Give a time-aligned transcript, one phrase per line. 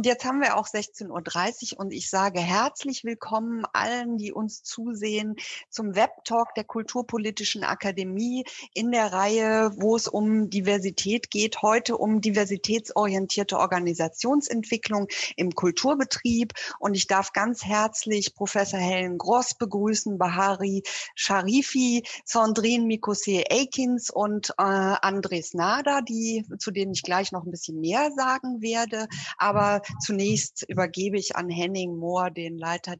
[0.00, 4.62] Und jetzt haben wir auch 16.30 Uhr und ich sage herzlich willkommen allen, die uns
[4.62, 5.36] zusehen
[5.68, 11.60] zum Webtalk der Kulturpolitischen Akademie in der Reihe, wo es um Diversität geht.
[11.60, 16.54] Heute um diversitätsorientierte Organisationsentwicklung im Kulturbetrieb.
[16.78, 20.82] Und ich darf ganz herzlich Professor Helen Gross begrüßen, Bahari
[21.14, 27.50] Sharifi, Sandrine Mikose Aikins und äh, Andres Nada, die, zu denen ich gleich noch ein
[27.50, 29.06] bisschen mehr sagen werde.
[29.36, 32.96] Aber zunächst übergebe ich an Henning Mohr, den Leiter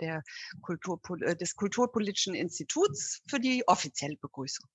[0.60, 4.68] Kultur, äh, des Kulturpolitischen Instituts, für die offizielle Begrüßung.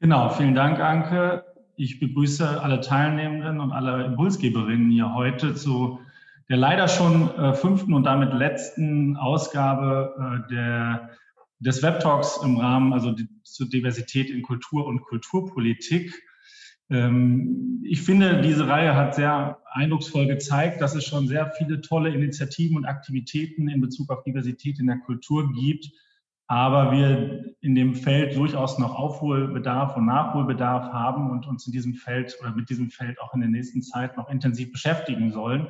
[0.00, 1.44] Genau, vielen Dank, Anke.
[1.76, 5.98] Ich begrüße alle Teilnehmenden und alle Impulsgeberinnen hier heute zu
[6.50, 11.10] der leider schon äh, fünften und damit letzten Ausgabe äh, der,
[11.60, 16.12] des Webtalks im Rahmen also die, zur Diversität in Kultur und Kulturpolitik.
[16.90, 22.10] Ähm, ich finde, diese Reihe hat sehr eindrucksvoll gezeigt, dass es schon sehr viele tolle
[22.10, 25.90] Initiativen und Aktivitäten in Bezug auf Diversität in der Kultur gibt,
[26.46, 31.94] aber wir in dem Feld durchaus noch Aufholbedarf und Nachholbedarf haben und uns in diesem
[31.94, 35.68] Feld oder mit diesem Feld auch in der nächsten Zeit noch intensiv beschäftigen sollen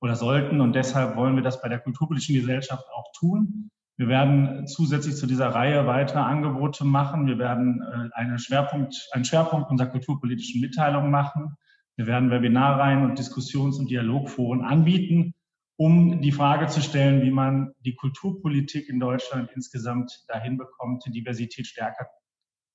[0.00, 0.60] oder sollten.
[0.60, 3.70] Und deshalb wollen wir das bei der Kulturpolitischen Gesellschaft auch tun.
[3.98, 7.26] Wir werden zusätzlich zu dieser Reihe weitere Angebote machen.
[7.26, 11.56] Wir werden äh, einen Schwerpunkt, einen Schwerpunkt unserer kulturpolitischen Mitteilung machen.
[11.96, 15.34] Wir werden Webinarreihen und Diskussions- und Dialogforen anbieten,
[15.76, 21.10] um die Frage zu stellen, wie man die Kulturpolitik in Deutschland insgesamt dahin bekommt, die
[21.10, 22.06] Diversität stärker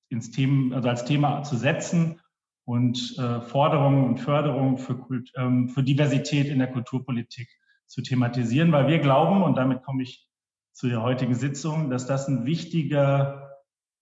[0.08, 2.20] ins Thema, also als Thema zu setzen
[2.64, 7.48] und äh, Forderungen und Förderungen für, Kult, ähm, für Diversität in der Kulturpolitik
[7.86, 10.26] zu thematisieren, weil wir glauben, und damit komme ich
[10.72, 13.58] zu der heutigen Sitzung, dass das ein wichtiger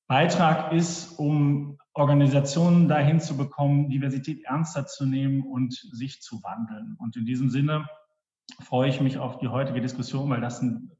[0.06, 6.96] Beitrag ist, um Organisationen dahin zu bekommen, Diversität ernster zu nehmen und sich zu wandeln.
[6.98, 7.86] Und in diesem Sinne
[8.62, 10.90] freue ich mich auf die heutige Diskussion, weil das ein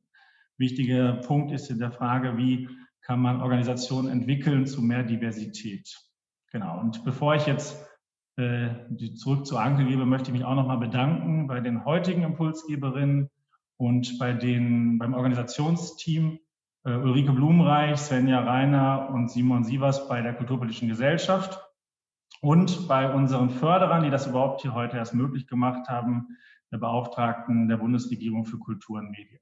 [0.59, 2.69] wichtiger Punkt ist in der Frage, wie
[3.03, 5.99] kann man Organisationen entwickeln zu mehr Diversität.
[6.53, 6.81] Genau.
[6.81, 7.77] Und bevor ich jetzt
[8.37, 8.71] äh,
[9.15, 13.31] zurück zu Anke gebe, möchte ich mich auch nochmal bedanken bei den heutigen Impulsgeberinnen,
[13.81, 16.39] und bei den, beim Organisationsteam
[16.85, 21.59] äh, Ulrike Blumenreich, Svenja Reiner und Simon Sievers bei der Kulturpolitischen Gesellschaft
[22.43, 26.37] und bei unseren Förderern, die das überhaupt hier heute erst möglich gemacht haben,
[26.71, 29.41] der Beauftragten der Bundesregierung für Kultur und Medien.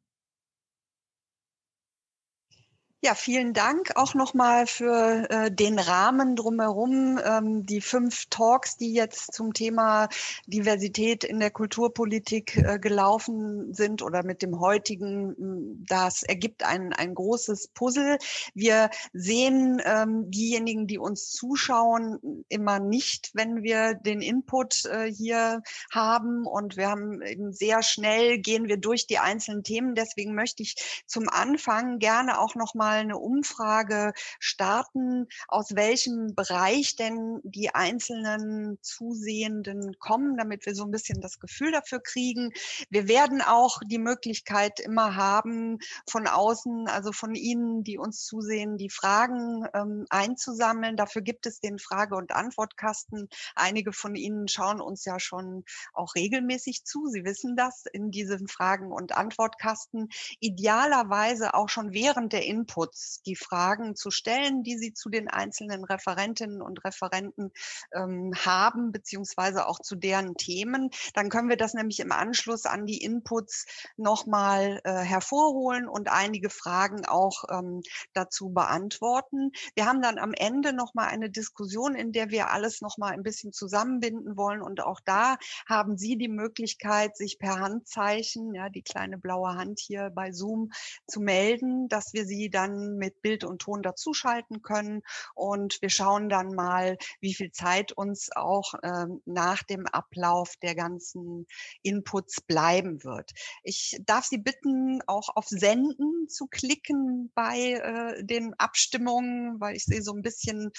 [3.01, 7.21] Ja, vielen Dank auch nochmal für äh, den Rahmen drumherum.
[7.25, 10.09] Ähm, die fünf Talks, die jetzt zum Thema
[10.49, 17.15] Diversität in der Kulturpolitik äh, gelaufen sind oder mit dem heutigen, das ergibt ein, ein
[17.15, 18.19] großes Puzzle.
[18.55, 25.63] Wir sehen ähm, diejenigen, die uns zuschauen, immer nicht, wenn wir den Input äh, hier
[25.93, 26.47] haben.
[26.47, 29.95] Und wir haben eben sehr schnell gehen wir durch die einzelnen Themen.
[29.95, 36.97] Deswegen möchte ich zum Anfang gerne auch nochmal mal eine Umfrage starten, aus welchem Bereich
[36.97, 42.51] denn die einzelnen Zusehenden kommen, damit wir so ein bisschen das Gefühl dafür kriegen.
[42.89, 45.79] Wir werden auch die Möglichkeit immer haben,
[46.09, 50.97] von außen, also von Ihnen, die uns zusehen, die Fragen ähm, einzusammeln.
[50.97, 53.29] Dafür gibt es den Frage- und Antwortkasten.
[53.55, 57.07] Einige von Ihnen schauen uns ja schon auch regelmäßig zu.
[57.09, 60.09] Sie wissen das in diesem Fragen- und Antwortkasten.
[60.41, 65.29] Idealerweise auch schon während der Input Inputs, die Fragen zu stellen, die Sie zu den
[65.29, 67.51] einzelnen Referentinnen und Referenten
[67.93, 70.91] ähm, haben, beziehungsweise auch zu deren Themen.
[71.15, 73.67] Dann können wir das nämlich im Anschluss an die Inputs
[73.97, 79.51] nochmal äh, hervorholen und einige Fragen auch ähm, dazu beantworten.
[79.75, 83.53] Wir haben dann am Ende nochmal eine Diskussion, in der wir alles nochmal ein bisschen
[83.53, 84.63] zusammenbinden wollen.
[84.63, 89.81] Und auch da haben Sie die Möglichkeit, sich per Handzeichen, ja, die kleine blaue Hand
[89.81, 90.71] hier bei Zoom
[91.09, 95.03] zu melden, dass wir Sie dann dann mit Bild und Ton dazuschalten können.
[95.35, 100.75] Und wir schauen dann mal, wie viel Zeit uns auch ähm, nach dem Ablauf der
[100.75, 101.47] ganzen
[101.83, 103.33] Inputs bleiben wird.
[103.63, 109.85] Ich darf Sie bitten, auch auf Senden zu klicken bei äh, den Abstimmungen, weil ich
[109.85, 110.71] sehe so ein bisschen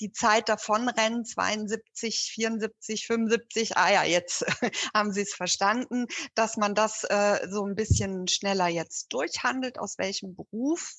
[0.00, 3.76] die Zeit davonrennen, 72, 74, 75.
[3.76, 4.44] Ah ja, jetzt
[4.94, 9.98] haben Sie es verstanden, dass man das äh, so ein bisschen schneller jetzt durchhandelt, aus
[9.98, 10.94] welchem Beruf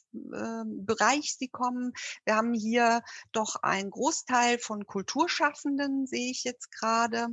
[0.65, 1.93] Bereich sie kommen.
[2.25, 7.27] Wir haben hier doch einen Großteil von Kulturschaffenden, sehe ich jetzt gerade.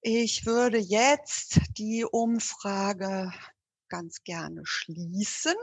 [0.00, 3.32] Ich würde jetzt die Umfrage
[3.88, 5.54] ganz gerne schließen,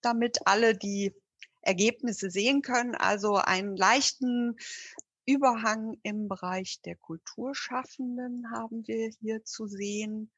[0.00, 1.12] damit alle die
[1.60, 2.94] Ergebnisse sehen können.
[2.94, 4.56] Also einen leichten
[5.26, 10.30] Überhang im Bereich der Kulturschaffenden haben wir hier zu sehen.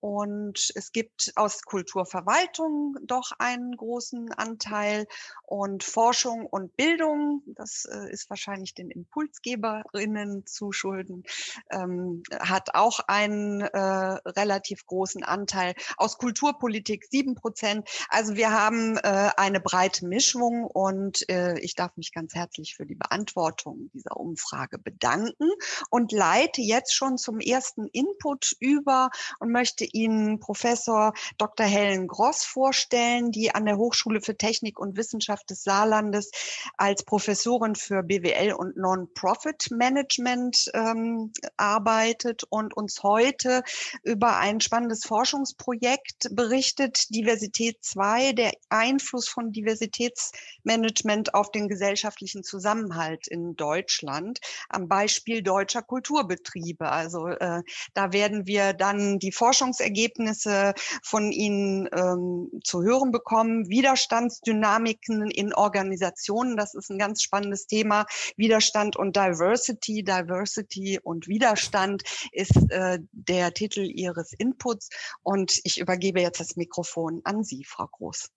[0.00, 5.06] Und es gibt aus Kulturverwaltung doch einen großen Anteil
[5.46, 11.24] und Forschung und Bildung, das äh, ist wahrscheinlich den Impulsgeberinnen zu schulden,
[11.70, 15.74] ähm, hat auch einen äh, relativ großen Anteil.
[15.98, 17.88] Aus Kulturpolitik sieben Prozent.
[18.08, 22.86] Also wir haben äh, eine breite Mischung und äh, ich darf mich ganz herzlich für
[22.86, 25.50] die Beantwortung dieser Umfrage bedanken
[25.90, 29.10] und leite jetzt schon zum ersten Input über
[29.40, 31.66] und möchte Ihnen Professor Dr.
[31.66, 36.30] Helen Gross vorstellen, die an der Hochschule für Technik und Wissenschaft des Saarlandes
[36.76, 43.62] als Professorin für BWL und Non-Profit Management ähm, arbeitet und uns heute
[44.02, 53.26] über ein spannendes Forschungsprojekt berichtet, Diversität 2, der Einfluss von Diversitätsmanagement auf den gesellschaftlichen Zusammenhalt
[53.28, 56.90] in Deutschland am Beispiel deutscher Kulturbetriebe.
[56.90, 57.62] Also äh,
[57.94, 59.32] da werden wir dann die
[59.80, 63.68] Forschungsergebnisse von Ihnen ähm, zu hören bekommen.
[63.68, 68.06] Widerstandsdynamiken in Organisationen, das ist ein ganz spannendes Thema.
[68.36, 74.90] Widerstand und Diversity, Diversity und Widerstand ist äh, der Titel Ihres Inputs.
[75.22, 78.28] Und ich übergebe jetzt das Mikrofon an Sie, Frau Groß.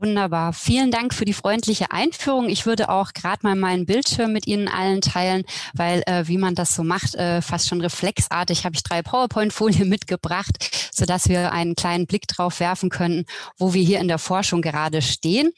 [0.00, 0.54] Wunderbar.
[0.54, 2.48] Vielen Dank für die freundliche Einführung.
[2.48, 5.44] Ich würde auch gerade mal meinen Bildschirm mit Ihnen allen teilen,
[5.74, 9.88] weil äh, wie man das so macht, äh, fast schon reflexartig, habe ich drei PowerPoint-Folien
[9.90, 10.56] mitgebracht,
[10.90, 13.26] sodass wir einen kleinen Blick drauf werfen können,
[13.58, 15.52] wo wir hier in der Forschung gerade stehen.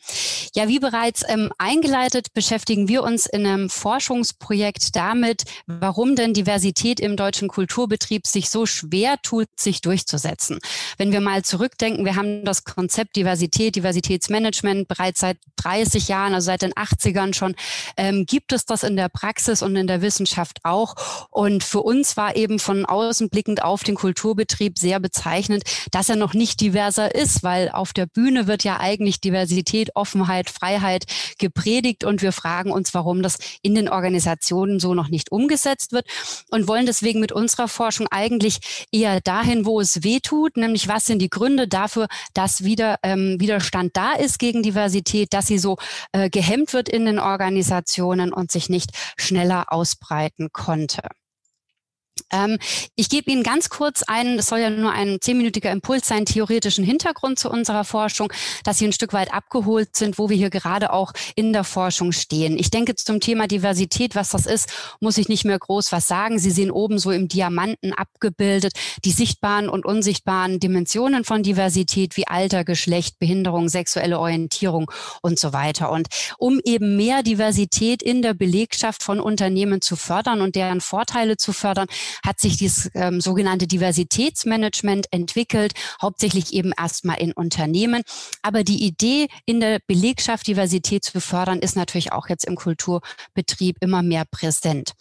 [0.57, 6.99] Ja, wie bereits ähm, eingeleitet, beschäftigen wir uns in einem Forschungsprojekt damit, warum denn Diversität
[6.99, 10.59] im deutschen Kulturbetrieb sich so schwer tut, sich durchzusetzen.
[10.99, 16.35] Wenn wir mal zurückdenken, wir haben das Konzept Diversität, Diversitäts Management bereits seit 30 Jahren,
[16.35, 17.55] also seit den 80ern schon,
[17.97, 20.97] ähm, gibt es das in der Praxis und in der Wissenschaft auch.
[21.31, 25.63] Und für uns war eben von außen blickend auf den Kulturbetrieb sehr bezeichnend,
[25.93, 30.51] dass er noch nicht diverser ist, weil auf der Bühne wird ja eigentlich Diversität, Offenheit,
[30.51, 31.05] Freiheit
[31.39, 36.07] gepredigt und wir fragen uns, warum das in den Organisationen so noch nicht umgesetzt wird
[36.51, 41.07] und wollen deswegen mit unserer Forschung eigentlich eher dahin, wo es weh tut, nämlich was
[41.07, 45.77] sind die Gründe dafür, dass wieder ähm, Widerstand da ist gegen Diversität, dass sie so
[46.13, 51.03] äh, gehemmt wird in den Organisationen und sich nicht schneller ausbreiten konnte.
[52.33, 52.59] Ähm,
[52.97, 56.85] ich gebe Ihnen ganz kurz einen, es soll ja nur ein zehnminütiger Impuls sein, theoretischen
[56.85, 58.33] Hintergrund zu unserer Forschung,
[58.65, 62.13] dass Sie ein Stück weit abgeholt sind, wo wir hier gerade auch in der Forschung
[62.13, 62.59] stehen.
[62.59, 66.39] Ich denke zum Thema Diversität, was das ist, muss ich nicht mehr groß was sagen.
[66.39, 68.73] Sie sehen oben so im Diamanten abgebildet
[69.05, 74.91] die sichtbaren und unsichtbaren Dimensionen von Diversität wie Alter, Geschlecht, Behinderung, sexuelle Orientierung
[75.23, 75.91] und so weiter.
[75.91, 76.09] Und
[76.39, 81.53] um eben mehr Diversität in der Belegschaft von Unternehmen zu fördern und deren Vorteile zu
[81.53, 81.89] fördern,
[82.25, 88.03] hat sich dieses ähm, sogenannte Diversitätsmanagement entwickelt, hauptsächlich eben erstmal in Unternehmen.
[88.43, 93.77] Aber die Idee, in der Belegschaft Diversität zu fördern, ist natürlich auch jetzt im Kulturbetrieb
[93.81, 94.93] immer mehr präsent.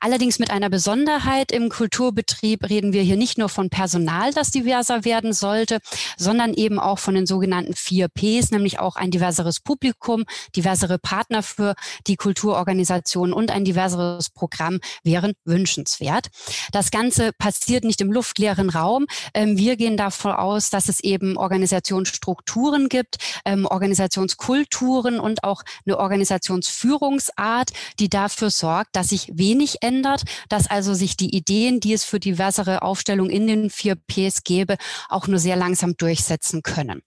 [0.00, 5.04] Allerdings mit einer Besonderheit im Kulturbetrieb reden wir hier nicht nur von Personal, das diverser
[5.04, 5.78] werden sollte,
[6.16, 10.24] sondern eben auch von den sogenannten vier Ps, nämlich auch ein diverseres Publikum,
[10.54, 11.74] diversere Partner für
[12.06, 16.28] die Kulturorganisation und ein diverseres Programm wären wünschenswert.
[16.72, 19.06] Das Ganze passiert nicht im luftleeren Raum.
[19.34, 25.98] Ähm, wir gehen davon aus, dass es eben Organisationsstrukturen gibt, ähm, Organisationskulturen und auch eine
[25.98, 32.04] Organisationsführungsart, die dafür sorgt, dass sich wenig ändert, dass also sich die Ideen, die es
[32.04, 34.76] für diversere Aufstellung in den vier Ps gäbe,
[35.08, 37.02] auch nur sehr langsam durchsetzen können.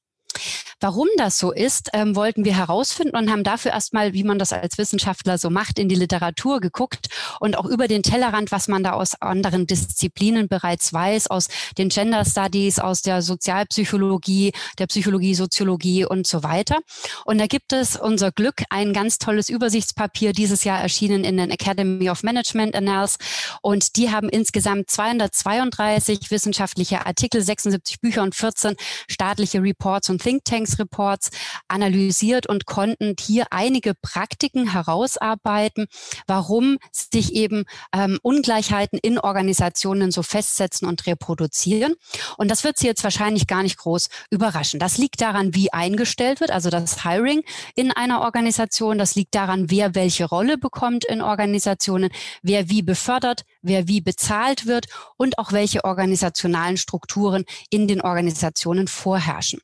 [0.79, 4.51] Warum das so ist, ähm, wollten wir herausfinden und haben dafür erstmal, wie man das
[4.51, 7.07] als Wissenschaftler so macht, in die Literatur geguckt
[7.39, 11.89] und auch über den Tellerrand, was man da aus anderen Disziplinen bereits weiß, aus den
[11.89, 16.79] Gender Studies, aus der Sozialpsychologie, der Psychologie, Soziologie und so weiter.
[17.25, 21.51] Und da gibt es unser Glück ein ganz tolles Übersichtspapier, dieses Jahr erschienen in den
[21.51, 23.17] Academy of Management Annals.
[23.61, 28.75] Und die haben insgesamt 232 wissenschaftliche Artikel, 76 Bücher und 14
[29.07, 31.31] staatliche Reports und Thinktanks-Reports
[31.67, 35.87] analysiert und konnten hier einige Praktiken herausarbeiten,
[36.27, 41.95] warum sich eben ähm, Ungleichheiten in Organisationen so festsetzen und reproduzieren.
[42.37, 44.79] Und das wird Sie jetzt wahrscheinlich gar nicht groß überraschen.
[44.79, 47.43] Das liegt daran, wie eingestellt wird, also das Hiring
[47.75, 48.97] in einer Organisation.
[48.97, 52.09] Das liegt daran, wer welche Rolle bekommt in Organisationen,
[52.41, 54.87] wer wie befördert, wer wie bezahlt wird
[55.17, 59.61] und auch welche organisationalen Strukturen in den Organisationen vorherrschen.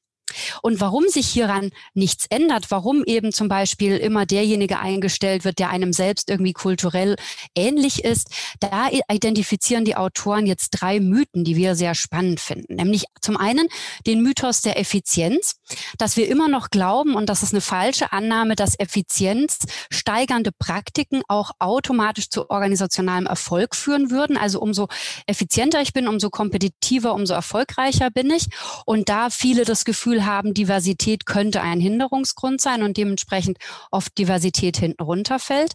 [0.62, 5.70] Und warum sich hieran nichts ändert, warum eben zum Beispiel immer derjenige eingestellt wird, der
[5.70, 7.16] einem selbst irgendwie kulturell
[7.56, 8.30] ähnlich ist,
[8.60, 12.76] da identifizieren die Autoren jetzt drei Mythen, die wir sehr spannend finden.
[12.76, 13.68] Nämlich zum einen
[14.06, 15.56] den Mythos der Effizienz,
[15.98, 21.22] dass wir immer noch glauben, und das ist eine falsche Annahme, dass Effizienz steigernde Praktiken
[21.28, 24.38] auch automatisch zu organisationalem Erfolg führen würden.
[24.38, 24.88] Also umso
[25.26, 28.48] effizienter ich bin, umso kompetitiver, umso erfolgreicher bin ich.
[28.86, 33.58] Und da viele das Gefühl haben, Diversität könnte ein Hinderungsgrund sein und dementsprechend
[33.92, 35.74] oft Diversität hinten runterfällt.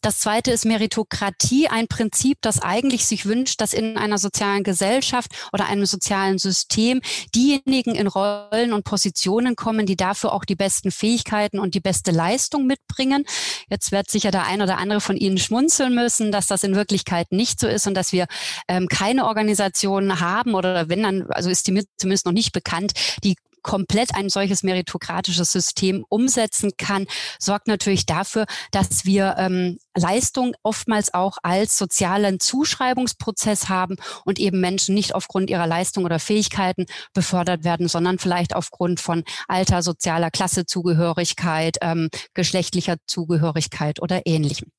[0.00, 5.30] Das zweite ist Meritokratie, ein Prinzip, das eigentlich sich wünscht, dass in einer sozialen Gesellschaft
[5.52, 7.00] oder einem sozialen System
[7.34, 12.10] diejenigen in Rollen und Positionen kommen, die dafür auch die besten Fähigkeiten und die beste
[12.10, 13.24] Leistung mitbringen.
[13.68, 17.32] Jetzt wird sicher der ein oder andere von Ihnen schmunzeln müssen, dass das in Wirklichkeit
[17.32, 18.26] nicht so ist und dass wir
[18.68, 22.92] ähm, keine Organisationen haben oder wenn dann, also ist die mir zumindest noch nicht bekannt,
[23.24, 27.06] die komplett ein solches meritokratisches System umsetzen kann,
[27.38, 34.60] sorgt natürlich dafür, dass wir ähm, Leistung oftmals auch als sozialen Zuschreibungsprozess haben und eben
[34.60, 40.30] Menschen nicht aufgrund ihrer Leistung oder Fähigkeiten befördert werden, sondern vielleicht aufgrund von Alter, sozialer
[40.30, 44.70] Klassezugehörigkeit, ähm, geschlechtlicher Zugehörigkeit oder ähnlichem.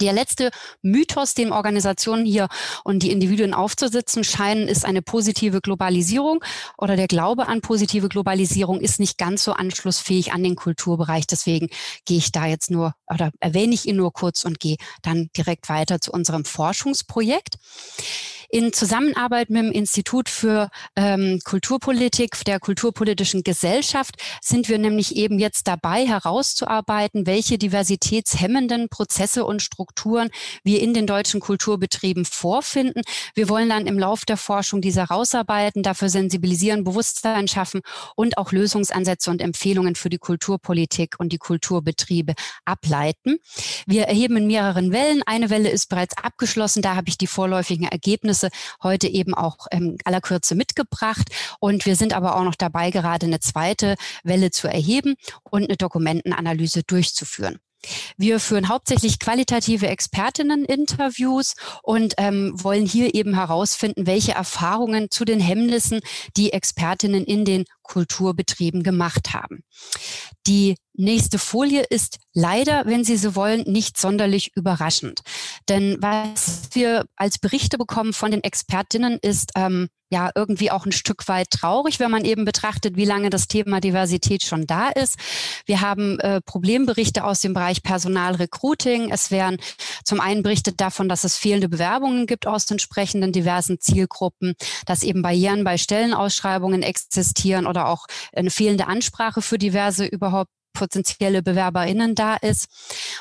[0.00, 0.50] Der letzte
[0.82, 2.48] Mythos, dem Organisationen hier
[2.84, 6.42] und die Individuen aufzusitzen scheinen, ist eine positive Globalisierung
[6.76, 11.26] oder der Glaube an positive Globalisierung ist nicht ganz so anschlussfähig an den Kulturbereich.
[11.26, 11.68] Deswegen
[12.04, 15.68] gehe ich da jetzt nur oder erwähne ich ihn nur kurz und gehe dann direkt
[15.68, 17.56] weiter zu unserem Forschungsprojekt.
[18.54, 25.38] In Zusammenarbeit mit dem Institut für ähm, Kulturpolitik der Kulturpolitischen Gesellschaft sind wir nämlich eben
[25.38, 30.28] jetzt dabei herauszuarbeiten, welche diversitätshemmenden Prozesse und Strukturen
[30.64, 33.00] wir in den deutschen Kulturbetrieben vorfinden.
[33.34, 37.80] Wir wollen dann im Lauf der Forschung diese herausarbeiten, dafür sensibilisieren, Bewusstsein schaffen
[38.16, 42.34] und auch Lösungsansätze und Empfehlungen für die Kulturpolitik und die Kulturbetriebe
[42.66, 43.38] ableiten.
[43.86, 45.22] Wir erheben in mehreren Wellen.
[45.24, 46.82] Eine Welle ist bereits abgeschlossen.
[46.82, 48.50] Da habe ich die vorläufigen Ergebnisse Ergebnisse
[48.82, 51.28] heute eben auch ähm, aller Kürze mitgebracht.
[51.60, 55.76] Und wir sind aber auch noch dabei, gerade eine zweite Welle zu erheben und eine
[55.76, 57.58] Dokumentenanalyse durchzuführen.
[58.16, 65.40] Wir führen hauptsächlich qualitative Expertinnen-Interviews und ähm, wollen hier eben herausfinden, welche Erfahrungen zu den
[65.40, 66.00] Hemmnissen
[66.36, 69.64] die Expertinnen in den Kulturbetrieben gemacht haben.
[70.46, 75.20] Die nächste Folie ist leider, wenn Sie so wollen, nicht sonderlich überraschend.
[75.68, 80.92] Denn was wir als Berichte bekommen von den Expertinnen ist ähm, ja irgendwie auch ein
[80.92, 85.16] Stück weit traurig, wenn man eben betrachtet, wie lange das Thema Diversität schon da ist.
[85.64, 89.10] Wir haben äh, Problemberichte aus dem Bereich Personalrecruiting.
[89.10, 89.56] Es werden
[90.04, 94.54] zum einen berichtet davon, dass es fehlende Bewerbungen gibt aus entsprechenden diversen Zielgruppen,
[94.86, 101.42] dass eben Barrieren bei Stellenausschreibungen existieren oder auch eine fehlende Ansprache für diverse überhaupt potenzielle
[101.42, 102.66] BewerberInnen da ist.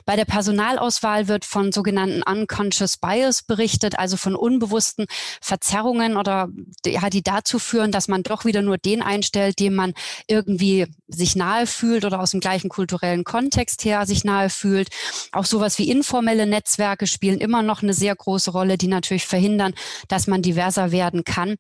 [0.06, 5.06] Bei der Personalauswahl wird von sogenannten unconscious bias berichtet, also von unbewussten
[5.42, 6.50] Verzerrungen oder
[6.86, 9.94] ja, die dazu führen, dass man doch wieder nur den einstellt, dem man
[10.28, 14.90] irgendwie sich nahe fühlt oder aus dem gleichen kulturellen Kontext her sich nahe fühlt.
[15.32, 19.74] Auch sowas wie informelle Netzwerke spielen immer noch eine sehr große Rolle, die natürlich verhindern,
[20.08, 21.56] dass man diverser werden kann.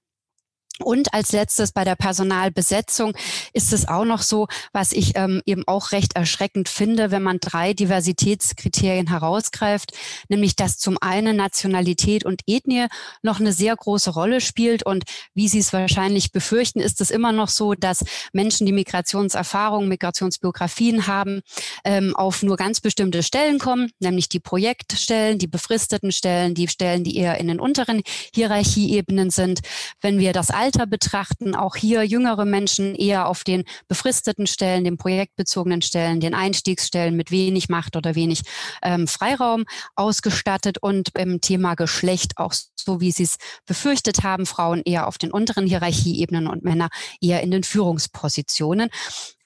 [0.82, 3.14] Und als letztes bei der Personalbesetzung
[3.54, 7.40] ist es auch noch so, was ich ähm, eben auch recht erschreckend finde, wenn man
[7.40, 9.94] drei Diversitätskriterien herausgreift,
[10.30, 12.88] nämlich dass zum einen Nationalität und Ethnie
[13.22, 14.86] noch eine sehr große Rolle spielt.
[14.86, 19.90] Und wie Sie es wahrscheinlich befürchten, ist es immer noch so, dass Menschen, die Migrationserfahrungen,
[19.90, 21.42] Migrationsbiografien haben,
[21.84, 27.04] ähm, auf nur ganz bestimmte Stellen kommen, nämlich die Projektstellen, die befristeten Stellen, die Stellen,
[27.04, 28.02] die eher in den unteren
[28.34, 29.62] Hierarchieebenen sind.
[30.02, 35.82] Wenn wir das betrachten, auch hier jüngere Menschen eher auf den befristeten Stellen, den projektbezogenen
[35.82, 38.42] Stellen, den Einstiegsstellen mit wenig Macht oder wenig
[38.82, 44.82] ähm, Freiraum ausgestattet und im Thema Geschlecht auch so, wie Sie es befürchtet haben, Frauen
[44.84, 46.90] eher auf den unteren Hierarchieebenen und Männer
[47.22, 48.90] eher in den Führungspositionen.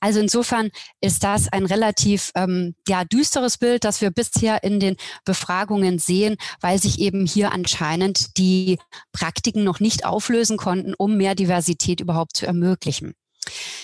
[0.05, 0.69] Also insofern
[1.01, 6.35] ist das ein relativ ähm, ja, düsteres Bild, das wir bisher in den Befragungen sehen,
[6.61, 8.77] weil sich eben hier anscheinend die
[9.11, 13.15] Praktiken noch nicht auflösen konnten, um mehr Diversität überhaupt zu ermöglichen.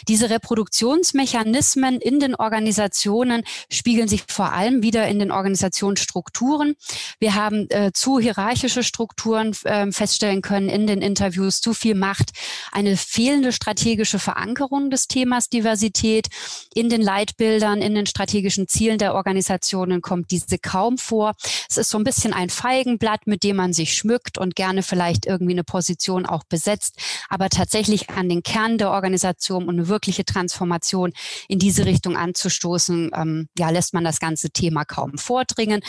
[0.07, 6.75] Diese Reproduktionsmechanismen in den Organisationen spiegeln sich vor allem wieder in den Organisationsstrukturen.
[7.19, 12.31] Wir haben äh, zu hierarchische Strukturen äh, feststellen können in den Interviews, zu viel Macht,
[12.71, 16.27] eine fehlende strategische Verankerung des Themas Diversität
[16.73, 21.33] in den Leitbildern, in den strategischen Zielen der Organisationen kommt diese kaum vor.
[21.69, 25.25] Es ist so ein bisschen ein Feigenblatt, mit dem man sich schmückt und gerne vielleicht
[25.25, 26.95] irgendwie eine Position auch besetzt,
[27.29, 31.11] aber tatsächlich an den Kern der Organisation Organisation und eine wirkliche Transformation
[31.47, 35.81] in diese Richtung anzustoßen, ähm, ja, lässt man das ganze Thema kaum vordringen.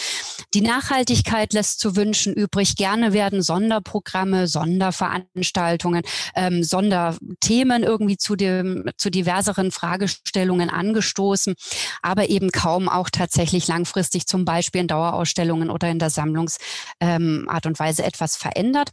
[0.55, 2.77] Die Nachhaltigkeit lässt zu wünschen übrig.
[2.77, 6.03] Gerne werden Sonderprogramme, Sonderveranstaltungen,
[6.35, 11.55] ähm, Sonderthemen irgendwie zu dem, zu diverseren Fragestellungen angestoßen,
[12.03, 16.63] aber eben kaum auch tatsächlich langfristig zum Beispiel in Dauerausstellungen oder in der Sammlungsart
[17.01, 18.91] ähm, und Weise etwas verändert.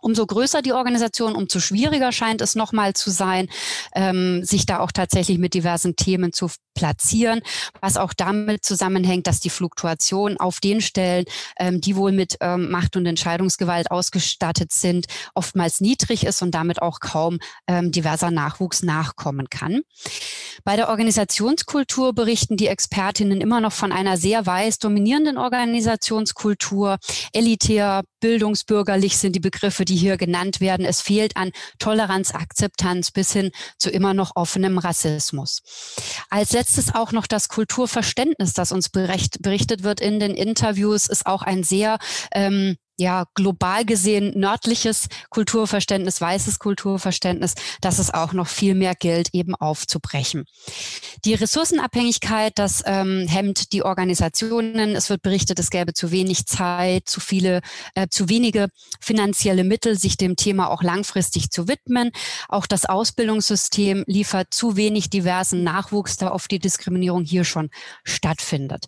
[0.00, 3.48] Umso größer die Organisation, umso schwieriger scheint es nochmal zu sein,
[3.94, 6.48] ähm, sich da auch tatsächlich mit diversen Themen zu
[6.80, 7.42] platzieren,
[7.82, 11.26] was auch damit zusammenhängt, dass die Fluktuation auf den Stellen,
[11.58, 16.80] ähm, die wohl mit ähm, Macht und Entscheidungsgewalt ausgestattet sind, oftmals niedrig ist und damit
[16.80, 19.82] auch kaum ähm, diverser Nachwuchs nachkommen kann.
[20.64, 26.96] Bei der Organisationskultur berichten die Expertinnen immer noch von einer sehr weiß dominierenden Organisationskultur.
[27.34, 30.86] Elitär, bildungsbürgerlich sind die Begriffe, die hier genannt werden.
[30.86, 35.60] Es fehlt an Toleranz, Akzeptanz bis hin zu immer noch offenem Rassismus.
[36.30, 41.42] Als letztes auch noch das Kulturverständnis, das uns berichtet wird in den Interviews, ist auch
[41.42, 41.98] ein sehr
[42.32, 49.30] ähm, ja global gesehen nördliches Kulturverständnis, weißes Kulturverständnis, dass es auch noch viel mehr gilt,
[49.32, 50.44] eben aufzubrechen.
[51.24, 54.94] Die Ressourcenabhängigkeit, das ähm, hemmt die Organisationen.
[54.94, 57.60] Es wird berichtet, es gäbe zu wenig Zeit, zu viele,
[57.94, 58.68] äh, zu wenige
[59.00, 62.12] finanzielle Mittel, sich dem Thema auch langfristig zu widmen.
[62.48, 67.70] Auch das Ausbildungssystem liefert zu wenig diversen Nachwuchs, da oft die Diskriminierung hier schon
[68.04, 68.86] stattfindet.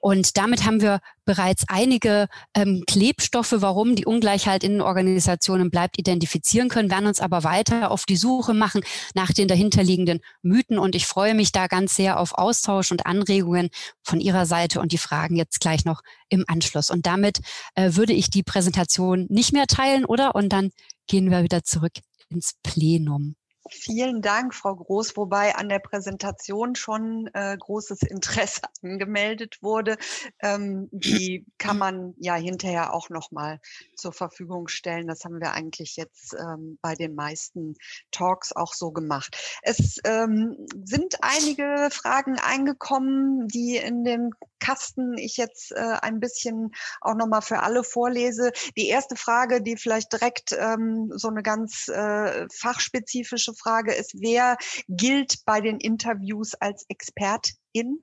[0.00, 6.68] Und damit haben wir bereits einige ähm, Klebstoffe, warum die Ungleichheit in Organisationen bleibt, identifizieren
[6.68, 8.82] können, werden uns aber weiter auf die Suche machen
[9.14, 10.76] nach den dahinterliegenden Mythen.
[10.76, 13.68] Und ich freue mich da ganz sehr auf Austausch und Anregungen
[14.02, 16.90] von Ihrer Seite und die Fragen jetzt gleich noch im Anschluss.
[16.90, 17.38] Und damit
[17.76, 20.34] äh, würde ich die Präsentation nicht mehr teilen, oder?
[20.34, 20.70] Und dann
[21.06, 21.92] gehen wir wieder zurück
[22.28, 23.36] ins Plenum.
[23.72, 29.96] Vielen Dank, Frau Groß, wobei an der Präsentation schon äh, großes Interesse angemeldet wurde.
[30.40, 33.60] Ähm, die kann man ja hinterher auch nochmal
[33.96, 35.06] zur Verfügung stellen.
[35.06, 37.74] Das haben wir eigentlich jetzt ähm, bei den meisten
[38.10, 39.36] Talks auch so gemacht.
[39.62, 44.30] Es ähm, sind einige Fragen eingekommen, die in dem
[44.60, 48.52] Kasten ich jetzt äh, ein bisschen auch nochmal für alle vorlese.
[48.76, 54.56] Die erste Frage, die vielleicht direkt ähm, so eine ganz äh, fachspezifische Frage ist, wer
[54.88, 58.02] gilt bei den Interviews als Expertin?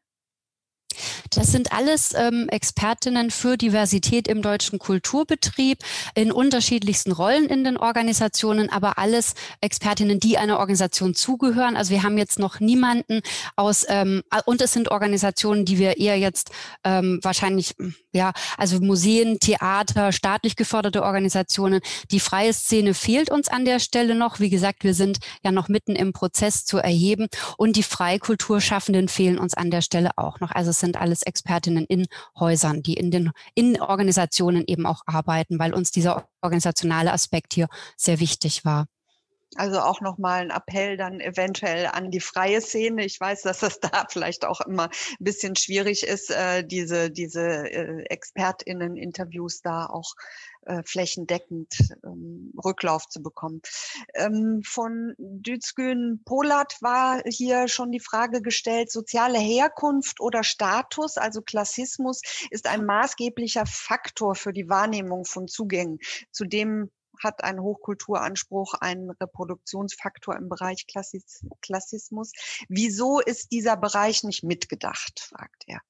[1.31, 5.79] Das sind alles ähm, Expertinnen für Diversität im deutschen Kulturbetrieb
[6.15, 11.75] in unterschiedlichsten Rollen in den Organisationen, aber alles Expertinnen, die einer Organisation zugehören.
[11.75, 13.21] Also wir haben jetzt noch niemanden
[13.55, 16.51] aus, ähm, und es sind Organisationen, die wir eher jetzt
[16.83, 17.75] ähm, wahrscheinlich,
[18.11, 21.81] ja, also Museen, Theater, staatlich geförderte Organisationen.
[22.11, 24.39] Die freie Szene fehlt uns an der Stelle noch.
[24.39, 29.37] Wie gesagt, wir sind ja noch mitten im Prozess zu erheben und die Freikulturschaffenden fehlen
[29.37, 30.51] uns an der Stelle auch noch.
[30.51, 32.05] Also es sind alles Expertinnen in
[32.39, 37.67] Häusern, die in den in Organisationen eben auch arbeiten, weil uns dieser organisationale Aspekt hier
[37.97, 38.87] sehr wichtig war.
[39.55, 43.05] Also auch nochmal ein Appell dann eventuell an die freie Szene.
[43.05, 47.41] Ich weiß, dass das da vielleicht auch immer ein bisschen schwierig ist, äh, diese, diese
[47.41, 50.13] äh, ExpertInnen-Interviews da auch
[50.67, 53.61] äh, flächendeckend ähm, Rücklauf zu bekommen.
[54.13, 61.41] Ähm, von Düzgün Polat war hier schon die Frage gestellt, soziale Herkunft oder Status, also
[61.41, 65.99] Klassismus, ist ein maßgeblicher Faktor für die Wahrnehmung von Zugängen.
[66.31, 66.91] Zudem
[67.23, 72.31] hat ein Hochkulturanspruch einen Reproduktionsfaktor im Bereich Klassis Klassismus.
[72.69, 75.81] Wieso ist dieser Bereich nicht mitgedacht, fragt er.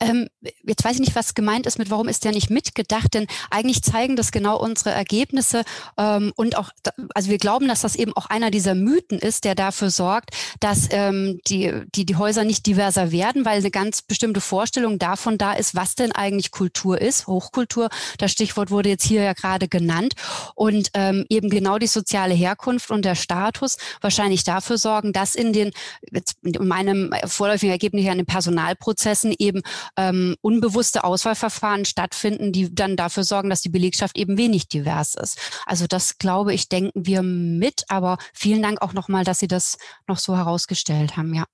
[0.00, 0.28] Ähm,
[0.64, 3.82] jetzt weiß ich nicht, was gemeint ist mit, warum ist der nicht mitgedacht, denn eigentlich
[3.82, 5.64] zeigen das genau unsere Ergebnisse
[5.96, 6.70] ähm, und auch,
[7.14, 10.30] also wir glauben, dass das eben auch einer dieser Mythen ist, der dafür sorgt,
[10.60, 15.38] dass ähm, die, die, die Häuser nicht diverser werden, weil eine ganz bestimmte Vorstellung davon
[15.38, 19.68] da ist, was denn eigentlich Kultur ist, Hochkultur, das Stichwort wurde jetzt hier ja gerade
[19.68, 20.14] genannt.
[20.54, 25.52] Und ähm, eben genau die soziale Herkunft und der Status wahrscheinlich dafür sorgen, dass in
[25.52, 25.72] den,
[26.12, 29.62] jetzt in meinem vorläufigen Ergebnis an den Personalprozessen eben
[29.96, 35.38] ähm, unbewusste Auswahlverfahren stattfinden, die dann dafür sorgen, dass die Belegschaft eben wenig divers ist.
[35.66, 39.78] Also das glaube ich, denken wir mit, aber vielen Dank auch nochmal, dass Sie das
[40.06, 41.44] noch so herausgestellt haben, ja.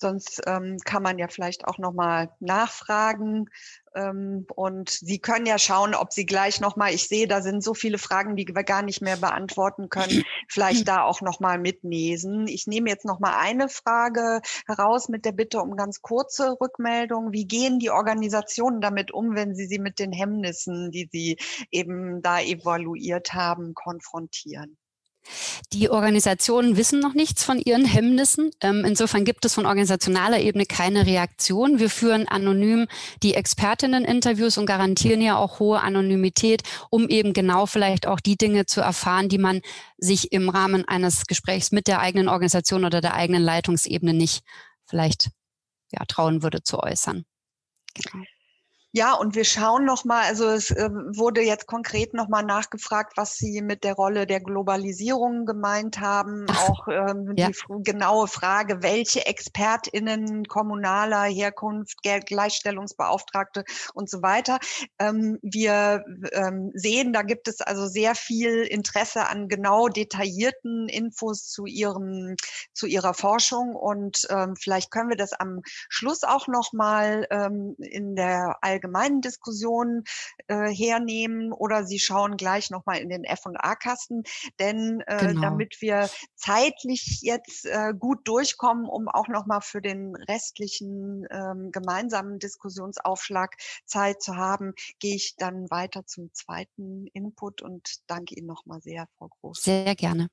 [0.00, 3.50] Sonst ähm, kann man ja vielleicht auch nochmal nachfragen.
[3.94, 7.74] Ähm, und Sie können ja schauen, ob Sie gleich nochmal, ich sehe, da sind so
[7.74, 12.46] viele Fragen, die wir gar nicht mehr beantworten können, vielleicht da auch nochmal mitnesen.
[12.46, 17.32] Ich nehme jetzt nochmal eine Frage heraus mit der Bitte um ganz kurze Rückmeldung.
[17.32, 21.36] Wie gehen die Organisationen damit um, wenn Sie sie mit den Hemmnissen, die Sie
[21.70, 24.79] eben da evaluiert haben, konfrontieren?
[25.72, 28.50] Die Organisationen wissen noch nichts von ihren Hemmnissen.
[28.60, 31.78] Ähm, insofern gibt es von organisationaler Ebene keine Reaktion.
[31.78, 32.86] Wir führen anonym
[33.22, 38.66] die Expertinnen-Interviews und garantieren ja auch hohe Anonymität, um eben genau vielleicht auch die Dinge
[38.66, 39.60] zu erfahren, die man
[39.98, 44.42] sich im Rahmen eines Gesprächs mit der eigenen Organisation oder der eigenen Leitungsebene nicht
[44.86, 45.30] vielleicht
[45.92, 47.24] ja, trauen würde zu äußern.
[47.94, 48.24] Genau.
[48.92, 53.62] Ja, und wir schauen nochmal, also es äh, wurde jetzt konkret nochmal nachgefragt, was Sie
[53.62, 56.46] mit der Rolle der Globalisierung gemeint haben.
[56.50, 57.50] Auch ähm, ja.
[57.50, 64.58] die genaue Frage, welche ExpertInnen kommunaler Herkunft, Gleichstellungsbeauftragte und so weiter.
[64.98, 71.48] Ähm, wir ähm, sehen, da gibt es also sehr viel Interesse an genau detaillierten Infos
[71.48, 72.34] zu ihrem,
[72.72, 73.76] zu ihrer Forschung.
[73.76, 80.04] Und ähm, vielleicht können wir das am Schluss auch nochmal ähm, in der allgemeinen Diskussionen
[80.48, 84.22] äh, hernehmen oder Sie schauen gleich nochmal in den F&A-Kasten,
[84.58, 85.40] denn äh, genau.
[85.42, 92.38] damit wir zeitlich jetzt äh, gut durchkommen, um auch nochmal für den restlichen ähm, gemeinsamen
[92.38, 98.80] Diskussionsaufschlag Zeit zu haben, gehe ich dann weiter zum zweiten Input und danke Ihnen nochmal
[98.80, 99.62] sehr, Frau Groß.
[99.62, 100.28] Sehr gerne.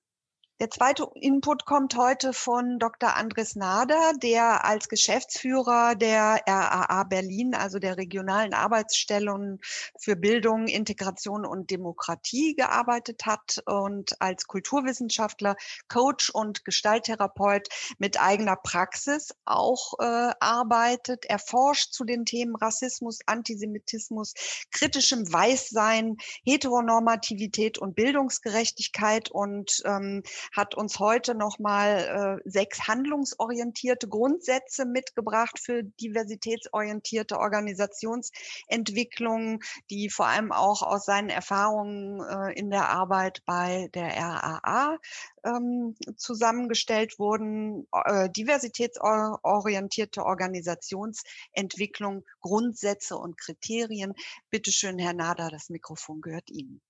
[0.60, 3.15] Der zweite Input kommt heute von Dr.
[3.15, 9.60] Andres Nader, der als Geschäftsführer der RAA Berlin, also der regionalen Arbeitsstellen
[10.00, 15.58] für Bildung, Integration und Demokratie gearbeitet hat und als Kulturwissenschaftler,
[15.89, 17.67] Coach und Gestalttherapeut
[18.00, 21.26] mit eigener Praxis auch äh, arbeitet.
[21.26, 24.34] Er forscht zu den Themen Rassismus, Antisemitismus,
[24.72, 30.24] kritischem Weißsein, Heteronormativität und Bildungsgerechtigkeit und ähm,
[30.55, 40.51] hat uns heute nochmal äh, sechs handlungsorientierte Grundsätze mitgebracht für diversitätsorientierte Organisationsentwicklung, die vor allem
[40.51, 44.97] auch aus seinen Erfahrungen äh, in der Arbeit bei der RAA
[45.43, 47.88] ähm, zusammengestellt wurden.
[48.05, 54.13] Äh, diversitätsorientierte Organisationsentwicklung, Grundsätze und Kriterien.
[54.49, 56.81] Bitte schön, Herr Nader, das Mikrofon gehört Ihnen.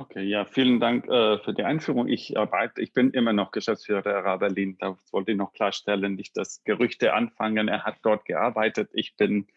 [0.00, 2.08] Okay, ja, vielen Dank äh, für die Einführung.
[2.08, 4.78] Ich arbeite, ich bin immer noch Geschäftsführer der RA Berlin.
[4.80, 7.68] Das wollte ich noch klarstellen, nicht dass Gerüchte anfangen.
[7.68, 8.88] Er hat dort gearbeitet.
[8.94, 9.48] Ich bin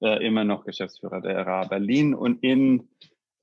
[0.00, 2.88] äh, immer noch Geschäftsführer der RA Berlin und in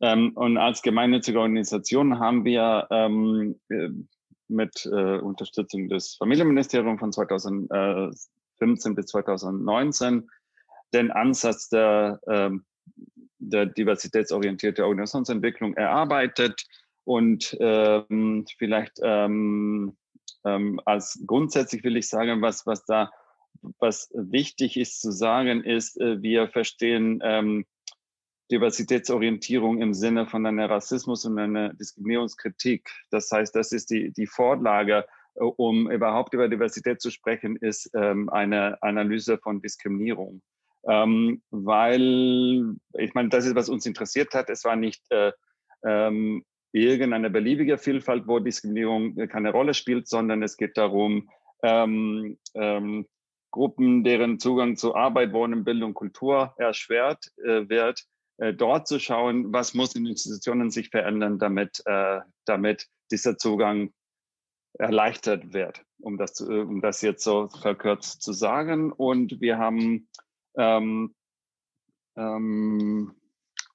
[0.01, 3.89] ähm, und als gemeinnützige Organisation haben wir ähm, äh,
[4.47, 10.27] mit äh, Unterstützung des Familienministeriums von 2015 bis 2019
[10.95, 12.65] den Ansatz der ähm,
[13.39, 16.65] der diversitätsorientierte Organisationsentwicklung erarbeitet
[17.05, 19.97] und ähm, vielleicht ähm,
[20.45, 23.11] ähm, als grundsätzlich will ich sagen, was, was da
[23.79, 27.65] was wichtig ist zu sagen, ist, äh, wir verstehen ähm,
[28.51, 32.89] Diversitätsorientierung im Sinne von einer Rassismus- und einer Diskriminierungskritik.
[33.11, 37.91] Das heißt, das ist die, die Vorlage, äh, um überhaupt über Diversität zu sprechen, ist
[37.93, 40.41] ähm, eine Analyse von Diskriminierung
[40.87, 44.49] ähm, weil ich meine, das ist, was uns interessiert hat.
[44.49, 45.31] Es war nicht äh,
[45.85, 51.29] ähm, irgendeine beliebige Vielfalt, wo Diskriminierung keine Rolle spielt, sondern es geht darum,
[51.63, 53.07] ähm, ähm,
[53.51, 58.03] Gruppen, deren Zugang zu Arbeit, Wohnen, Bildung, Kultur erschwert äh, wird,
[58.37, 63.91] äh, dort zu schauen, was muss in Institutionen sich verändern, damit, äh, damit dieser Zugang
[64.77, 68.91] erleichtert wird, um das, zu, um das jetzt so verkürzt zu sagen.
[68.91, 70.07] Und wir haben
[70.55, 71.13] ähm,
[72.15, 73.15] ähm,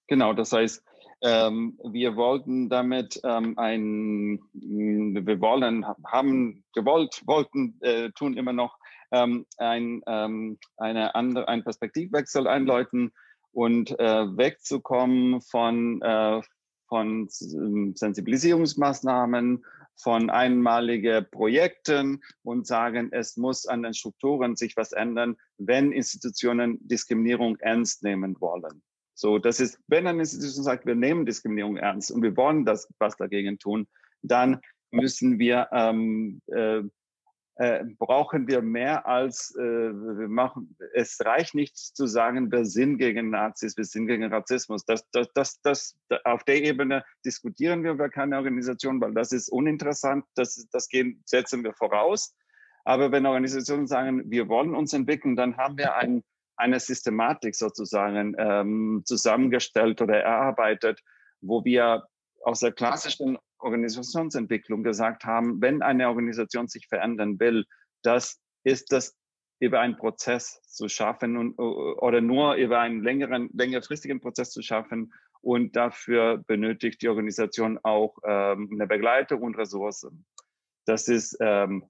[0.06, 0.84] genau, das heißt,
[1.22, 8.78] ähm, wir wollten damit ähm, ein, wir wollen, haben gewollt, wollten, äh, tun immer noch
[9.10, 13.14] ähm, ein, ähm, eine andere, einen Perspektivwechsel einläuten
[13.52, 16.42] und äh, wegzukommen von, äh,
[16.88, 19.64] von Sensibilisierungsmaßnahmen
[19.96, 26.78] von einmaligen Projekten und sagen, es muss an den Strukturen sich was ändern, wenn Institutionen
[26.86, 28.82] Diskriminierung ernst nehmen wollen.
[29.14, 32.88] So, das ist, wenn eine Institution sagt, wir nehmen Diskriminierung ernst und wir wollen das
[32.98, 33.86] was dagegen tun,
[34.22, 36.82] dann müssen wir ähm, äh,
[37.56, 40.76] äh, brauchen wir mehr als äh, wir machen.
[40.92, 44.84] Es reicht nicht zu sagen, wir sind gegen Nazis, wir sind gegen Rassismus.
[44.84, 49.48] Das, das, das, das, auf der Ebene diskutieren wir über keine Organisation, weil das ist
[49.48, 50.24] uninteressant.
[50.34, 52.34] Das, das gehen, setzen wir voraus.
[52.84, 56.24] Aber wenn Organisationen sagen, wir wollen uns entwickeln, dann haben wir ein,
[56.56, 61.00] eine Systematik sozusagen ähm, zusammengestellt oder erarbeitet,
[61.40, 62.08] wo wir
[62.42, 67.64] aus der klassischen Organisationsentwicklung gesagt haben, wenn eine Organisation sich verändern will,
[68.02, 69.16] das ist das
[69.60, 75.12] über einen Prozess zu schaffen und, oder nur über einen längeren, längerfristigen Prozess zu schaffen
[75.40, 80.26] Und dafür benötigt die Organisation auch ähm, eine Begleitung und Ressourcen.
[80.86, 81.84] Das ist ähm,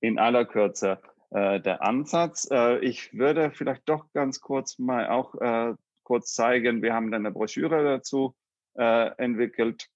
[0.00, 1.00] in aller Kürze
[1.30, 2.48] äh, der Ansatz.
[2.50, 7.26] Äh, ich würde vielleicht doch ganz kurz mal auch äh, kurz zeigen, wir haben dann
[7.26, 8.34] eine Broschüre dazu
[8.78, 9.88] äh, entwickelt,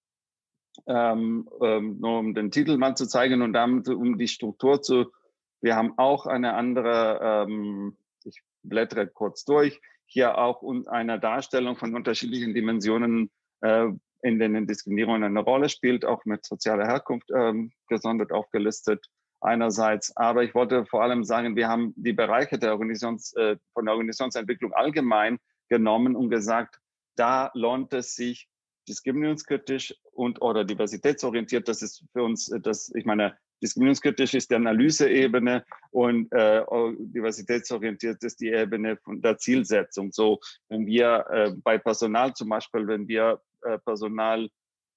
[0.86, 5.12] ähm, ähm, nur um den Titel mal zu zeigen und damit um die Struktur zu.
[5.60, 11.94] Wir haben auch eine andere, ähm, ich blättere kurz durch, hier auch eine Darstellung von
[11.94, 13.30] unterschiedlichen Dimensionen,
[13.60, 13.88] äh,
[14.22, 19.06] in denen Diskriminierung eine Rolle spielt, auch mit sozialer Herkunft ähm, gesondert aufgelistet
[19.40, 20.16] einerseits.
[20.16, 23.94] Aber ich wollte vor allem sagen, wir haben die Bereiche der Organisations, äh, von der
[23.94, 26.78] Organisationsentwicklung allgemein genommen und gesagt,
[27.16, 28.48] da lohnt es sich
[28.88, 31.68] diskriminierungskritisch und oder diversitätsorientiert.
[31.68, 36.64] Das ist für uns, äh, das, ich meine, diskriminierungskritisch ist die Analyseebene und äh,
[36.98, 40.12] diversitätsorientiert ist die Ebene von der Zielsetzung.
[40.12, 44.48] So, wenn wir äh, bei Personal zum Beispiel, wenn wir äh, Personal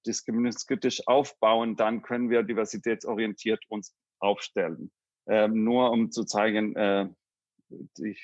[0.06, 4.90] diskriminierungskritisch aufbauen, dann können wir diversitätsorientiert uns aufstellen.
[5.28, 7.08] Ähm, nur um zu zeigen, äh,
[7.98, 8.22] ich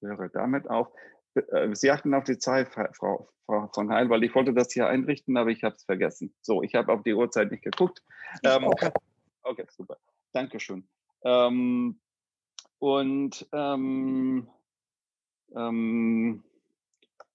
[0.00, 0.88] höre damit auf.
[1.34, 4.86] Äh, Sie achten auf die Zeit, Frau, Frau von Heil, weil ich wollte das hier
[4.88, 6.34] einrichten, aber ich habe es vergessen.
[6.42, 8.02] So, ich habe auf die Uhrzeit nicht geguckt.
[8.44, 8.90] Ähm, okay.
[9.42, 9.96] Okay, super.
[10.32, 10.86] Dankeschön.
[11.24, 12.00] Ähm,
[12.78, 14.48] und ähm,
[15.54, 16.44] ähm,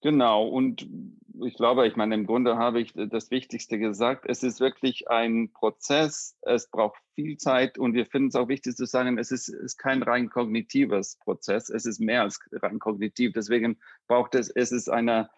[0.02, 0.88] genau, und
[1.44, 4.26] ich glaube, ich meine, im Grunde habe ich das Wichtigste gesagt.
[4.28, 8.76] Es ist wirklich ein Prozess, es braucht viel Zeit und wir finden es auch wichtig
[8.76, 13.34] zu sagen, es ist, ist kein rein kognitives Prozess, es ist mehr als rein kognitiv.
[13.34, 15.30] Deswegen braucht es, es ist eine,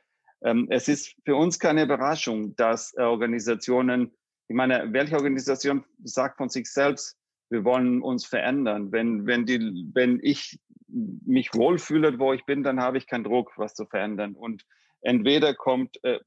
[0.41, 4.13] ähm, es ist für uns keine Überraschung, dass Organisationen
[4.49, 7.15] ich meine, welche Organisation sagt von sich selbst,
[7.51, 8.91] wir wollen uns verändern?
[8.91, 10.59] Wenn, wenn, die, wenn ich
[10.91, 14.35] mich wohlfühle, wo ich bin, dann habe ich keinen Druck, was zu verändern.
[14.35, 14.65] Und
[15.01, 16.19] entweder kommt, äh,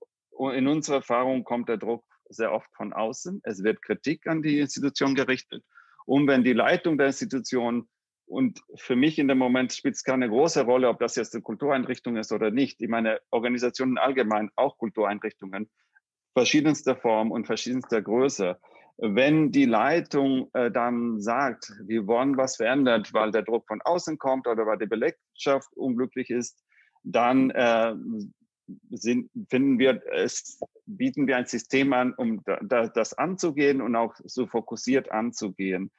[0.55, 3.41] in unserer Erfahrung kommt der Druck sehr oft von außen.
[3.45, 5.65] Es wird Kritik an die Institution gerichtet.
[6.07, 7.89] Und wenn die Leitung der Institution
[8.27, 11.43] und für mich in dem Moment spielt es keine große Rolle, ob das jetzt eine
[11.43, 12.81] Kultureinrichtung ist oder nicht.
[12.81, 15.71] Ich meine, Organisationen allgemein, auch Kultureinrichtungen,
[16.33, 18.59] verschiedenster Form und verschiedenster Größe.
[18.99, 24.19] Wenn die Leitung äh, dann sagt, wir wollen was verändert, weil der Druck von außen
[24.19, 26.63] kommt oder weil die Belegschaft unglücklich ist,
[27.03, 27.95] dann äh,
[28.91, 34.15] sind, finden wir, es, bieten wir ein System an, um da, das anzugehen und auch
[34.25, 35.91] so fokussiert anzugehen.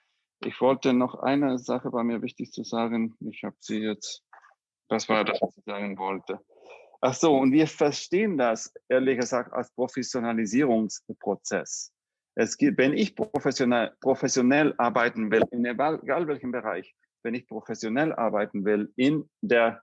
[0.45, 3.15] Ich wollte noch eine Sache bei mir wichtig zu sagen.
[3.21, 4.23] Ich habe sie jetzt,
[4.89, 6.39] das war das, was ich sagen wollte.
[7.01, 11.92] Ach so, und wir verstehen das, ehrlich gesagt, als Professionalisierungsprozess.
[12.35, 18.13] Es gibt, wenn ich professionell, professionell arbeiten will, in egal welchem Bereich, wenn ich professionell
[18.13, 19.81] arbeiten will in der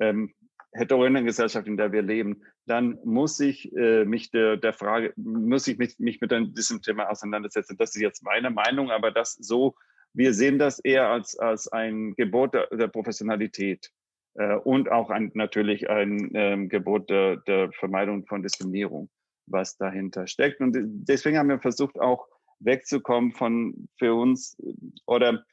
[0.00, 0.34] ähm,
[0.72, 5.66] heterogenen Gesellschaft, in der wir leben, dann muss ich äh, mich der, der Frage, muss
[5.66, 7.76] ich mich, mich mit diesem Thema auseinandersetzen.
[7.76, 9.74] Das ist jetzt meine Meinung, aber das so,
[10.12, 13.90] wir sehen das eher als, als ein Gebot der, der Professionalität
[14.34, 19.08] äh, und auch ein, natürlich ein ähm, Gebot der, der Vermeidung von Diskriminierung,
[19.50, 20.60] was dahinter steckt.
[20.60, 22.26] Und deswegen haben wir versucht, auch
[22.60, 24.74] wegzukommen von für uns äh,
[25.06, 25.44] oder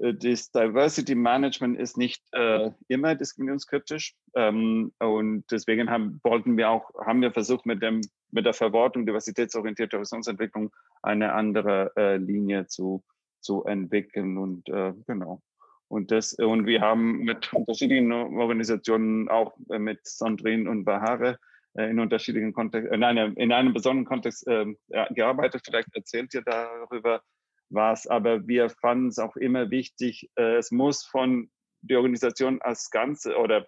[0.00, 6.70] äh, das Diversity Management ist nicht äh, immer diskriminierungskritisch ähm, und deswegen haben, wollten wir
[6.70, 8.00] auch, haben wir versucht mit dem
[8.32, 10.70] mit der Verwortung diversitätsorientierte Horizontsentwicklung
[11.02, 13.02] eine andere äh, Linie zu
[13.40, 15.42] zu entwickeln und äh, genau.
[15.88, 21.38] Und, das, und wir haben mit unterschiedlichen Organisationen, auch äh, mit Sandrine und Bahare,
[21.74, 24.66] in unterschiedlichen Kontexten, in einem, in einem besonderen Kontext äh,
[25.10, 25.62] gearbeitet.
[25.64, 27.22] Vielleicht erzählt ihr darüber
[27.68, 31.50] was, aber wir fanden es auch immer wichtig, äh, es muss von
[31.82, 33.66] der Organisation als Ganze oder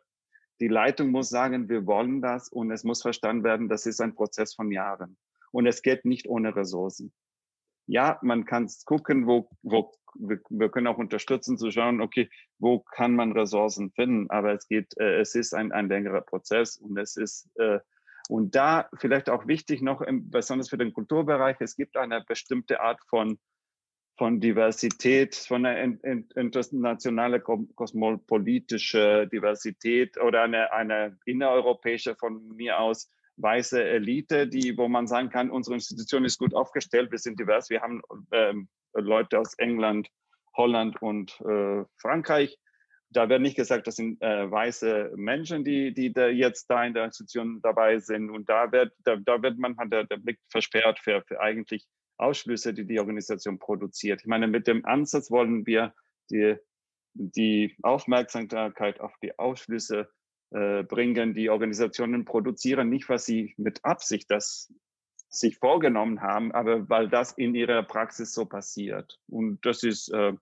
[0.60, 4.14] die Leitung muss sagen, wir wollen das und es muss verstanden werden, das ist ein
[4.14, 5.16] Prozess von Jahren.
[5.50, 7.12] Und es geht nicht ohne Ressourcen.
[7.86, 12.80] Ja, man kann gucken, wo, wo wir, wir, können auch unterstützen zu schauen, okay, wo
[12.80, 14.30] kann man Ressourcen finden?
[14.30, 17.80] Aber es geht, äh, es ist ein, ein längerer Prozess und es ist äh,
[18.32, 22.80] und da vielleicht auch wichtig noch, im, besonders für den Kulturbereich, es gibt eine bestimmte
[22.80, 23.38] Art von
[24.18, 25.98] von Diversität, von einer
[26.36, 35.06] internationale kosmopolitische Diversität oder eine, eine innereuropäische von mir aus weiße Elite, die, wo man
[35.06, 39.54] sagen kann, unsere Institution ist gut aufgestellt, wir sind divers, wir haben ähm, Leute aus
[39.54, 40.08] England,
[40.54, 42.58] Holland und äh, Frankreich.
[43.12, 46.94] Da wird nicht gesagt, das sind äh, weiße Menschen, die, die da jetzt da in
[46.94, 48.30] der Institution dabei sind.
[48.30, 51.86] Und da wird, da, da wird man hat der, der Blick versperrt für, für eigentlich
[52.18, 54.20] Ausschlüsse, die die Organisation produziert.
[54.20, 55.94] Ich meine, mit dem Ansatz wollen wir
[56.30, 56.56] die,
[57.14, 60.08] die Aufmerksamkeit auf die Ausschlüsse
[60.50, 61.34] äh, bringen.
[61.34, 64.72] Die Organisationen produzieren nicht, was sie mit Absicht das
[65.28, 69.18] sich vorgenommen haben, aber weil das in ihrer Praxis so passiert.
[69.28, 70.34] Und das ist, äh,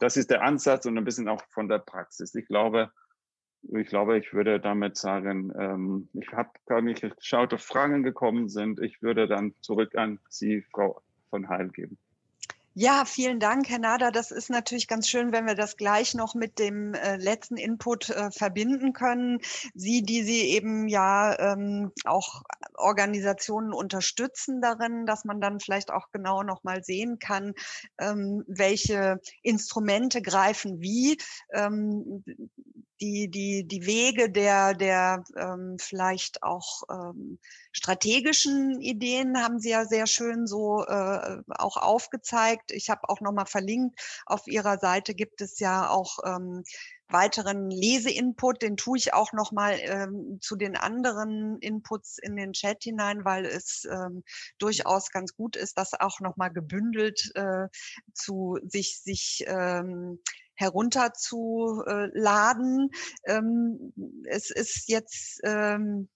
[0.00, 2.34] das ist der Ansatz und ein bisschen auch von der Praxis.
[2.34, 2.90] Ich glaube,
[3.62, 8.48] ich glaube, ich würde damit sagen, ähm, ich habe gar nicht geschaut, ob Fragen gekommen
[8.48, 8.80] sind.
[8.80, 11.00] Ich würde dann zurück an Sie, Frau
[11.30, 11.98] von Heil, geben.
[12.74, 14.10] Ja, vielen Dank, Herr Nader.
[14.10, 18.08] Das ist natürlich ganz schön, wenn wir das gleich noch mit dem äh, letzten Input
[18.08, 19.40] äh, verbinden können.
[19.74, 22.42] Sie, die Sie eben ja ähm, auch
[22.74, 27.52] Organisationen unterstützen darin, dass man dann vielleicht auch genau noch mal sehen kann,
[27.98, 31.18] ähm, welche Instrumente greifen wie.
[31.52, 32.24] Ähm,
[33.02, 37.38] die, die, die Wege der, der ähm, vielleicht auch ähm,
[37.72, 42.70] strategischen Ideen haben Sie ja sehr schön so äh, auch aufgezeigt.
[42.70, 46.62] Ich habe auch nochmal verlinkt, auf Ihrer Seite gibt es ja auch ähm,
[47.08, 52.84] weiteren Leseinput, den tue ich auch nochmal ähm, zu den anderen Inputs in den Chat
[52.84, 54.22] hinein, weil es ähm,
[54.58, 57.66] durchaus ganz gut ist, das auch nochmal gebündelt äh,
[58.14, 60.20] zu sich, sich ähm,
[60.62, 62.88] herunterzuladen.
[63.26, 63.92] Ähm,
[64.28, 66.08] es ist jetzt ähm,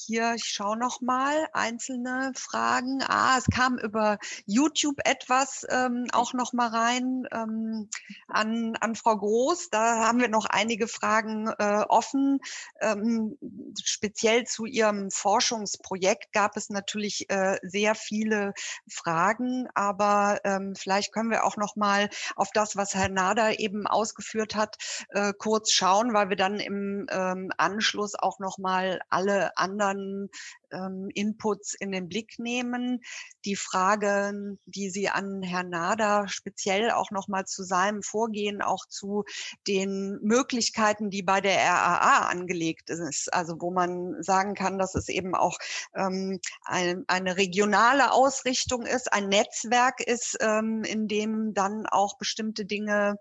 [0.00, 3.02] hier, ich schaue noch mal einzelne Fragen.
[3.06, 7.88] Ah, es kam über YouTube etwas ähm, auch noch mal rein ähm,
[8.28, 9.70] an, an Frau Groß.
[9.70, 12.38] Da haben wir noch einige Fragen äh, offen.
[12.80, 13.36] Ähm,
[13.82, 18.52] speziell zu Ihrem Forschungsprojekt gab es natürlich äh, sehr viele
[18.88, 23.86] Fragen, aber ähm, vielleicht können wir auch noch mal auf das, was Herr Nader eben
[23.86, 24.76] ausgeführt hat,
[25.10, 30.30] äh, kurz schauen, weil wir dann im ähm, Anschluss auch noch mal alle anderen anderen
[30.70, 33.00] ähm, Inputs in den Blick nehmen.
[33.44, 39.24] Die Fragen, die Sie an Herrn Nader speziell auch nochmal zu seinem Vorgehen, auch zu
[39.66, 45.08] den Möglichkeiten, die bei der RAA angelegt ist, also wo man sagen kann, dass es
[45.08, 45.58] eben auch
[45.94, 52.64] ähm, ein, eine regionale Ausrichtung ist, ein Netzwerk ist, ähm, in dem dann auch bestimmte
[52.64, 53.16] Dinge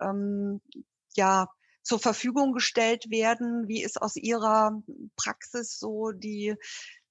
[0.00, 0.60] ähm,
[1.14, 1.48] ja
[1.82, 3.68] zur Verfügung gestellt werden?
[3.68, 4.82] Wie ist aus Ihrer
[5.16, 6.56] Praxis so die,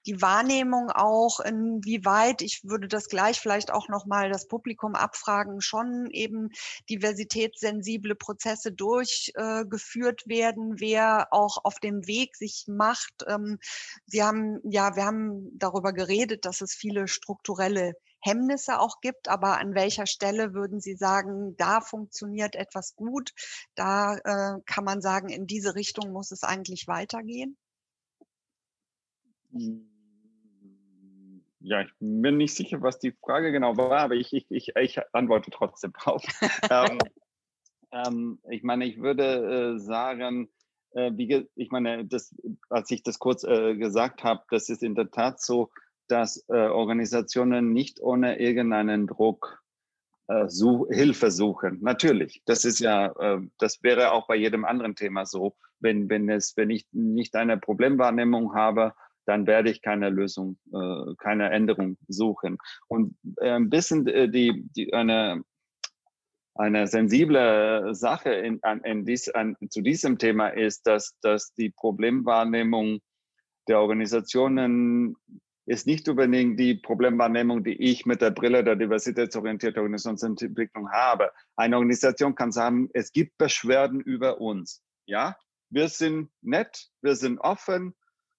[0.06, 6.10] die Wahrnehmung auch, inwieweit, ich würde das gleich vielleicht auch nochmal das Publikum abfragen, schon
[6.12, 6.50] eben
[6.90, 13.26] diversitätssensible Prozesse durchgeführt äh, werden, wer auch auf dem Weg sich macht.
[13.28, 13.60] Ähm,
[14.08, 19.60] Sie haben, ja, wir haben darüber geredet, dass es viele strukturelle Hemmnisse auch gibt, aber
[19.60, 23.32] an welcher Stelle würden Sie sagen, da funktioniert etwas gut,
[23.76, 27.58] da äh, kann man sagen, in diese Richtung muss es eigentlich weitergehen?
[31.60, 35.00] Ja, ich bin nicht sicher, was die Frage genau war, aber ich, ich, ich, ich
[35.14, 36.24] antworte trotzdem drauf.
[36.72, 37.00] ähm,
[37.92, 40.50] ähm, ich meine, ich würde äh, sagen,
[40.92, 42.36] äh, wie, ich meine, das,
[42.70, 45.70] als ich das kurz äh, gesagt habe, das ist in der Tat so,
[46.12, 49.62] dass äh, Organisationen nicht ohne irgendeinen Druck
[50.28, 51.80] äh, such, Hilfe suchen.
[51.82, 55.56] Natürlich, das ist ja, äh, das wäre auch bei jedem anderen Thema so.
[55.80, 58.94] Wenn, wenn, es, wenn ich nicht eine Problemwahrnehmung habe,
[59.26, 62.58] dann werde ich keine Lösung, äh, keine Änderung suchen.
[62.88, 65.44] Und ein bisschen äh, die, die, eine,
[66.56, 73.00] eine sensible Sache in, in dies, an, zu diesem Thema ist, dass, dass die Problemwahrnehmung
[73.68, 75.16] der Organisationen
[75.72, 81.32] ist nicht unbedingt die Problemwahrnehmung, die ich mit der Brille der diversitätsorientierten Organisationsentwicklung habe.
[81.56, 84.84] Eine Organisation kann sagen, es gibt Beschwerden über uns.
[85.06, 85.38] Ja,
[85.70, 87.96] wir sind nett, wir sind offen,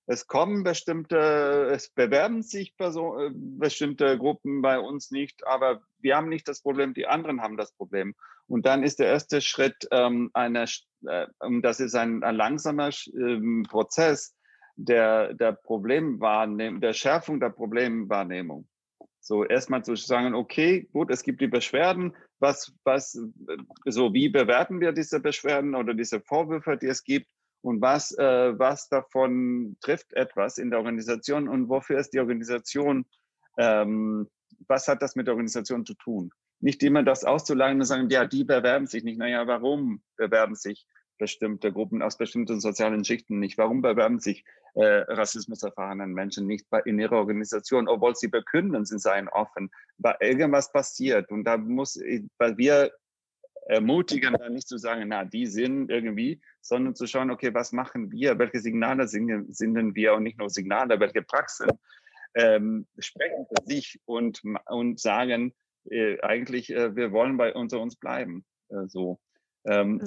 [0.06, 6.16] es kommen bestimmte, es bewerben sich Person, äh, bestimmte Gruppen bei uns nicht, aber wir
[6.16, 8.14] haben nicht das Problem, die anderen haben das Problem.
[8.46, 10.64] Und dann ist der erste Schritt ähm, eine,
[11.06, 11.26] äh,
[11.62, 14.34] das ist ein, ein langsamer ähm, Prozess,
[14.76, 18.66] der, der Problemwahrnehmung, der Schärfung der Problemwahrnehmung.
[19.20, 23.12] So erstmal zu sagen, okay, gut, es gibt die Beschwerden, was, was,
[23.84, 27.28] so wie bewerten wir diese Beschwerden oder diese Vorwürfe, die es gibt
[27.60, 33.06] und was, äh, was davon trifft etwas in der Organisation und wofür ist die Organisation,
[33.58, 34.28] ähm,
[34.66, 36.30] was hat das mit der Organisation zu tun?
[36.60, 39.18] Nicht immer das auszulagen und sagen, ja, die bewerben sich nicht.
[39.18, 40.86] Naja, warum bewerben sich
[41.22, 43.56] bestimmte Gruppen aus bestimmten sozialen Schichten nicht?
[43.56, 44.44] Warum bewerben sich
[44.74, 49.70] äh, Rassismus erfahrenen Menschen nicht bei, in ihrer Organisation, obwohl sie bekünden, sie seien offen,
[49.98, 51.30] weil irgendwas passiert.
[51.30, 51.96] Und da muss,
[52.38, 52.90] weil wir
[53.66, 58.10] ermutigen, da nicht zu sagen, na, die sind irgendwie, sondern zu schauen, okay, was machen
[58.10, 61.70] wir, welche Signale senden wir und nicht nur Signale, welche Praxen
[62.34, 65.54] ähm, sprechen für sich und, und sagen,
[65.88, 68.44] äh, eigentlich, äh, wir wollen bei unter uns bleiben.
[68.70, 69.20] Äh, so.
[69.64, 70.00] Ähm,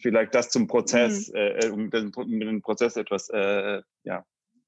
[0.00, 1.36] vielleicht das zum Prozess, mhm.
[1.36, 4.24] äh, um, den, um den Prozess etwas äh, ja,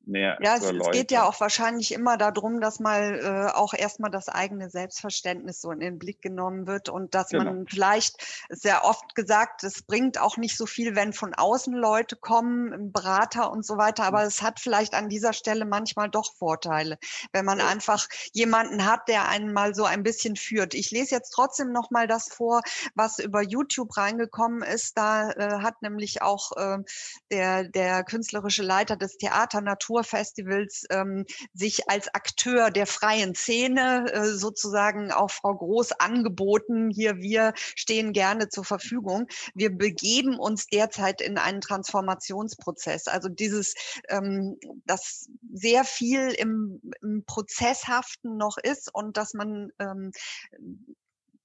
[0.07, 4.11] näher ja, es, es, geht ja auch wahrscheinlich immer darum, dass mal äh, auch erstmal
[4.11, 7.44] das eigene Selbstverständnis so in den Blick genommen wird und dass genau.
[7.44, 8.16] man vielleicht,
[8.48, 13.50] sehr oft gesagt, es bringt auch nicht so viel, wenn von außen Leute kommen, Berater
[13.50, 16.98] und so weiter, aber es hat vielleicht an dieser Stelle manchmal doch Vorteile,
[17.32, 17.68] wenn man ja.
[17.68, 20.74] einfach jemanden hat, der einen mal so ein bisschen führt.
[20.74, 22.62] Ich lese jetzt trotzdem noch mal das vor,
[22.94, 24.96] was über YouTube reingekommen ist.
[24.96, 26.78] Da äh, hat nämlich auch äh,
[27.30, 34.11] der, der künstlerische Leiter des Theater Natur Kulturfestivals ähm, sich als Akteur der freien Szene
[34.12, 36.90] äh, sozusagen auch Frau Groß angeboten.
[36.90, 39.26] Hier, wir stehen gerne zur Verfügung.
[39.55, 43.07] Wir begeben uns derzeit in einen Transformationsprozess.
[43.07, 43.74] Also dieses,
[44.09, 50.12] ähm, dass sehr viel im, im Prozesshaften noch ist und dass man ähm,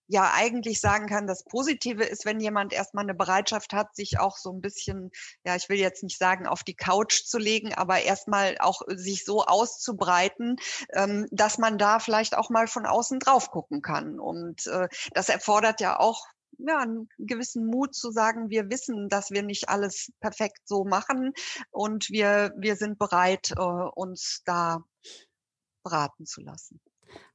[0.08, 4.38] ja eigentlich sagen kann, das Positive ist, wenn jemand erstmal eine Bereitschaft hat, sich auch
[4.38, 5.12] so ein bisschen,
[5.44, 9.26] ja, ich will jetzt nicht sagen, auf die Couch zu legen, aber erstmal auch sich
[9.26, 10.58] so auszubreiten,
[10.94, 14.20] ähm, dass man da vielleicht auch mal von außen drauf gucken kann.
[14.20, 16.26] Und äh, das erfordert ja auch
[16.60, 21.34] ja, einen gewissen Mut zu sagen, wir wissen, dass wir nicht alles perfekt so machen
[21.70, 24.84] und wir, wir sind bereit, äh, uns da
[25.84, 26.82] beraten zu lassen.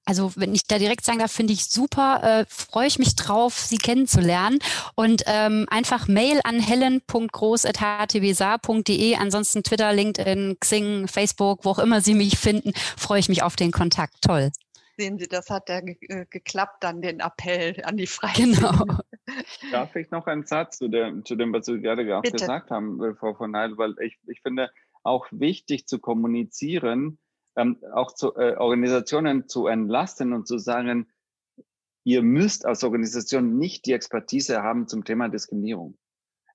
[0.04, 3.56] Also wenn ich da direkt sagen darf, finde ich super, äh, freue ich mich drauf,
[3.58, 4.58] Sie kennenzulernen.
[4.96, 12.14] Und ähm, einfach Mail an helen.groß.htbsa.de, ansonsten Twitter, LinkedIn, Xing, Facebook, wo auch immer Sie
[12.14, 14.14] mich finden, freue ich mich auf den Kontakt.
[14.22, 14.50] Toll.
[14.98, 18.54] Sehen Sie, das hat ja ge äh, geklappt, dann den Appell an die Freien.
[18.54, 18.86] Genau.
[19.70, 23.14] Darf ich noch einen Satz zu dem, zu dem was Sie gerade gesagt haben, äh,
[23.14, 24.70] Frau von Heil, weil ich, ich finde
[25.04, 27.18] auch wichtig zu kommunizieren,
[27.57, 31.11] ähm, auch zu, äh, Organisationen zu entlasten und zu sagen,
[32.05, 35.96] ihr müsst als Organisation nicht die Expertise haben zum Thema Diskriminierung.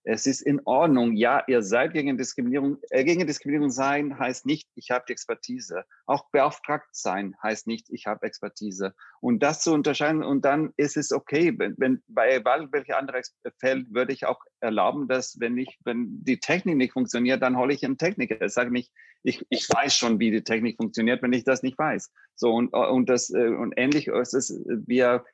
[0.09, 1.17] Es ist in Ordnung.
[1.17, 2.77] Ja, ihr seid gegen Diskriminierung.
[2.91, 5.83] Äh, gegen Diskriminierung sein heißt nicht, ich habe die Expertise.
[6.05, 8.93] Auch beauftragt sein heißt nicht, ich habe Expertise.
[9.19, 11.53] Und das zu unterscheiden und dann ist es okay.
[11.57, 13.21] Wenn, wenn bei egal welcher andere
[13.59, 17.73] Feld würde ich auch erlauben, dass wenn ich, wenn die Technik nicht funktioniert, dann hole
[17.73, 18.41] ich einen Techniker.
[18.41, 18.93] Ich sage nicht,
[19.27, 22.11] ich, ich weiß schon, wie die Technik funktioniert, wenn ich das nicht weiß.
[22.35, 24.57] So und und das äh, und ähnlich ist es.
[24.65, 25.25] Wir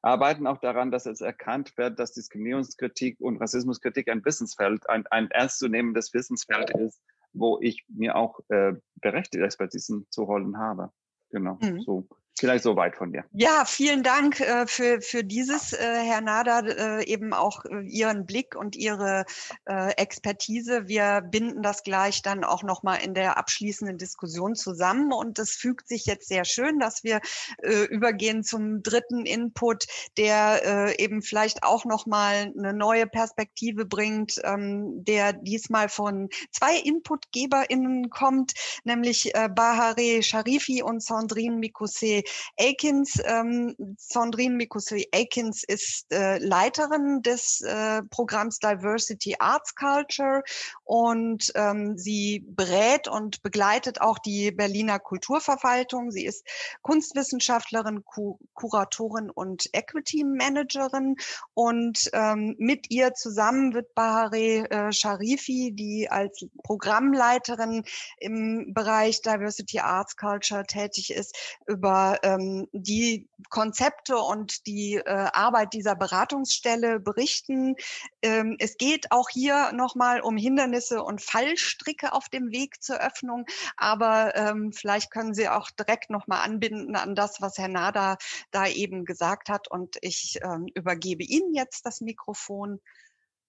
[0.00, 5.30] arbeiten auch daran, dass es erkannt wird, dass Diskriminierungskritik und Rassismuskritik ein Wissensfeld, ein, ein
[5.30, 7.00] ernstzunehmendes Wissensfeld ist,
[7.34, 8.72] wo ich mir auch äh,
[9.02, 10.90] berechtigte Expertisen zu holen habe.
[11.30, 11.82] Genau, mhm.
[11.82, 12.08] so.
[12.38, 13.24] Vielleicht so weit von dir.
[13.32, 18.24] Ja, vielen Dank äh, für, für dieses, äh, Herr Nader, äh, eben auch äh, Ihren
[18.24, 19.26] Blick und Ihre
[19.66, 20.88] äh, Expertise.
[20.88, 25.12] Wir binden das gleich dann auch nochmal in der abschließenden Diskussion zusammen.
[25.12, 27.20] Und es fügt sich jetzt sehr schön, dass wir
[27.62, 29.84] äh, übergehen zum dritten Input,
[30.16, 38.10] der eben vielleicht auch nochmal eine neue Perspektive bringt, ähm, der diesmal von zwei InputgeberInnen
[38.10, 38.52] kommt,
[38.84, 41.56] nämlich Bahare Sharifi und Sandrine
[42.22, 50.42] Mikose Akins, ähm, Sandrine Mikosi Akins ist äh, Leiterin des äh, Programms Diversity Arts Culture
[50.84, 56.10] und ähm, sie berät und begleitet auch die Berliner Kulturverwaltung.
[56.10, 56.46] Sie ist
[56.82, 61.16] Kunstwissenschaftlerin, Ku Kuratorin und Equity Managerin
[61.54, 67.84] und ähm, mit ihr zusammen wird Bahare äh, Sharifi, die als Programmleiterin
[68.18, 75.02] im Bereich Diversity Arts Culture tätig ist, über ähm, die Konzepte und die äh,
[75.32, 77.76] Arbeit dieser Beratungsstelle berichten.
[78.22, 83.46] Ähm, es geht auch hier nochmal um Hindernisse und Fallstricke auf dem Weg zur Öffnung,
[83.76, 88.18] aber ähm, vielleicht können Sie auch direkt nochmal anbinden an das, was Herr Nader
[88.50, 89.68] da eben gesagt hat.
[89.68, 92.80] Und ich ähm, übergebe Ihnen jetzt das Mikrofon,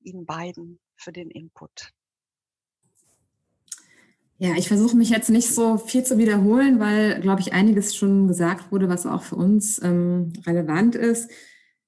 [0.02, 1.92] Ihnen beiden für den Input.
[4.38, 8.28] Ja, ich versuche mich jetzt nicht so viel zu wiederholen, weil, glaube ich, einiges schon
[8.28, 11.30] gesagt wurde, was auch für uns ähm, relevant ist.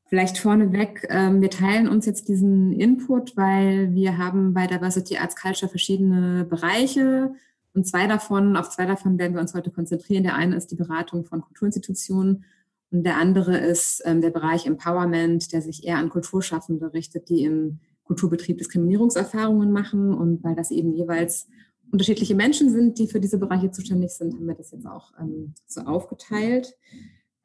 [0.08, 5.36] Vielleicht vorneweg, ähm, wir teilen uns jetzt diesen Input, weil wir haben bei Diversity Arts
[5.36, 7.34] Culture verschiedene Bereiche
[7.74, 10.24] und zwei davon, auf zwei davon werden wir uns heute konzentrieren.
[10.24, 12.46] Der eine ist die Beratung von Kulturinstitutionen
[12.92, 17.44] und der andere ist ähm, der Bereich Empowerment, der sich eher an Kulturschaffende richtet, die
[17.44, 21.48] im Kulturbetrieb Diskriminierungserfahrungen machen und weil das eben jeweils
[21.96, 25.54] unterschiedliche Menschen sind, die für diese Bereiche zuständig sind, haben wir das jetzt auch ähm,
[25.66, 26.76] so aufgeteilt.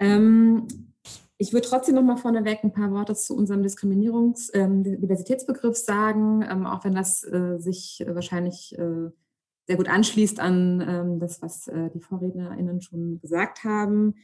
[0.00, 0.66] Ähm,
[1.38, 6.42] ich würde trotzdem noch mal vorneweg ein paar Worte zu unserem Diskriminierungs-, ähm, Diversitätsbegriff sagen,
[6.42, 9.10] ähm, auch wenn das äh, sich wahrscheinlich äh,
[9.66, 14.16] sehr gut anschließt an ähm, das, was äh, die VorrednerInnen schon gesagt haben.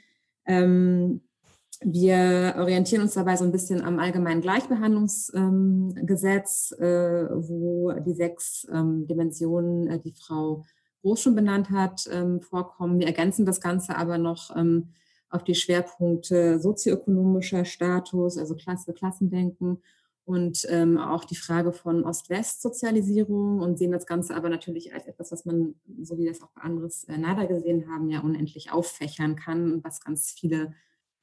[1.83, 8.67] Wir orientieren uns dabei so ein bisschen am allgemeinen Gleichbehandlungsgesetz, ähm, äh, wo die sechs
[8.73, 10.65] ähm, Dimensionen, äh, die Frau
[11.03, 12.99] Groß schon benannt hat, ähm, vorkommen.
[12.99, 14.89] Wir ergänzen das Ganze aber noch ähm,
[15.31, 19.81] auf die Schwerpunkte sozioökonomischer Status, also Klasse, Klassendenken
[20.25, 25.31] und ähm, auch die Frage von Ost-West-Sozialisierung und sehen das Ganze aber natürlich als etwas,
[25.31, 29.37] was man, so wie es auch bei anderes äh, NADA gesehen haben, ja unendlich auffächern
[29.37, 30.73] kann, was ganz viele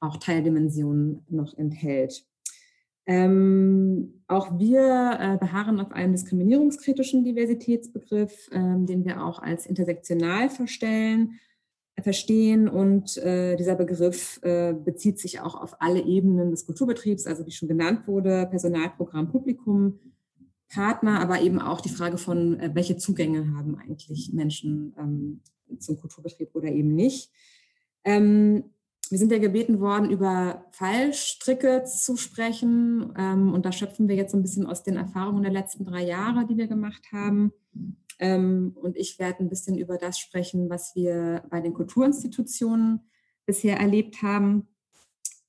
[0.04, 2.26] auch Teildimensionen noch enthält.
[3.06, 10.48] Ähm, auch wir äh, beharren auf einem diskriminierungskritischen Diversitätsbegriff, ähm, den wir auch als intersektional
[10.48, 11.38] verstellen,
[11.96, 12.66] äh, verstehen.
[12.66, 17.52] Und äh, dieser Begriff äh, bezieht sich auch auf alle Ebenen des Kulturbetriebs, also wie
[17.52, 19.98] schon genannt wurde, Personalprogramm, Publikum,
[20.68, 25.40] Partner, aber eben auch die Frage von, äh, welche Zugänge haben eigentlich Menschen ähm,
[25.78, 27.30] zum Kulturbetrieb oder eben nicht.
[28.02, 28.64] Ähm,
[29.10, 33.12] wir sind ja gebeten worden, über Fallstricke zu sprechen.
[33.16, 36.04] Ähm, und da schöpfen wir jetzt so ein bisschen aus den Erfahrungen der letzten drei
[36.04, 37.52] Jahre, die wir gemacht haben.
[38.18, 43.00] Ähm, und ich werde ein bisschen über das sprechen, was wir bei den Kulturinstitutionen
[43.46, 44.68] bisher erlebt haben.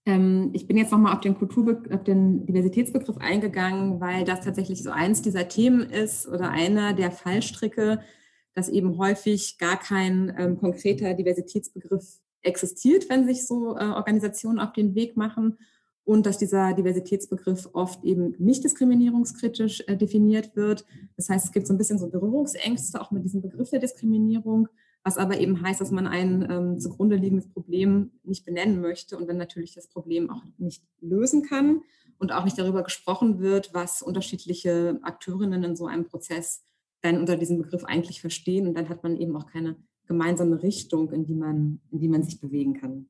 [0.06, 4.90] Ähm, ich bin jetzt nochmal auf den auf den Diversitätsbegriff eingegangen, weil das tatsächlich so
[4.90, 8.02] eins dieser Themen ist oder einer der Fallstricke,
[8.54, 14.96] dass eben häufig gar kein konkreter Diversitätsbegriff existiert, wenn sich so äh, Organisationen auf den
[14.96, 15.58] Weg machen
[16.04, 20.86] und dass dieser Diversitätsbegriff oft eben nicht diskriminierungskritisch äh, definiert wird.
[21.18, 24.68] Das heißt, es gibt so ein bisschen so Berührungsängste auch mit diesem Begriff der Diskriminierung,
[25.04, 29.28] was aber eben heißt, dass man ein ähm, zugrunde liegendes Problem nicht benennen möchte und
[29.28, 31.82] dann natürlich das Problem auch nicht lösen kann
[32.18, 36.64] und auch nicht darüber gesprochen wird, was unterschiedliche Akteurinnen in so einem Prozess
[37.02, 38.68] dann unter diesem Begriff eigentlich verstehen.
[38.68, 39.76] Und dann hat man eben auch keine
[40.08, 43.10] gemeinsame Richtung, in die man, in die man sich bewegen kann.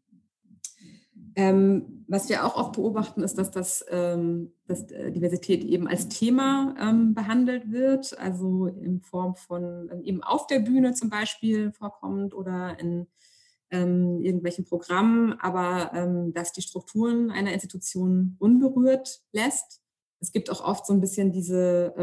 [1.38, 6.08] Ähm, was wir auch oft beobachten, ist, dass, das, ähm, dass äh, Diversität eben als
[6.08, 11.74] Thema ähm, behandelt wird, also in Form von ähm, eben auf der Bühne zum Beispiel
[11.74, 13.08] vorkommt oder in
[13.70, 19.82] ähm, irgendwelchen Programmen, aber ähm, dass die Strukturen einer Institution unberührt lässt.
[20.22, 21.94] Es gibt auch oft so ein bisschen diese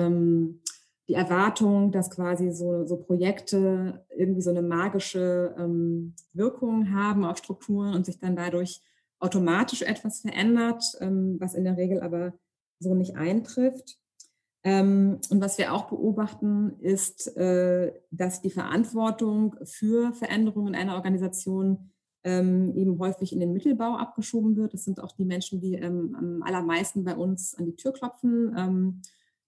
[1.08, 7.38] die Erwartung, dass quasi so, so Projekte irgendwie so eine magische ähm, Wirkung haben auf
[7.38, 8.82] Strukturen und sich dann dadurch
[9.18, 12.34] automatisch etwas verändert, ähm, was in der Regel aber
[12.78, 13.98] so nicht eintrifft.
[14.64, 20.94] Ähm, und was wir auch beobachten, ist, äh, dass die Verantwortung für Veränderungen in einer
[20.94, 21.90] Organisation
[22.24, 24.74] ähm, eben häufig in den Mittelbau abgeschoben wird.
[24.74, 28.54] Das sind auch die Menschen, die ähm, am allermeisten bei uns an die Tür klopfen
[28.56, 29.02] ähm,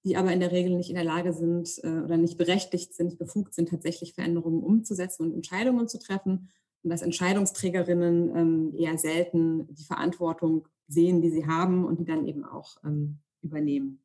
[0.04, 3.18] die aber in der Regel nicht in der Lage sind äh, oder nicht berechtigt sind,
[3.18, 6.50] befugt sind, tatsächlich Veränderungen umzusetzen und Entscheidungen zu treffen.
[6.82, 12.26] Und dass Entscheidungsträgerinnen ähm, eher selten die Verantwortung sehen, die sie haben und die dann
[12.26, 14.04] eben auch ähm, übernehmen.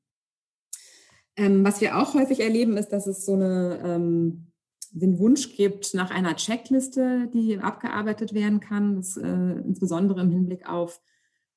[1.36, 4.48] Ähm, was wir auch häufig erleben, ist, dass es so eine, ähm,
[4.92, 10.68] den Wunsch gibt nach einer Checkliste, die abgearbeitet werden kann, das, äh, insbesondere im Hinblick
[10.68, 11.02] auf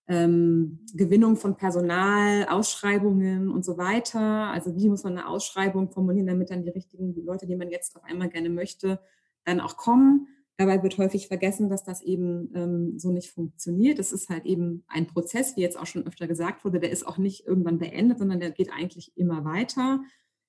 [0.09, 4.21] ähm, Gewinnung von Personal, Ausschreibungen und so weiter.
[4.21, 7.97] Also wie muss man eine Ausschreibung formulieren, damit dann die richtigen Leute, die man jetzt
[7.97, 9.01] auf einmal gerne möchte,
[9.45, 10.29] dann auch kommen.
[10.57, 13.99] Dabei wird häufig vergessen, dass das eben ähm, so nicht funktioniert.
[13.99, 17.07] Das ist halt eben ein Prozess, wie jetzt auch schon öfter gesagt wurde, der ist
[17.07, 20.03] auch nicht irgendwann beendet, sondern der geht eigentlich immer weiter.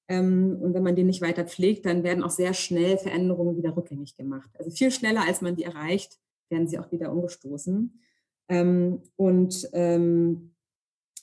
[0.09, 3.75] Ähm, und wenn man den nicht weiter pflegt, dann werden auch sehr schnell Veränderungen wieder
[3.75, 4.49] rückgängig gemacht.
[4.59, 7.99] Also viel schneller, als man die erreicht, werden sie auch wieder umgestoßen.
[8.49, 10.53] Ähm, und ähm,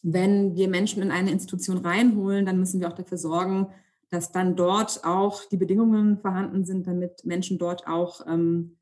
[0.02, 3.68] wenn wir Menschen in eine Institution reinholen, dann müssen wir auch dafür sorgen,
[4.08, 8.76] dass dann dort auch die Bedingungen vorhanden sind, damit Menschen dort auch ähm,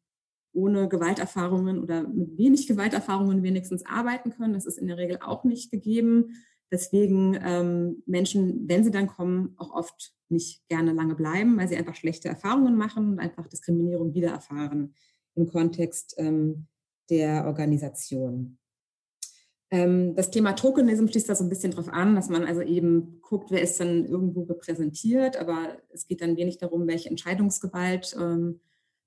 [0.52, 4.54] ohne Gewalterfahrungen oder mit wenig Gewalterfahrungen wenigstens arbeiten können.
[4.54, 6.34] Das ist in der Regel auch nicht gegeben.
[6.70, 11.76] Deswegen ähm, Menschen, wenn sie dann kommen, auch oft nicht gerne lange bleiben, weil sie
[11.76, 14.94] einfach schlechte Erfahrungen machen und einfach Diskriminierung wieder erfahren
[15.34, 16.66] im Kontext ähm,
[17.10, 18.58] der Organisation.
[19.70, 23.20] Ähm, das Thema Tokenism schließt da so ein bisschen drauf an, dass man also eben
[23.20, 28.60] guckt, wer ist dann irgendwo repräsentiert, aber es geht dann wenig darum, welche Entscheidungsgewalt, ähm,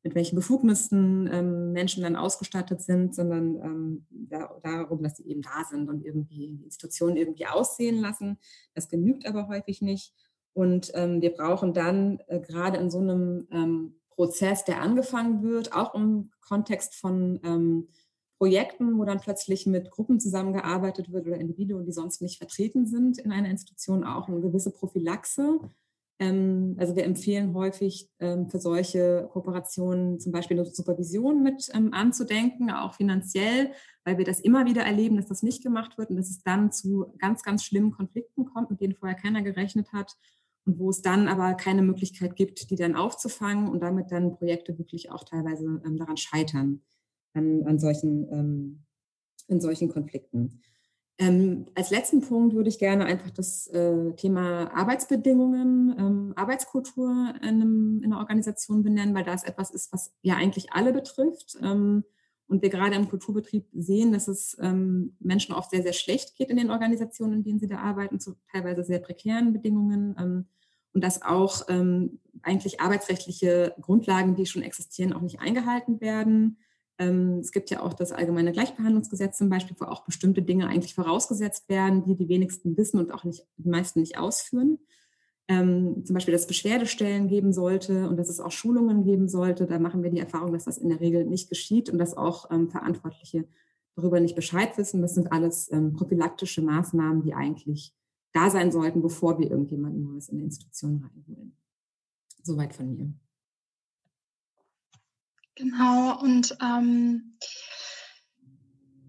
[0.03, 4.03] mit welchen Befugnissen ähm, Menschen dann ausgestattet sind, sondern
[4.63, 8.39] darum, dass sie eben da sind und irgendwie die Institutionen irgendwie aussehen lassen.
[8.73, 10.15] Das genügt aber häufig nicht.
[10.53, 13.47] Und wir brauchen dann äh, gerade in so einem
[14.21, 17.87] Prozess, der angefangen wird, auch im Kontext von ähm,
[18.37, 23.17] Projekten, wo dann plötzlich mit Gruppen zusammengearbeitet wird oder Individuen, die sonst nicht vertreten sind
[23.17, 25.59] in einer Institution, auch eine gewisse Prophylaxe.
[26.19, 31.91] Ähm, also wir empfehlen häufig ähm, für solche Kooperationen zum Beispiel eine Supervision mit ähm,
[31.91, 33.71] anzudenken, auch finanziell,
[34.05, 36.71] weil wir das immer wieder erleben, dass das nicht gemacht wird und dass es dann
[36.71, 40.15] zu ganz, ganz schlimmen Konflikten kommt, mit denen vorher keiner gerechnet hat
[40.65, 44.77] und wo es dann aber keine Möglichkeit gibt, die dann aufzufangen und damit dann Projekte
[44.77, 46.81] wirklich auch teilweise ähm, daran scheitern,
[47.33, 48.83] an, an solchen, ähm,
[49.47, 50.61] in solchen Konflikten.
[51.17, 57.47] Ähm, als letzten Punkt würde ich gerne einfach das äh, Thema Arbeitsbedingungen, ähm, Arbeitskultur in,
[57.47, 61.57] einem, in, einer Organisation benennen, weil das etwas ist, was ja eigentlich alle betrifft.
[61.61, 62.03] Ähm,
[62.51, 66.49] und wir gerade im Kulturbetrieb sehen, dass es ähm, Menschen oft sehr, sehr schlecht geht
[66.49, 70.15] in den Organisationen, in denen sie da arbeiten, zu teilweise sehr prekären Bedingungen.
[70.19, 70.45] Ähm,
[70.93, 76.57] und dass auch ähm, eigentlich arbeitsrechtliche Grundlagen, die schon existieren, auch nicht eingehalten werden.
[76.97, 80.93] Ähm, es gibt ja auch das allgemeine Gleichbehandlungsgesetz zum Beispiel, wo auch bestimmte Dinge eigentlich
[80.93, 84.77] vorausgesetzt werden, die die wenigsten wissen und auch nicht, die meisten nicht ausführen
[85.51, 89.67] ähm, zum Beispiel, dass es Beschwerdestellen geben sollte und dass es auch Schulungen geben sollte.
[89.67, 92.49] Da machen wir die Erfahrung, dass das in der Regel nicht geschieht und dass auch
[92.51, 93.45] ähm, Verantwortliche
[93.97, 95.01] darüber nicht Bescheid wissen.
[95.01, 97.93] Das sind alles ähm, prophylaktische Maßnahmen, die eigentlich
[98.31, 101.57] da sein sollten, bevor wir irgendjemanden Neues in die Institution reinholen.
[102.43, 103.13] Soweit von mir.
[105.55, 107.37] Genau, und ähm,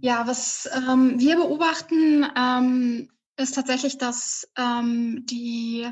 [0.01, 5.88] ja, was ähm, wir beobachten, ähm, ist tatsächlich, dass ähm, die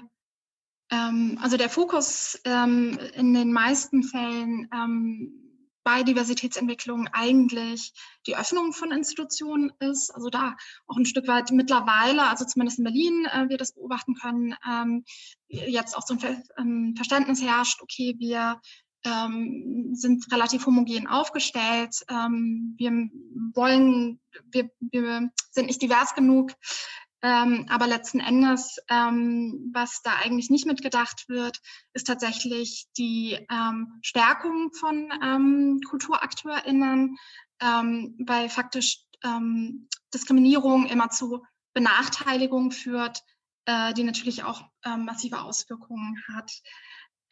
[0.91, 5.51] also der Fokus ähm, in den meisten Fällen ähm,
[5.85, 7.93] bei Diversitätsentwicklung eigentlich
[8.27, 10.11] die Öffnung von Institutionen ist.
[10.11, 14.15] Also da auch ein Stück weit mittlerweile, also zumindest in Berlin, äh, wir das beobachten
[14.15, 15.05] können, ähm,
[15.49, 18.61] jetzt auch so ein Ver ähm, Verständnis herrscht, okay, wir
[19.05, 21.97] ähm, sind relativ homogen aufgestellt.
[22.11, 22.91] Ähm, wir
[23.55, 24.21] wollen,
[24.51, 26.53] wir, wir sind nicht divers genug.
[27.23, 31.61] Ähm, aber letzten Endes, ähm, was da eigentlich nicht mitgedacht wird,
[31.93, 37.19] ist tatsächlich die ähm, Stärkung von ähm, KulturakteurInnen,
[37.61, 41.45] ähm, weil faktisch ähm, Diskriminierung immer zu
[41.75, 43.23] Benachteiligung führt,
[43.67, 46.51] äh, die natürlich auch ähm, massive Auswirkungen hat.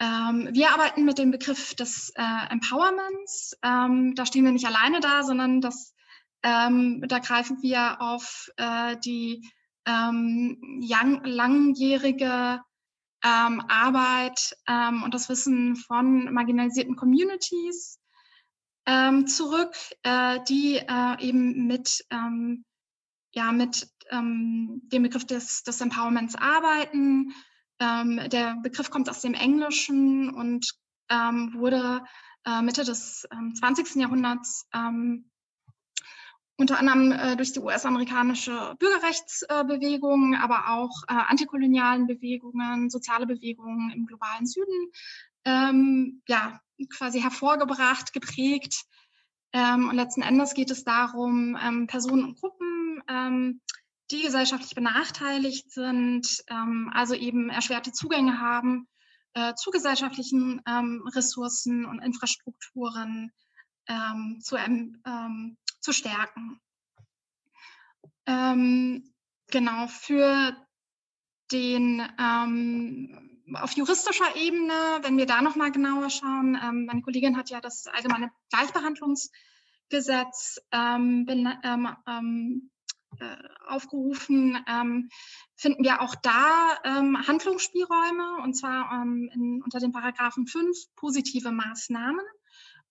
[0.00, 3.56] Ähm, wir arbeiten mit dem Begriff des äh, Empowerments.
[3.62, 5.92] Da stehen wir nicht alleine da, sondern das,
[6.40, 9.42] da greifen wir auf äh, die
[9.88, 12.60] ähm, lang, langjährige
[13.24, 17.98] ähm, Arbeit ähm, und das Wissen von marginalisierten Communities
[18.86, 22.64] ähm, zurück, äh, die äh, eben mit, ähm,
[23.32, 27.34] ja, mit ähm, dem Begriff des, des Empowerments arbeiten.
[27.80, 30.74] Der Begriff kommt aus dem Englischen und
[31.08, 32.02] wurde
[32.44, 33.94] äh, Mitte des ähm, 20.
[33.94, 35.30] Jahrhunderts ähm,
[36.58, 43.92] unter anderem äh, durch die US-amerikanische Bürgerrechtsbewegung, äh, aber auch äh, antikolonialen Bewegungen, soziale Bewegungen
[43.92, 44.90] im globalen Süden,
[45.44, 48.84] ähm, ja, quasi hervorgebracht, geprägt.
[49.52, 53.60] Ähm, und letzten Endes geht es darum, ähm, Personen und Gruppen, ähm,
[54.10, 58.88] die gesellschaftlich benachteiligt sind, ähm, also eben erschwerte Zugänge haben
[59.34, 63.30] äh, zu gesellschaftlichen ähm, Ressourcen und Infrastrukturen,
[64.40, 66.60] zu ähm, zu stärken.
[68.26, 69.12] Ähm,
[69.50, 70.56] genau, für
[71.50, 77.50] den ähm, auf juristischer Ebene, wenn wir da nochmal genauer schauen, ähm, meine Kollegin hat
[77.50, 82.70] ja das allgemeine Gleichbehandlungsgesetz ähm, ähm, ähm,
[83.18, 85.08] äh, aufgerufen, ähm,
[85.56, 91.50] finden wir auch da ähm, Handlungsspielräume und zwar ähm, in, unter den Paragraphen 5 positive
[91.50, 92.20] Maßnahmen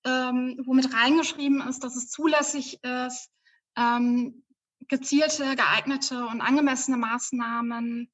[0.07, 3.29] ähm, womit reingeschrieben ist, dass es zulässig ist,
[3.75, 4.43] ähm,
[4.87, 8.09] gezielte, geeignete und angemessene Maßnahmen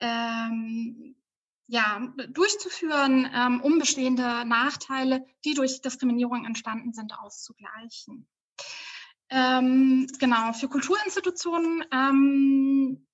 [0.00, 1.16] ähm,
[1.66, 8.26] ja, durchzuführen, ähm, um bestehende Nachteile, die durch Diskriminierung entstanden sind, auszugleichen.
[9.28, 13.06] Ähm, genau, für Kulturinstitutionen ähm,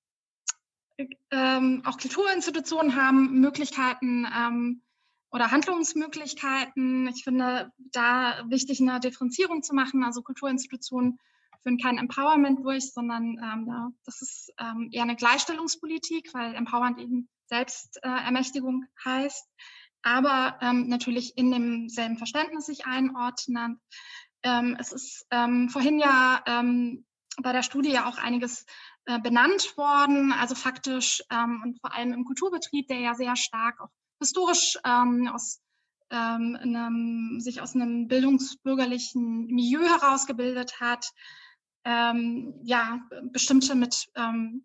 [1.33, 4.83] ähm, auch Kulturinstitutionen haben Möglichkeiten, ähm,
[5.35, 7.09] oder Handlungsmöglichkeiten.
[7.09, 10.05] Ich finde da wichtig, eine Differenzierung zu machen.
[10.05, 11.19] Also Kulturinstitutionen
[11.65, 17.29] führen kein Empowerment durch, sondern ähm, das ist ähm, eher eine Gleichstellungspolitik, weil Empowerment eben
[17.47, 19.45] Selbstermächtigung äh, heißt,
[20.03, 23.81] aber ähm, natürlich in demselben Verständnis sich einordnen.
[24.45, 27.07] Ähm, es ist ähm, vorhin ja ähm,
[27.43, 28.67] bei der Studie ja auch einiges
[29.07, 33.91] äh, benannt worden, also faktisch und vor allem im Kulturbetrieb, der ja sehr stark auch
[34.21, 35.61] historisch ähm, aus
[36.11, 41.11] ähm, einem, sich aus einem bildungsbürgerlichen Milieu herausgebildet hat,
[41.85, 43.01] ähm, ja,
[43.33, 44.65] bestimmte mit ähm,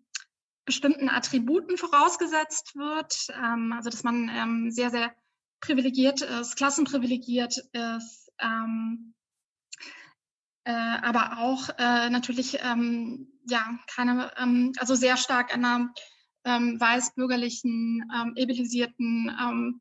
[0.64, 5.12] bestimmten Attributen vorausgesetzt wird, ähm, also dass man ähm, sehr, sehr
[5.60, 9.14] privilegiert ist, klassenprivilegiert ist, ähm,
[10.64, 15.92] äh, aber auch äh, natürlich ähm, ja keine, ähm, also sehr stark einer
[16.44, 19.80] ähm, weißbürgerlichen, ähm, ebelisierten ähm,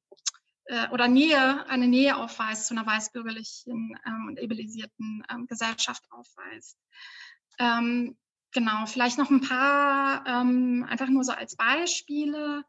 [0.66, 6.78] äh, oder Nähe, eine Nähe aufweist zu einer weißbürgerlichen ähm, und ebelisierten ähm, Gesellschaft aufweist.
[7.57, 8.18] Ähm,
[8.53, 12.64] genau, vielleicht noch ein paar, ähm, einfach nur so als Beispiele,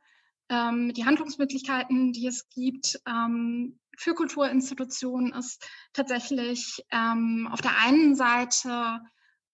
[0.49, 8.17] ähm, die Handlungsmöglichkeiten, die es gibt ähm, für Kulturinstitutionen, ist tatsächlich ähm, auf der einen
[8.17, 9.01] Seite,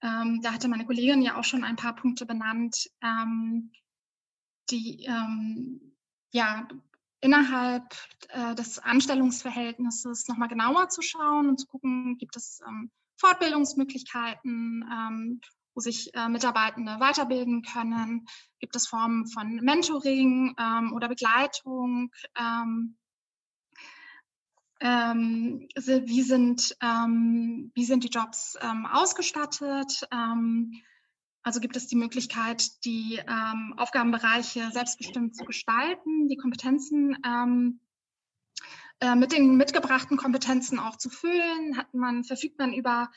[0.03, 3.73] ähm, da hatte meine Kollegin ja auch schon ein paar Punkte benannt, ähm,
[4.71, 5.95] die ähm,
[6.33, 6.67] ja
[7.21, 7.95] innerhalb
[8.29, 15.41] äh, des Anstellungsverhältnisses nochmal genauer zu schauen und zu gucken, gibt es ähm, Fortbildungsmöglichkeiten, ähm,
[15.75, 18.27] wo sich äh, Mitarbeitende weiterbilden können,
[18.61, 22.97] gibt es Formen von Mentoring ähm, oder Begleitung, ähm,
[24.81, 30.73] ähm, wie, sind, ähm, wie sind die Jobs ähm, ausgestattet, ähm,
[31.47, 37.79] also gibt es die Möglichkeit, die ähm, Aufgabenbereiche selbstbestimmt zu gestalten, die Kompetenzen ähm,
[38.99, 41.77] äh, mit den mitgebrachten Kompetenzen auch zu füllen.
[41.77, 43.13] Hat man, verfügt man über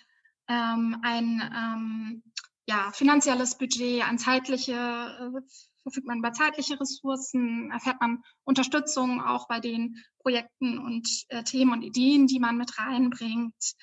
[0.48, 2.24] ähm, ein ähm,
[2.68, 5.42] ja, finanzielles Budget, an zeitliche, äh,
[5.82, 11.74] verfügt man über zeitliche Ressourcen, erfährt man Unterstützung auch bei den Projekten und äh, Themen
[11.74, 13.74] und Ideen, die man mit reinbringt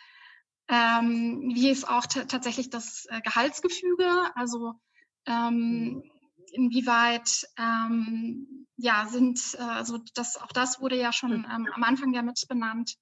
[0.68, 4.74] ähm, wie ist auch tatsächlich das äh, Gehaltsgefüge, also
[5.26, 6.02] ähm,
[6.52, 12.12] inwieweit ähm, ja sind, äh, also das auch das wurde ja schon ähm, am Anfang
[12.12, 12.96] ja mit benannt,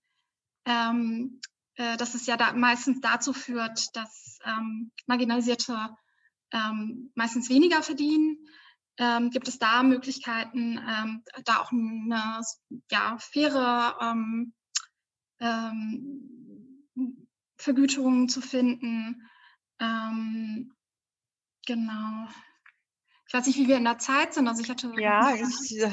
[0.67, 1.41] ähm,
[1.77, 5.91] äh, dass es ja da meistens dazu führt, dass ähm, Marginalisierte
[7.17, 8.47] meistens weniger verdienen.
[9.31, 10.77] Gibt es da Möglichkeiten,
[11.45, 12.43] da auch eine
[12.93, 13.97] ja, faire
[17.57, 19.29] Vergütungen zu finden.
[19.81, 20.75] Ähm,
[21.67, 22.29] genau.
[23.27, 24.47] Ich weiß nicht, wie wir in der Zeit sind.
[24.47, 25.91] Also ich hatte ja, ich äh,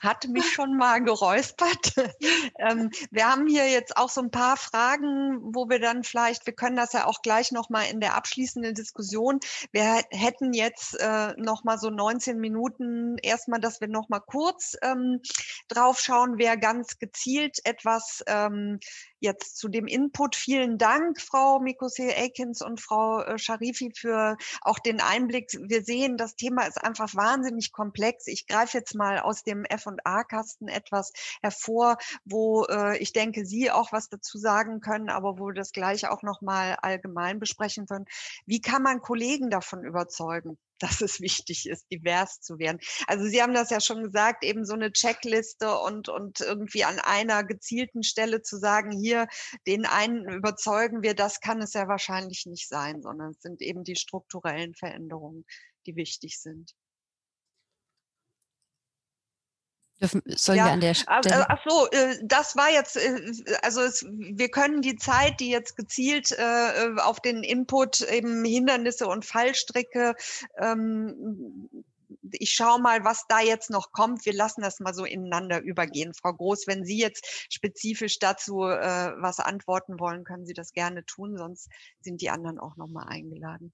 [0.00, 1.92] hatte mich schon mal geräuspert.
[2.58, 6.52] ähm, wir haben hier jetzt auch so ein paar Fragen, wo wir dann vielleicht, wir
[6.52, 9.38] können das ja auch gleich noch mal in der abschließenden Diskussion.
[9.70, 14.76] Wir hätten jetzt äh, noch mal so 19 Minuten erstmal, dass wir noch mal kurz
[14.82, 15.20] ähm,
[15.68, 18.80] drauf schauen, wer ganz gezielt etwas ähm,
[19.20, 20.34] jetzt zu dem Input.
[20.34, 25.52] Vielen Dank, Frau Mikose Akins und Frau äh, Sharifi, für auch den Einblick.
[25.60, 28.26] Wir sehen, das Thema ist einfach wahnsinnig komplex.
[28.26, 31.12] Ich greife jetzt mal aus dem F&A-Kasten etwas
[31.42, 35.72] hervor, wo äh, ich denke, Sie auch was dazu sagen können, aber wo wir das
[35.72, 38.06] gleich auch noch mal allgemein besprechen können.
[38.46, 40.58] Wie kann man Kollegen davon überzeugen?
[40.82, 42.78] Dass es wichtig ist, divers zu werden.
[43.06, 46.98] Also Sie haben das ja schon gesagt, eben so eine Checkliste und, und irgendwie an
[46.98, 49.28] einer gezielten Stelle zu sagen, hier,
[49.66, 53.84] den einen überzeugen wir, das kann es ja wahrscheinlich nicht sein, sondern es sind eben
[53.84, 55.44] die strukturellen Veränderungen,
[55.86, 56.74] die wichtig sind.
[60.00, 61.50] Dürfen, sollen ja, wir an der Stelle?
[61.50, 63.20] Ach so, äh, das war jetzt, äh,
[63.62, 69.06] also es, wir können die Zeit, die jetzt gezielt äh, auf den Input eben Hindernisse
[69.06, 70.14] und Fallstricke,
[70.58, 71.68] ähm,
[72.32, 74.24] ich schaue mal, was da jetzt noch kommt.
[74.26, 76.14] Wir lassen das mal so ineinander übergehen.
[76.14, 81.04] Frau Groß, wenn Sie jetzt spezifisch dazu äh, was antworten wollen, können Sie das gerne
[81.04, 81.68] tun, sonst
[82.00, 83.72] sind die anderen auch nochmal eingeladen.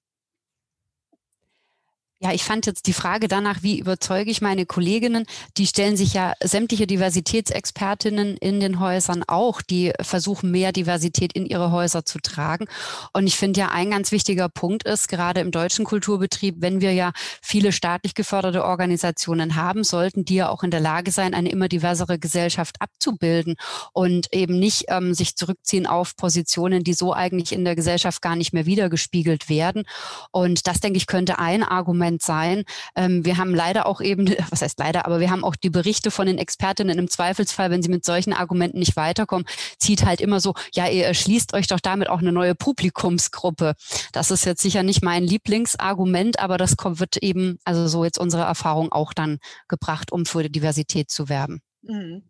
[2.19, 5.27] Ja, ich fand jetzt die Frage danach, wie überzeuge ich meine Kolleginnen,
[5.59, 11.45] die stellen sich ja sämtliche Diversitätsexpertinnen in den Häusern auch, die versuchen mehr Diversität in
[11.45, 12.69] ihre Häuser zu tragen.
[13.13, 16.95] Und ich finde ja, ein ganz wichtiger Punkt ist, gerade im deutschen Kulturbetrieb, wenn wir
[16.95, 17.13] ja
[17.43, 21.69] viele staatlich geförderte Organisationen haben, sollten die ja auch in der Lage sein, eine immer
[21.69, 23.57] diversere Gesellschaft abzubilden
[23.93, 28.37] und eben nicht ähm, sich zurückziehen auf Positionen, die so eigentlich in der Gesellschaft gar
[28.37, 29.83] nicht mehr wiedergespiegelt werden.
[30.31, 32.65] Und das, denke ich, könnte ein Argument Moment sein.
[32.95, 36.11] Ähm, wir haben leider auch eben, was heißt leider, aber wir haben auch die Berichte
[36.11, 39.47] von den Expertinnen im Zweifelsfall, wenn sie mit solchen Argumenten nicht weiterkommen,
[39.79, 43.75] zieht halt immer so, ja, ihr erschließt euch doch damit auch eine neue Publikumsgruppe.
[44.13, 48.19] Das ist jetzt sicher nicht mein Lieblingsargument, aber das kommt, wird eben, also so jetzt
[48.19, 49.39] unsere Erfahrung auch dann
[49.69, 51.61] gebracht, um für die Diversität zu werben.
[51.83, 52.23] Mhm.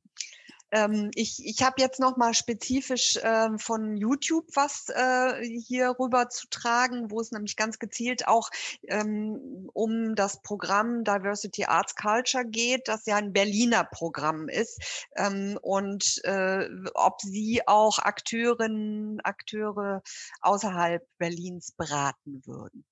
[0.73, 6.29] Ähm, ich ich habe jetzt noch mal spezifisch ähm, von YouTube was äh, hier rüber
[6.29, 8.51] zu tragen, wo es nämlich ganz gezielt auch
[8.89, 15.59] ähm, um das Programm Diversity Arts Culture geht, das ja ein Berliner Programm ist ähm,
[15.63, 20.03] und äh, ob Sie auch Akteurinnen, Akteure
[20.41, 22.85] außerhalb Berlins beraten würden.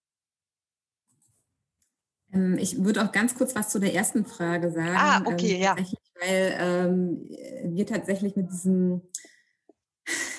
[2.34, 4.96] Ähm, ich würde auch ganz kurz was zu der ersten Frage sagen.
[4.96, 5.76] Ah, okay, ähm, ja.
[6.20, 7.28] Weil ähm,
[7.74, 9.02] wir tatsächlich mit diesem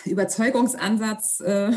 [0.06, 1.72] Überzeugungsansatz äh,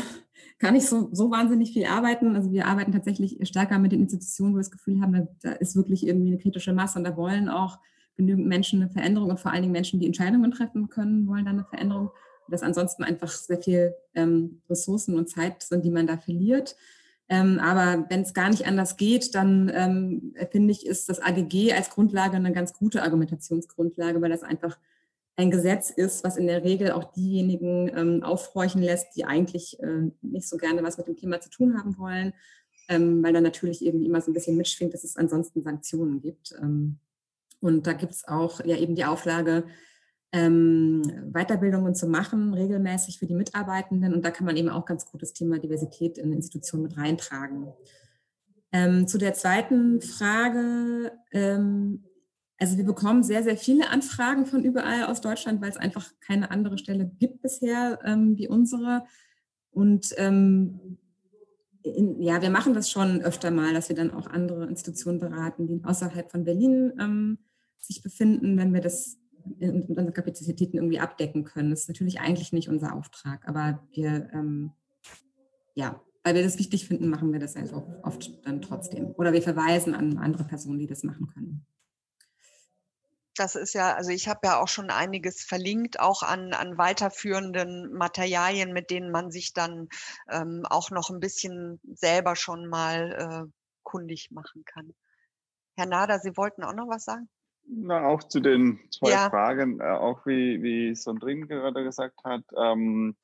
[0.59, 2.35] gar nicht so, so wahnsinnig viel arbeiten.
[2.35, 5.75] Also wir arbeiten tatsächlich stärker mit den Institutionen, wo wir das Gefühl haben, da ist
[5.75, 7.79] wirklich irgendwie eine kritische Masse und da wollen auch
[8.15, 11.55] genügend Menschen eine Veränderung und vor allen Dingen Menschen, die Entscheidungen treffen können, wollen dann
[11.55, 12.07] eine Veränderung.
[12.45, 16.75] Und dass ansonsten einfach sehr viel ähm, Ressourcen und Zeit sind, die man da verliert.
[17.29, 21.73] Ähm, aber wenn es gar nicht anders geht, dann ähm, finde ich, ist das AGG
[21.73, 24.77] als Grundlage eine ganz gute Argumentationsgrundlage, weil das einfach
[25.35, 30.11] ein Gesetz ist, was in der Regel auch diejenigen ähm, aufhorchen lässt, die eigentlich äh,
[30.21, 32.33] nicht so gerne was mit dem Thema zu tun haben wollen,
[32.89, 36.53] ähm, weil dann natürlich irgendwie immer so ein bisschen mitschwingt, dass es ansonsten Sanktionen gibt.
[36.61, 36.97] Ähm,
[37.61, 39.65] und da gibt es auch ja eben die Auflage,
[40.31, 41.01] ähm,
[41.33, 44.13] Weiterbildungen zu machen, regelmäßig für die Mitarbeitenden.
[44.13, 47.67] Und da kann man eben auch ganz gut das Thema Diversität in Institutionen mit reintragen.
[48.71, 51.11] Ähm, zu der zweiten Frage.
[51.31, 52.03] Ähm,
[52.59, 56.51] also wir bekommen sehr, sehr viele Anfragen von überall aus Deutschland, weil es einfach keine
[56.51, 59.05] andere Stelle gibt bisher ähm, wie unsere.
[59.71, 60.97] Und ähm,
[61.83, 65.67] in, ja, wir machen das schon öfter mal, dass wir dann auch andere Institutionen beraten,
[65.67, 67.39] die außerhalb von Berlin ähm,
[67.79, 71.69] sich befinden, wenn wir das mit unseren Kapazitäten irgendwie abdecken können.
[71.69, 74.71] Das ist natürlich eigentlich nicht unser Auftrag, aber wir, ähm,
[75.75, 79.13] ja, weil wir das wichtig finden, machen wir das also oft dann trotzdem.
[79.17, 81.65] Oder wir verweisen an andere Personen, die das machen können.
[83.35, 87.93] Das ist ja, also ich habe ja auch schon einiges verlinkt, auch an, an weiterführenden
[87.93, 89.87] Materialien, mit denen man sich dann
[90.29, 93.51] ähm, auch noch ein bisschen selber schon mal äh,
[93.83, 94.93] kundig machen kann.
[95.77, 97.29] Herr Nader, Sie wollten auch noch was sagen?
[97.71, 99.29] Na, auch zu den zwei ja.
[99.29, 103.15] Fragen, äh, auch wie, wie Sondrin gerade gesagt hat, ähm,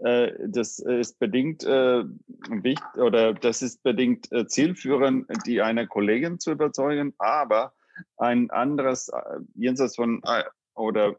[0.00, 2.04] äh, das ist bedingt äh,
[2.50, 7.72] wichtig oder das ist bedingt äh, zielführend, die eine Kollegin zu überzeugen, aber
[8.18, 11.16] ein anderes äh, jenseits von äh, oder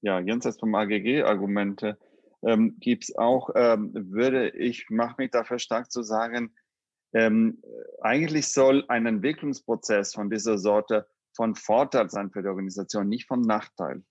[0.00, 1.96] ja jenseits vom AGG Argumente
[2.42, 6.54] ähm, gibt es auch, ähm, würde ich mache mich dafür stark zu sagen,
[7.12, 7.62] ähm,
[8.00, 11.06] eigentlich soll ein Entwicklungsprozess von dieser Sorte
[11.38, 14.02] von Vorteil sein für die Organisation, nicht von Nachteil.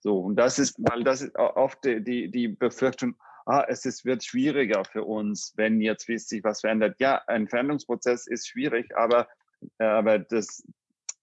[0.00, 3.16] So, und das ist, weil das ist oft die, die, die Befürchtung,
[3.46, 6.96] ah, es ist, wird schwieriger für uns, wenn jetzt sich was verändert.
[7.00, 9.28] Ja, ein Veränderungsprozess ist schwierig, aber,
[9.78, 10.62] aber das,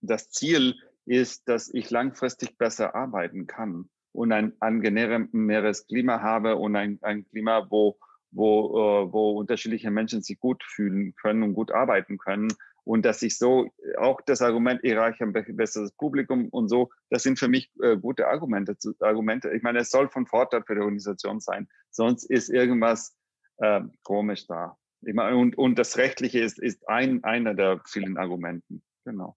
[0.01, 0.73] das Ziel
[1.05, 7.23] ist, dass ich langfristig besser arbeiten kann und ein angenehmeres Klima habe und ein, ein
[7.29, 7.99] Klima, wo,
[8.31, 12.47] wo, äh, wo unterschiedliche Menschen sich gut fühlen können und gut arbeiten können
[12.85, 17.23] und dass ich so auch das Argument, ich erreiche ein besseres Publikum und so, das
[17.23, 18.77] sind für mich äh, gute Argumente.
[18.99, 19.51] Argumente.
[19.51, 23.15] Ich meine, es soll von Vorteil für die Organisation sein, sonst ist irgendwas
[23.57, 24.77] äh, komisch da.
[25.01, 28.81] Ich meine, und, und das Rechtliche ist, ist ein, einer der vielen Argumenten.
[29.03, 29.35] Genau.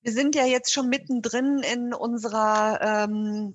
[0.00, 3.54] Wir sind ja jetzt schon mittendrin in unserer ähm,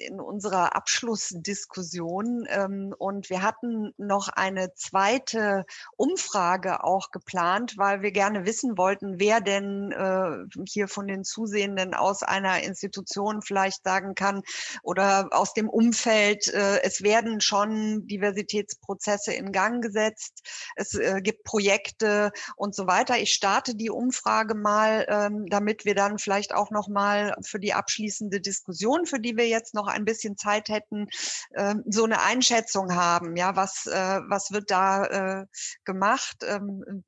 [0.00, 2.46] in unserer Abschlussdiskussion.
[2.48, 5.64] Ähm, und wir hatten noch eine zweite
[5.96, 11.94] Umfrage auch geplant, weil wir gerne wissen wollten, wer denn äh, hier von den Zusehenden
[11.94, 14.42] aus einer Institution vielleicht sagen kann
[14.82, 20.46] oder aus dem Umfeld, äh, es werden schon Diversitätsprozesse in Gang gesetzt,
[20.76, 23.18] es äh, gibt Projekte und so weiter.
[23.18, 27.74] Ich starte die Umfrage mal, ähm, damit wir dann vielleicht auch noch mal für die
[27.74, 31.08] abschließende Diskussion, für die wir jetzt noch ein bisschen Zeit hätten,
[31.56, 33.36] ähm, so eine Einschätzung haben.
[33.36, 35.46] Ja, was, äh, was wird da äh,
[35.84, 36.38] gemacht?
[36.46, 37.04] Ähm,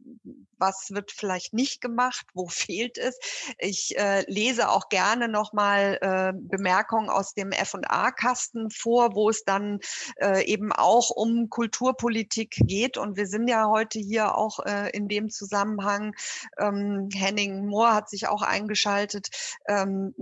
[0.61, 2.26] was wird vielleicht nicht gemacht?
[2.35, 3.18] Wo fehlt es?
[3.59, 9.81] Ich äh, lese auch gerne nochmal äh, Bemerkungen aus dem F&A-Kasten vor, wo es dann
[10.16, 12.99] äh, eben auch um Kulturpolitik geht.
[12.99, 16.14] Und wir sind ja heute hier auch äh, in dem Zusammenhang.
[16.59, 19.28] Ähm, Henning Mohr hat sich auch eingeschaltet.
[19.66, 20.14] Ähm,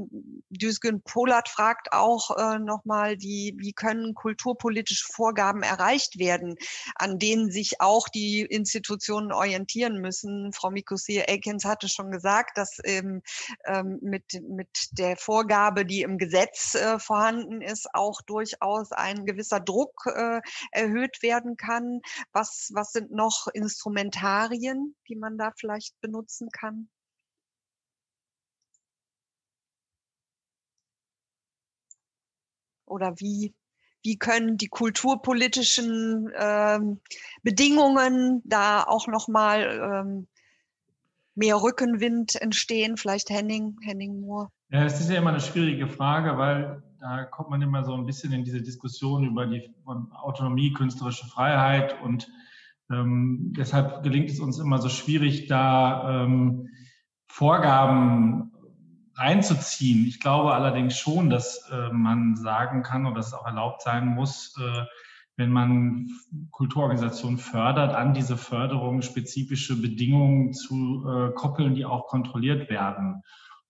[0.51, 6.57] Düsgen Polat fragt auch äh, nochmal, die, wie können kulturpolitische Vorgaben erreicht werden,
[6.95, 10.53] an denen sich auch die Institutionen orientieren müssen.
[10.53, 13.23] Frau Mikusi-Elkins hatte schon gesagt, dass eben
[13.67, 19.61] ähm, mit, mit der Vorgabe, die im Gesetz äh, vorhanden ist, auch durchaus ein gewisser
[19.61, 20.41] Druck äh,
[20.73, 22.01] erhöht werden kann.
[22.33, 26.89] Was, was sind noch Instrumentarien, die man da vielleicht benutzen kann?
[32.89, 33.55] Oder wie,
[34.03, 37.01] wie können die kulturpolitischen ähm,
[37.43, 40.26] Bedingungen da auch nochmal ähm,
[41.34, 42.97] mehr Rückenwind entstehen?
[42.97, 44.49] Vielleicht Henning, Henning Moore.
[44.70, 48.07] Ja, es ist ja immer eine schwierige Frage, weil da kommt man immer so ein
[48.07, 52.28] bisschen in diese Diskussion über die Autonomie, künstlerische Freiheit und
[52.91, 56.68] Ähm, deshalb gelingt es uns immer so schwierig, da ähm,
[57.26, 58.51] Vorgaben
[59.19, 60.07] reinzuziehen.
[60.07, 64.07] Ich glaube allerdings schon, dass äh, man sagen kann und dass es auch erlaubt sein
[64.07, 64.85] muss, äh,
[65.37, 66.09] wenn man
[66.51, 73.23] Kulturorganisationen fördert, an diese Förderung spezifische Bedingungen zu äh, koppeln, die auch kontrolliert werden.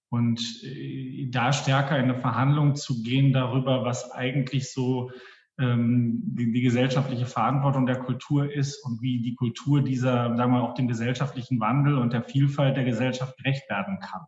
[0.08, 5.10] Und äh, da stärker in eine Verhandlung zu gehen darüber, was eigentlich so
[5.58, 10.62] ähm, die, die, gesellschaftliche Verantwortung der Kultur ist und wie die Kultur dieser, sagen wir,
[10.62, 14.22] auch dem gesellschaftlichen Wandel und der Vielfalt der Gesellschaft gerecht werden kann.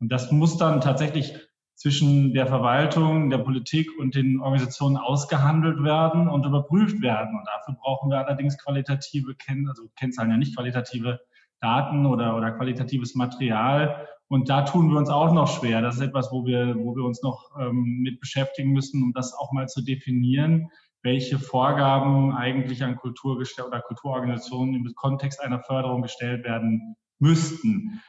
[0.00, 1.34] Und das muss dann tatsächlich
[1.74, 7.36] zwischen der Verwaltung, der Politik und den Organisationen ausgehandelt werden und überprüft werden.
[7.36, 11.20] Und dafür brauchen wir allerdings qualitative Kenn also Kennzahlen ja nicht qualitative
[11.60, 14.08] Daten oder, oder qualitatives Material.
[14.28, 15.82] Und da tun wir uns auch noch schwer.
[15.82, 19.34] Das ist etwas, wo wir, wo wir uns noch ähm, mit beschäftigen müssen, um das
[19.34, 20.70] auch mal zu definieren,
[21.02, 28.00] welche Vorgaben eigentlich an Kultur oder Kulturorganisationen im Kontext einer Förderung gestellt werden müssten.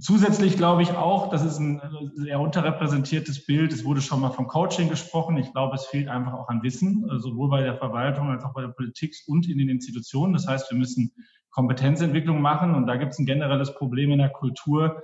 [0.00, 1.80] Zusätzlich glaube ich auch, das ist ein
[2.16, 3.72] sehr unterrepräsentiertes Bild.
[3.72, 5.36] Es wurde schon mal vom Coaching gesprochen.
[5.36, 8.54] Ich glaube, es fehlt einfach auch an Wissen, äh, sowohl bei der Verwaltung als auch
[8.54, 10.32] bei der Politik und in den Institutionen.
[10.32, 11.12] Das heißt, wir müssen
[11.50, 15.00] Kompetenzentwicklung machen und da gibt es ein generelles Problem in der Kultur,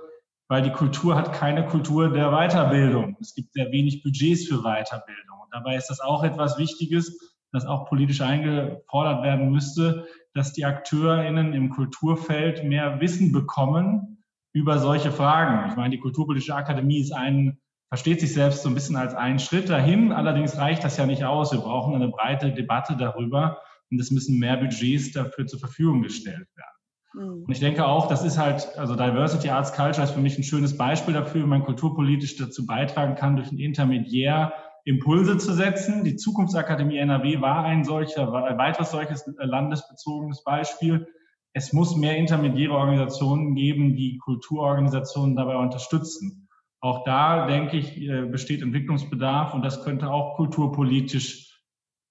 [0.49, 3.15] weil die Kultur hat keine Kultur der Weiterbildung.
[3.21, 5.39] Es gibt sehr wenig Budgets für Weiterbildung.
[5.41, 7.17] Und dabei ist das auch etwas Wichtiges,
[7.53, 14.20] das auch politisch eingefordert werden müsste, dass die AkteurInnen im Kulturfeld mehr Wissen bekommen,
[14.53, 15.69] über solche Fragen.
[15.69, 19.39] Ich meine, die Kulturpolitische Akademie ist ein, versteht sich selbst so ein bisschen als einen
[19.39, 20.11] Schritt dahin.
[20.11, 21.51] Allerdings reicht das ja nicht aus.
[21.51, 26.47] Wir brauchen eine breite Debatte darüber und es müssen mehr Budgets dafür zur Verfügung gestellt
[26.55, 26.71] werden.
[27.13, 27.43] Mhm.
[27.43, 30.43] Und ich denke auch, das ist halt, also Diversity Arts Culture ist für mich ein
[30.43, 36.03] schönes Beispiel dafür, wie man kulturpolitisch dazu beitragen kann, durch ein Intermediär Impulse zu setzen.
[36.03, 41.07] Die Zukunftsakademie NRW war ein solcher, war ein weiteres solches landesbezogenes Beispiel
[41.53, 46.47] es muss mehr intermediäre Organisationen geben, die Kulturorganisationen dabei unterstützen.
[46.79, 51.50] Auch da, denke ich, äh, besteht Entwicklungsbedarf und das könnte auch kulturpolitisch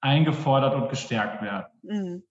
[0.01, 1.67] eingefordert und gestärkt werden.
[1.83, 2.23] Mhm.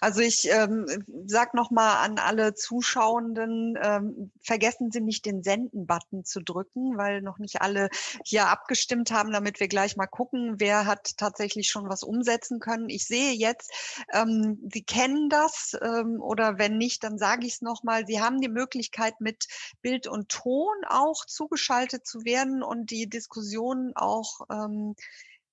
[0.00, 0.86] Also ich ähm,
[1.26, 7.38] sage nochmal an alle Zuschauenden, ähm, vergessen Sie nicht den Senden-Button zu drücken, weil noch
[7.38, 7.88] nicht alle
[8.24, 12.88] hier abgestimmt haben, damit wir gleich mal gucken, wer hat tatsächlich schon was umsetzen können.
[12.88, 13.72] Ich sehe jetzt,
[14.12, 18.04] ähm, Sie kennen das ähm, oder wenn nicht, dann sage ich es nochmal.
[18.06, 19.46] Sie haben die Möglichkeit, mit
[19.80, 24.96] Bild und Ton auch zugeschaltet zu werden und die Diskussion auch ähm,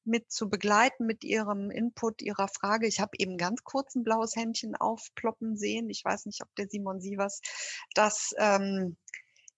[0.10, 2.88] mit zu begleiten mit Ihrem Input, Ihrer Frage.
[2.88, 5.90] Ich habe eben ganz kurz ein blaues Händchen aufploppen sehen.
[5.90, 7.42] Ich weiß nicht, ob der Simon Sievers
[7.94, 8.98] das ähm,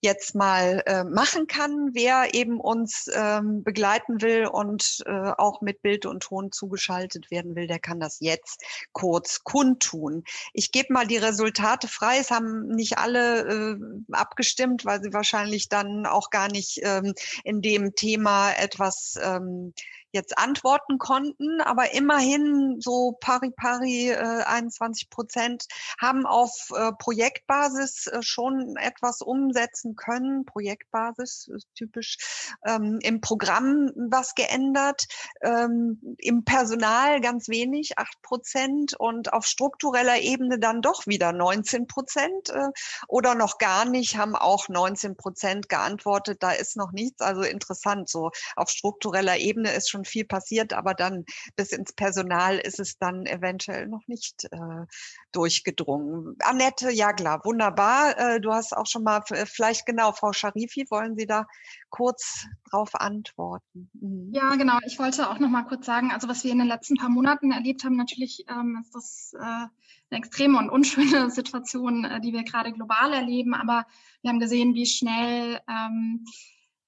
[0.02, 1.92] jetzt mal äh, machen kann.
[1.94, 7.56] Wer eben uns ähm, begleiten will und äh, auch mit Bild und Ton zugeschaltet werden
[7.56, 10.24] will, der kann das jetzt kurz kundtun.
[10.54, 12.18] Ich gebe mal die Resultate frei.
[12.18, 13.78] Es haben nicht alle äh,
[14.12, 19.74] abgestimmt, weil sie wahrscheinlich dann auch gar nicht ähm, in dem Thema etwas ähm,
[20.12, 25.66] jetzt antworten konnten, aber immerhin so pari pari äh, 21 Prozent
[26.00, 30.46] haben auf äh, Projektbasis äh, schon etwas umsetzen können.
[30.46, 32.18] Projektbasis ist typisch
[32.66, 35.06] ähm, im Programm was geändert,
[35.42, 41.88] ähm, im Personal ganz wenig, acht Prozent und auf struktureller Ebene dann doch wieder 19
[41.88, 42.70] Prozent äh,
[43.08, 46.44] oder noch gar nicht, haben auch 19 Prozent geantwortet.
[46.44, 47.22] Da ist noch nichts.
[47.22, 51.26] Also interessant, so auf struktureller Ebene ist schon schon viel passiert, aber dann
[51.56, 54.86] bis ins Personal ist es dann eventuell noch nicht äh,
[55.32, 56.36] durchgedrungen.
[56.40, 58.18] Annette Jagler, wunderbar.
[58.18, 61.46] Äh, du hast auch schon mal, äh, vielleicht genau, Frau Scharifi, wollen Sie da
[61.90, 63.90] kurz drauf antworten?
[63.94, 64.32] Mhm.
[64.34, 64.78] Ja, genau.
[64.86, 67.52] Ich wollte auch noch mal kurz sagen, also was wir in den letzten paar Monaten
[67.52, 69.70] erlebt haben, natürlich ähm, ist das äh, eine
[70.12, 73.86] extreme und unschöne Situation, äh, die wir gerade global erleben, aber
[74.22, 76.26] wir haben gesehen, wie schnell ähm,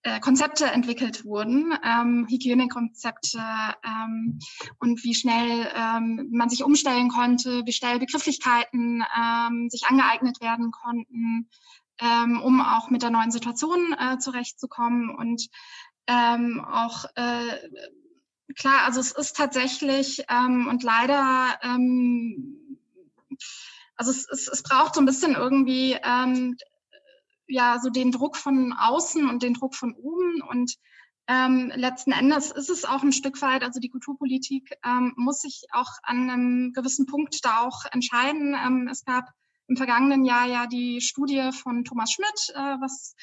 [0.04, 3.39] äh, Konzepte entwickelt wurden, ähm, Hygienekonzepte
[3.84, 4.39] ähm,
[4.80, 10.72] und wie schnell ähm, man sich umstellen konnte, wie schnell Begrifflichkeiten ähm, sich angeeignet werden
[10.72, 11.49] konnten,
[11.99, 15.47] ähm, um auch mit der neuen Situation äh, zurechtzukommen und
[16.08, 17.70] ähm, auch äh,
[18.58, 22.60] klar, also es ist tatsächlich ähm, und leider ähm,
[23.95, 26.58] also es, es, es braucht so ein bisschen irgendwie ähm,
[27.48, 30.76] ja so den Druck von außen und den Druck von oben und
[31.28, 35.64] ähm, letzten Endes ist es auch ein Stück weit, also die Kulturpolitik ähm, muss sich
[35.72, 38.56] auch an einem gewissen Punkt da auch entscheiden.
[38.56, 39.30] Ähm, es gab
[39.68, 43.16] im vergangenen Jahr ja die Studie von Thomas Schmidt, äh, was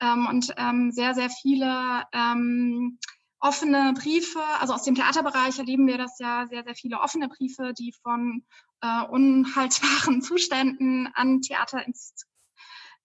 [0.00, 2.98] ähm, und ähm, sehr, sehr viele ähm,
[3.38, 7.72] offene Briefe, also aus dem Theaterbereich erleben wir das ja sehr, sehr viele offene Briefe,
[7.78, 8.44] die von
[8.80, 11.86] äh, unhaltbaren Zuständen an Theater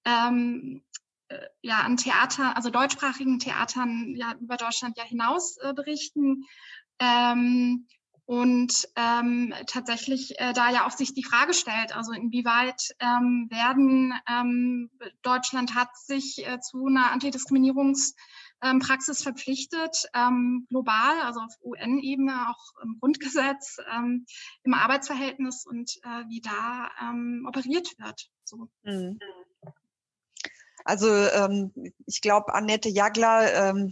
[0.09, 0.83] ähm,
[1.27, 6.45] äh, ja, an Theater, also deutschsprachigen Theatern ja über Deutschland ja hinaus äh, berichten.
[6.99, 7.87] Ähm,
[8.25, 14.13] und ähm, tatsächlich äh, da ja auch sich die Frage stellt, also inwieweit ähm, werden
[14.29, 14.91] ähm,
[15.23, 18.13] Deutschland hat sich äh, zu einer Antidiskriminierungs-
[18.61, 24.25] ähm, Praxis verpflichtet, ähm, global, also auf UN-Ebene, auch im Grundgesetz, ähm,
[24.63, 28.29] im Arbeitsverhältnis und äh, wie da ähm, operiert wird.
[28.43, 28.69] So.
[28.83, 29.19] Mhm.
[30.85, 31.71] Also ähm,
[32.05, 33.91] ich glaube, Annette Jagler ähm,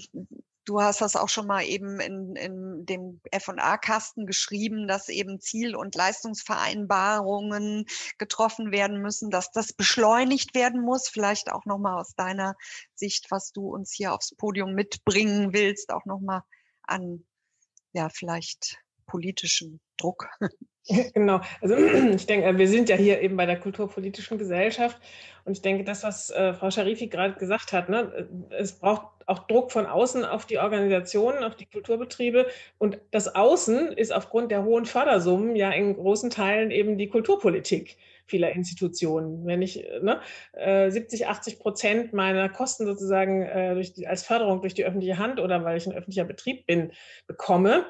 [0.67, 5.77] Du hast das auch schon mal eben in, in dem F&A-Kasten geschrieben, dass eben Ziel-
[5.77, 7.85] und Leistungsvereinbarungen
[8.17, 11.07] getroffen werden müssen, dass das beschleunigt werden muss.
[11.07, 12.57] Vielleicht auch noch mal aus deiner
[12.95, 16.43] Sicht, was du uns hier aufs Podium mitbringen willst, auch noch mal
[16.83, 17.25] an,
[17.93, 20.27] ja, vielleicht politischen Druck.
[21.13, 21.41] Genau.
[21.61, 21.75] Also
[22.15, 24.97] ich denke, wir sind ja hier eben bei der kulturpolitischen Gesellschaft
[25.45, 28.27] und ich denke, das, was äh, Frau Scharifi gerade gesagt hat, ne,
[28.57, 33.91] es braucht auch Druck von außen auf die Organisationen, auf die Kulturbetriebe und das Außen
[33.91, 39.45] ist aufgrund der hohen Fördersummen ja in großen Teilen eben die Kulturpolitik vieler Institutionen.
[39.45, 40.19] Wenn ich ne,
[40.91, 45.63] 70, 80 Prozent meiner Kosten sozusagen äh, die, als Förderung durch die öffentliche Hand oder
[45.63, 46.91] weil ich ein öffentlicher Betrieb bin,
[47.25, 47.85] bekomme,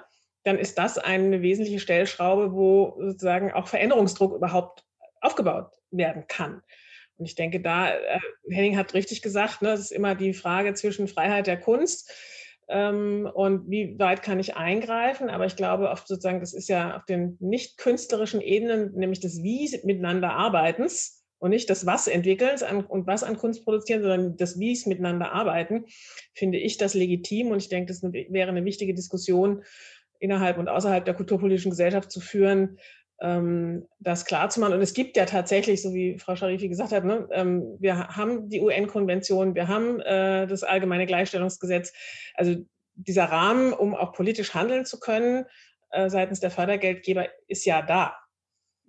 [0.48, 4.86] dann ist das eine wesentliche Stellschraube, wo sozusagen auch Veränderungsdruck überhaupt
[5.20, 6.62] aufgebaut werden kann.
[7.18, 8.20] Und ich denke, da, äh,
[8.50, 12.12] Henning hat richtig gesagt, ne, es ist immer die Frage zwischen Freiheit der Kunst
[12.70, 15.30] ähm, und wie weit kann ich eingreifen.
[15.30, 19.42] Aber ich glaube, oft sozusagen, das ist ja auf den nicht künstlerischen Ebenen, nämlich das
[19.42, 24.60] Wie miteinander arbeitens und nicht das Was entwickeln und was an Kunst produzieren, sondern das
[24.60, 25.86] Wie miteinander arbeiten,
[26.34, 27.52] finde ich das legitim.
[27.52, 29.64] Und ich denke, das wäre eine wichtige Diskussion,
[30.20, 32.78] innerhalb und außerhalb der kulturpolitischen Gesellschaft zu führen,
[33.22, 34.74] ähm, das klar zu machen.
[34.74, 38.50] Und es gibt ja tatsächlich, so wie Frau Scharifi gesagt hat, ne, ähm, wir haben
[38.50, 41.94] die UN-Konvention, wir haben äh, das allgemeine Gleichstellungsgesetz,
[42.36, 42.56] also
[42.94, 45.46] dieser Rahmen, um auch politisch handeln zu können
[45.92, 48.18] äh, seitens der Fördergeldgeber, ist ja da.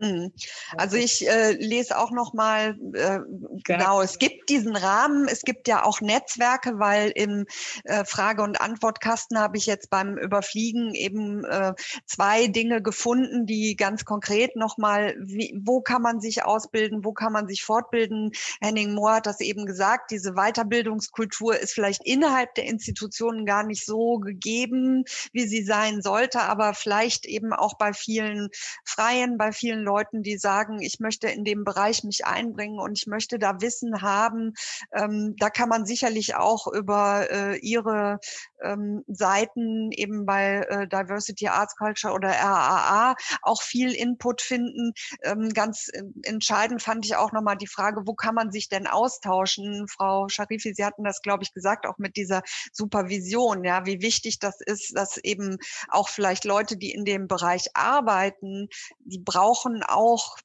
[0.01, 0.33] Mhm.
[0.77, 3.19] Also ich äh, lese auch noch mal äh,
[3.65, 4.01] genau.
[4.01, 5.27] Es gibt diesen Rahmen.
[5.27, 7.47] Es gibt ja auch Netzwerke, weil im
[7.83, 11.75] äh, Frage- und Antwortkasten habe ich jetzt beim Überfliegen eben äh,
[12.07, 17.13] zwei Dinge gefunden, die ganz konkret noch mal, wie, wo kann man sich ausbilden, wo
[17.13, 18.31] kann man sich fortbilden.
[18.61, 20.13] Henning Mohr hat das eben gesagt.
[20.13, 26.43] Diese Weiterbildungskultur ist vielleicht innerhalb der Institutionen gar nicht so gegeben, wie sie sein sollte,
[26.43, 28.51] aber vielleicht eben auch bei vielen
[28.85, 33.07] Freien, bei vielen Leuten, die sagen, ich möchte in dem Bereich mich einbringen und ich
[33.07, 34.53] möchte da Wissen haben.
[34.93, 38.21] Ähm, da kann man sicherlich auch über äh, ihre
[38.63, 44.93] ähm, Seiten eben bei äh, Diversity Arts Culture oder RAA auch viel Input finden.
[45.23, 48.87] Ähm, ganz äh, entscheidend fand ich auch nochmal die Frage, wo kann man sich denn
[48.87, 49.87] austauschen?
[49.89, 54.39] Frau Sharifi, Sie hatten das, glaube ich, gesagt, auch mit dieser Supervision, ja, wie wichtig
[54.39, 55.57] das ist, dass eben
[55.89, 58.69] auch vielleicht Leute, die in dem Bereich arbeiten,
[59.01, 60.39] die brauchen auch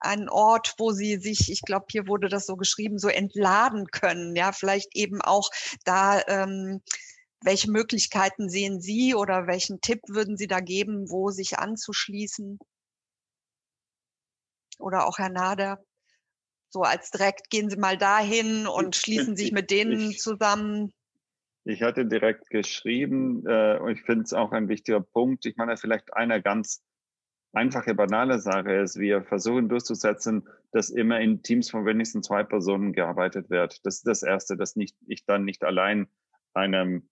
[0.00, 4.34] einen Ort, wo sie sich, ich glaube, hier wurde das so geschrieben, so entladen können.
[4.34, 5.50] Ja, vielleicht eben auch
[5.84, 6.82] da, ähm,
[7.44, 12.58] welche Möglichkeiten sehen Sie oder welchen Tipp würden Sie da geben, wo sich anzuschließen?
[14.78, 15.84] Oder auch Herr Nader,
[16.70, 20.92] so als direkt gehen Sie mal dahin und schließen sich mit denen zusammen.
[21.64, 25.46] Ich hatte direkt geschrieben äh, und ich finde es auch ein wichtiger Punkt.
[25.46, 26.82] Ich meine, vielleicht einer ganz
[27.52, 32.92] einfache, banale Sache ist, wir versuchen durchzusetzen, dass immer in Teams von wenigstens zwei Personen
[32.92, 33.84] gearbeitet wird.
[33.84, 36.08] Das ist das Erste, dass nicht, ich dann nicht allein
[36.54, 37.08] einem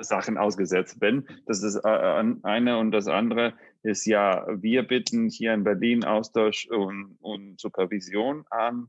[0.00, 1.26] Sachen ausgesetzt bin.
[1.46, 6.66] Das ist äh, eine und das andere ist ja, wir bitten hier in Berlin Austausch
[6.70, 8.88] und, und Supervision an,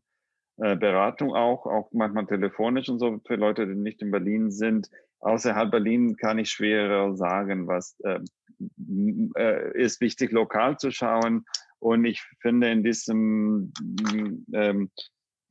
[0.58, 4.90] äh, Beratung auch, auch manchmal telefonisch und so für Leute, die nicht in Berlin sind.
[5.20, 8.20] Außerhalb Berlin kann ich schwerer sagen, was äh,
[9.38, 11.46] äh, ist wichtig, lokal zu schauen.
[11.80, 13.72] Und ich finde in diesem
[14.54, 14.90] ähm,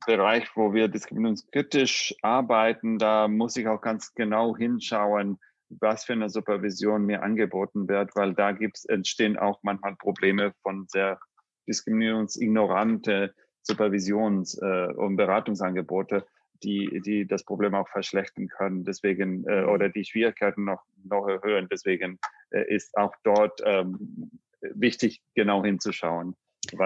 [0.05, 6.29] Bereich, wo wir diskriminierungskritisch arbeiten, da muss ich auch ganz genau hinschauen, was für eine
[6.29, 11.19] Supervision mir angeboten wird, weil da gibt's, entstehen auch manchmal Probleme von sehr
[11.67, 13.33] diskriminierungsignorante
[13.67, 16.25] Supervisions- äh, und Beratungsangebote
[16.65, 19.69] die, die das Problem auch verschlechtern können, deswegen äh, mhm.
[19.69, 21.67] oder die Schwierigkeiten noch, noch erhöhen.
[21.71, 22.19] Deswegen
[22.49, 24.31] äh, ist auch dort ähm,
[24.61, 26.35] wichtig, genau hinzuschauen.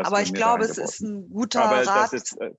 [0.04, 2.14] Aber ich glaube, es ist ein guter Aber Rat.
[2.14, 2.54] Ist, äh,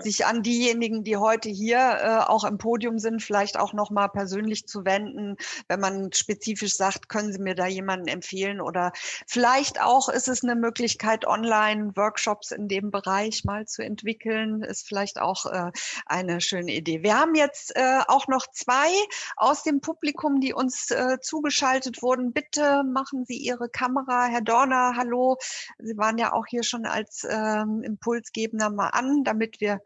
[0.00, 4.66] sich an diejenigen, die heute hier äh, auch im Podium sind, vielleicht auch nochmal persönlich
[4.66, 5.36] zu wenden,
[5.68, 8.92] wenn man spezifisch sagt, können Sie mir da jemanden empfehlen oder
[9.26, 15.20] vielleicht auch ist es eine Möglichkeit, Online-Workshops in dem Bereich mal zu entwickeln, ist vielleicht
[15.20, 15.70] auch äh,
[16.06, 17.02] eine schöne Idee.
[17.02, 18.88] Wir haben jetzt äh, auch noch zwei
[19.36, 22.32] aus dem Publikum, die uns äh, zugeschaltet wurden.
[22.32, 24.26] Bitte machen Sie Ihre Kamera.
[24.26, 25.36] Herr Dorner, hallo.
[25.78, 29.81] Sie waren ja auch hier schon als ähm, Impulsgebender mal an, damit wir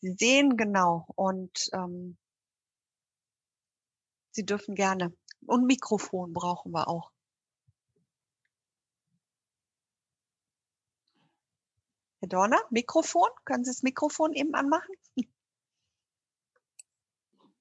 [0.00, 2.16] Sie sehen genau und ähm,
[4.30, 5.14] Sie dürfen gerne.
[5.46, 7.10] Und Mikrofon brauchen wir auch.
[12.20, 13.28] Herr Dorner, Mikrofon?
[13.44, 14.94] Können Sie das Mikrofon eben anmachen?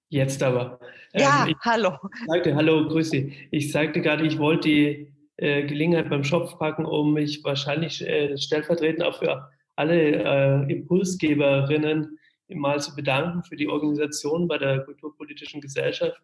[0.10, 0.80] Jetzt aber.
[1.14, 1.98] Ja, ähm, hallo.
[2.28, 3.32] Sagte, hallo, grüße.
[3.52, 8.38] Ich sagte gerade, ich wollte die äh, Gelegenheit beim Schopf packen, um mich wahrscheinlich äh,
[8.38, 12.18] stellvertretend auch für alle äh, Impulsgeberinnen
[12.50, 16.22] mal zu bedanken für die Organisation bei der Kulturpolitischen Gesellschaft.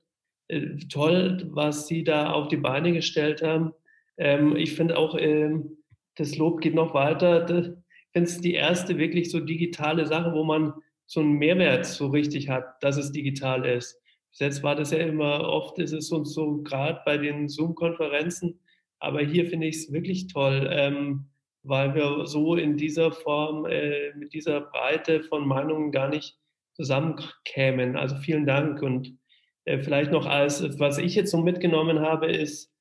[0.48, 3.74] Äh, toll, was Sie da auf die Beine gestellt haben.
[4.18, 5.78] Ähm, ich finde auch, ähm,
[6.16, 7.44] das Lob geht noch weiter.
[7.50, 10.74] Ich finde es die erste wirklich so digitale Sache, wo man
[11.06, 14.00] so einen Mehrwert so richtig hat, dass es digital ist.
[14.30, 18.60] Bis jetzt war das ja immer oft, ist es so, so gerade bei den Zoom-Konferenzen,
[19.00, 20.70] aber hier finde ich es wirklich toll.
[20.72, 21.31] Ähm,
[21.64, 26.38] weil wir so in dieser Form, äh, mit dieser Breite von Meinungen gar nicht
[26.74, 27.96] zusammenkämen.
[27.96, 28.82] Also vielen Dank.
[28.82, 29.18] Und
[29.66, 32.72] äh, vielleicht noch als, was ich jetzt so mitgenommen habe, ist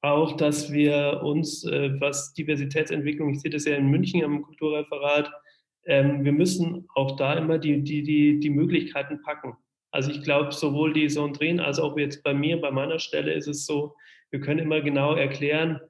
[0.00, 5.30] auch, dass wir uns, äh, was Diversitätsentwicklung, ich sehe das ja in München am Kulturreferat,
[5.86, 9.56] ähm, wir müssen auch da immer die, die, die, die Möglichkeiten packen.
[9.90, 13.46] Also ich glaube, sowohl die Sondrin als auch jetzt bei mir, bei meiner Stelle ist
[13.46, 13.94] es so,
[14.30, 15.80] wir können immer genau erklären,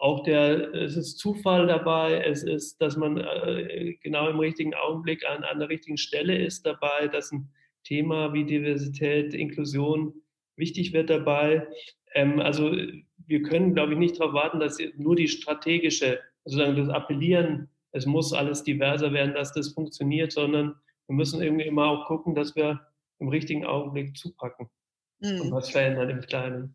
[0.00, 5.26] auch der, es ist Zufall dabei, es ist, dass man äh, genau im richtigen Augenblick
[5.28, 7.50] an, an der richtigen Stelle ist dabei, dass ein
[7.84, 10.14] Thema wie Diversität, Inklusion
[10.56, 11.66] wichtig wird dabei.
[12.14, 12.74] Ähm, also
[13.26, 18.06] wir können, glaube ich, nicht darauf warten, dass nur die strategische, sozusagen das Appellieren, es
[18.06, 20.76] muss alles diverser werden, dass das funktioniert, sondern
[21.08, 22.80] wir müssen irgendwie immer auch gucken, dass wir
[23.18, 24.70] im richtigen Augenblick zupacken
[25.18, 25.42] mhm.
[25.42, 26.74] und was verändern im Kleinen.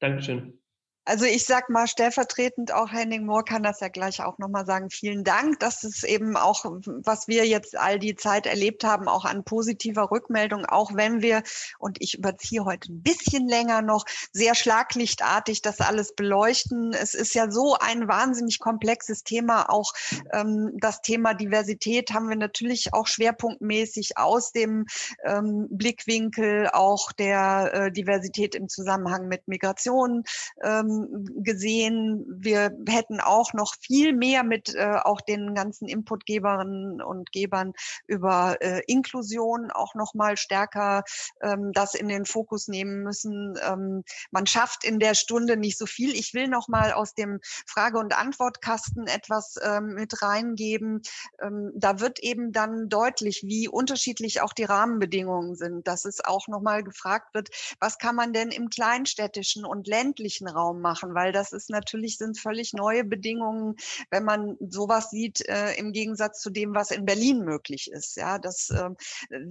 [0.00, 0.58] Dankeschön.
[1.08, 4.90] Also ich sag mal stellvertretend auch Henning Mohr kann das ja gleich auch nochmal sagen.
[4.90, 5.60] Vielen Dank.
[5.60, 10.10] Das ist eben auch, was wir jetzt all die Zeit erlebt haben, auch an positiver
[10.10, 11.44] Rückmeldung, auch wenn wir,
[11.78, 16.92] und ich überziehe heute ein bisschen länger noch, sehr schlaglichtartig das alles beleuchten.
[16.92, 19.70] Es ist ja so ein wahnsinnig komplexes Thema.
[19.70, 19.92] Auch
[20.32, 24.86] ähm, das Thema Diversität haben wir natürlich auch schwerpunktmäßig aus dem
[25.24, 30.24] ähm, Blickwinkel auch der äh, Diversität im Zusammenhang mit Migration.
[30.64, 30.95] Ähm,
[31.42, 32.24] gesehen.
[32.28, 37.72] Wir hätten auch noch viel mehr mit äh, auch den ganzen Inputgeberinnen und Gebern
[38.06, 41.04] über äh, Inklusion auch noch mal stärker
[41.40, 43.54] ähm, das in den Fokus nehmen müssen.
[43.62, 46.14] Ähm, man schafft in der Stunde nicht so viel.
[46.14, 51.02] Ich will noch mal aus dem Frage- und Antwortkasten etwas ähm, mit reingeben.
[51.40, 56.48] Ähm, da wird eben dann deutlich, wie unterschiedlich auch die Rahmenbedingungen sind, dass es auch
[56.48, 57.48] noch mal gefragt wird,
[57.80, 62.38] was kann man denn im kleinstädtischen und ländlichen Raum machen, weil das ist natürlich, sind
[62.38, 63.74] völlig neue Bedingungen,
[64.10, 68.16] wenn man sowas sieht, äh, im Gegensatz zu dem, was in Berlin möglich ist.
[68.16, 68.90] Ja, das, äh,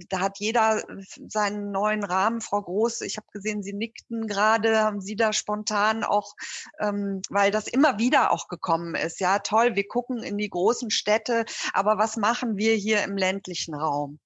[0.08, 0.82] da hat jeder
[1.28, 2.40] seinen neuen Rahmen.
[2.40, 6.34] Frau Groß, ich habe gesehen, Sie nickten gerade, haben Sie da spontan auch,
[6.80, 9.20] ähm, weil das immer wieder auch gekommen ist.
[9.20, 11.44] Ja, toll, wir gucken in die großen Städte,
[11.74, 14.18] aber was machen wir hier im ländlichen Raum?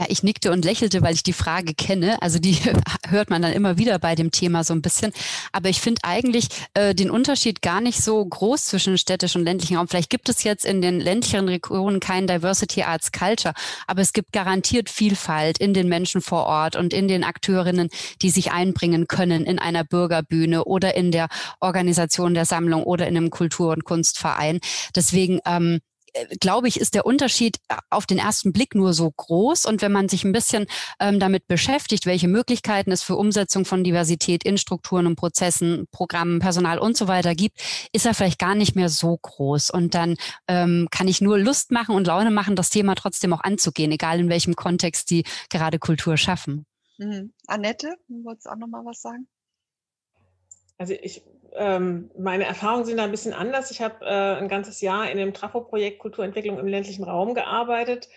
[0.00, 2.22] Ja, ich nickte und lächelte, weil ich die Frage kenne.
[2.22, 2.56] Also die
[3.06, 5.12] hört man dann immer wieder bei dem Thema so ein bisschen.
[5.52, 9.76] Aber ich finde eigentlich äh, den Unterschied gar nicht so groß zwischen städtisch und ländlichen
[9.76, 9.88] Raum.
[9.88, 13.52] Vielleicht gibt es jetzt in den ländlicheren Regionen kein Diversity Arts Culture,
[13.86, 17.90] aber es gibt garantiert Vielfalt in den Menschen vor Ort und in den Akteurinnen,
[18.22, 21.28] die sich einbringen können in einer Bürgerbühne oder in der
[21.60, 24.60] Organisation der Sammlung oder in einem Kultur- und Kunstverein.
[24.96, 25.89] Deswegen ähm, äh,
[26.40, 29.66] glaube ich, ist der Unterschied äh, auf den ersten Blick nur so groß.
[29.66, 30.66] Und wenn man sich ein bisschen
[30.98, 36.38] ähm, damit beschäftigt, welche Möglichkeiten es für Umsetzung von Diversität in Strukturen und Prozessen, Programmen,
[36.38, 37.60] Personal und so weiter gibt,
[37.92, 39.70] ist er vielleicht gar nicht mehr so groß.
[39.70, 40.16] Und dann
[40.48, 44.20] ähm, kann ich nur Lust machen und Laune machen, das Thema trotzdem auch anzugehen, egal
[44.20, 46.66] in welchem Kontext die gerade Kultur schaffen.
[46.98, 47.32] Mhm.
[47.46, 49.26] Annette, wolltest du auch noch mal was sagen?
[50.76, 51.22] Also ich
[51.56, 53.70] ähm, meine Erfahrungen sind da ein bisschen anders.
[53.70, 58.08] Ich habe äh, ein ganzes Jahr in dem Trafo-Projekt Kulturentwicklung im ländlichen Raum gearbeitet.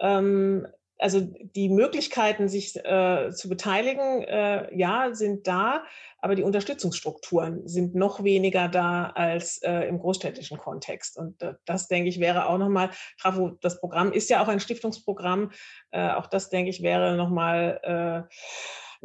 [0.00, 0.66] Ähm,
[0.98, 5.84] also die Möglichkeiten, sich äh, zu beteiligen, äh, ja, sind da,
[6.20, 11.18] aber die Unterstützungsstrukturen sind noch weniger da als äh, im großstädtischen Kontext.
[11.18, 14.60] Und äh, das, denke ich, wäre auch nochmal, Trafo, das Programm ist ja auch ein
[14.60, 15.52] Stiftungsprogramm,
[15.90, 18.34] äh, auch das, denke ich, wäre nochmal äh,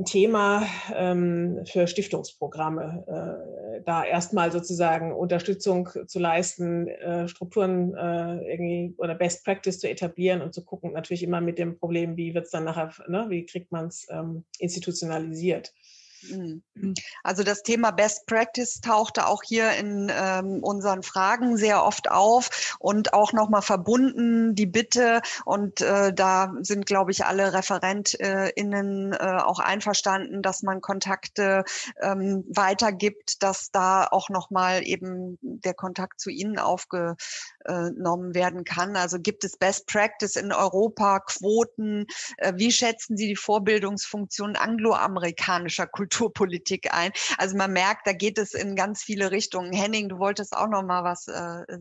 [0.02, 0.66] ein Thema
[0.96, 9.16] ähm, für Stiftungsprogramme, äh, da erstmal sozusagen Unterstützung zu leisten, äh, Strukturen äh, irgendwie oder
[9.16, 12.52] Best Practice zu etablieren und zu gucken, natürlich immer mit dem Problem, wie wird es
[12.52, 15.72] dann nachher, ne, wie kriegt man es ähm, institutionalisiert.
[16.24, 16.64] Mhm.
[17.24, 22.76] Also das Thema Best Practice tauchte auch hier in ähm, unseren Fragen sehr oft auf
[22.80, 29.18] und auch nochmal verbunden die Bitte und äh, da sind, glaube ich, alle ReferentInnen äh,
[29.18, 31.64] auch einverstanden, dass man Kontakte
[32.02, 36.60] ähm, weitergibt, dass da auch nochmal eben der Kontakt zu Ihnen
[37.66, 38.96] aufgenommen werden kann.
[38.96, 42.06] Also gibt es Best Practice in Europa, Quoten?
[42.38, 46.12] Äh, wie schätzen Sie die Vorbildungsfunktion angloamerikanischer Kultur?
[46.12, 47.12] Kulturpolitik ein.
[47.38, 49.72] Also man merkt, da geht es in ganz viele Richtungen.
[49.72, 51.28] Henning, du wolltest auch noch mal was.
[51.28, 51.80] Äh, äh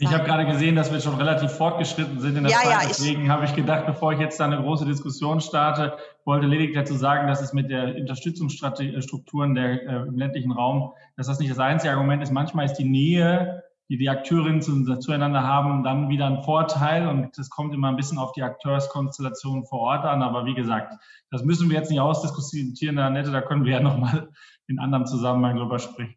[0.00, 2.70] ich habe gerade gesehen, dass wir schon relativ fortgeschritten sind in der ja, Zeit.
[2.70, 6.76] Ja, Deswegen habe ich gedacht, bevor ich jetzt da eine große Diskussion starte, wollte lediglich
[6.76, 11.50] dazu sagen, dass es mit der Unterstützungsstrukturen der, äh, im ländlichen Raum, dass das nicht
[11.50, 12.30] das einzige Argument ist.
[12.30, 17.08] Manchmal ist die Nähe die die Akteurinnen zueinander haben, dann wieder ein Vorteil.
[17.08, 20.22] Und das kommt immer ein bisschen auf die Akteurskonstellation vor Ort an.
[20.22, 20.94] Aber wie gesagt,
[21.30, 24.28] das müssen wir jetzt nicht ausdiskutieren, Annette, da können wir ja nochmal
[24.66, 26.16] in anderem Zusammenhang drüber sprechen.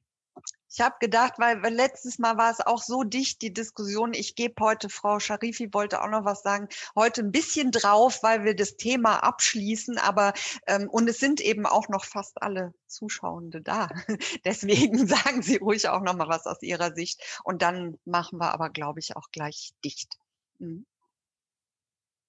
[0.74, 4.14] Ich habe gedacht, weil, letztes Mal war es auch so dicht, die Diskussion.
[4.14, 8.46] Ich gebe heute, Frau Scharifi wollte auch noch was sagen, heute ein bisschen drauf, weil
[8.46, 9.98] wir das Thema abschließen.
[9.98, 10.34] Aber
[10.68, 13.90] ähm, und es sind eben auch noch fast alle Zuschauende da.
[14.46, 17.22] Deswegen sagen Sie ruhig auch noch mal was aus Ihrer Sicht.
[17.44, 20.18] Und dann machen wir aber, glaube ich, auch gleich dicht.
[20.60, 20.86] Mhm.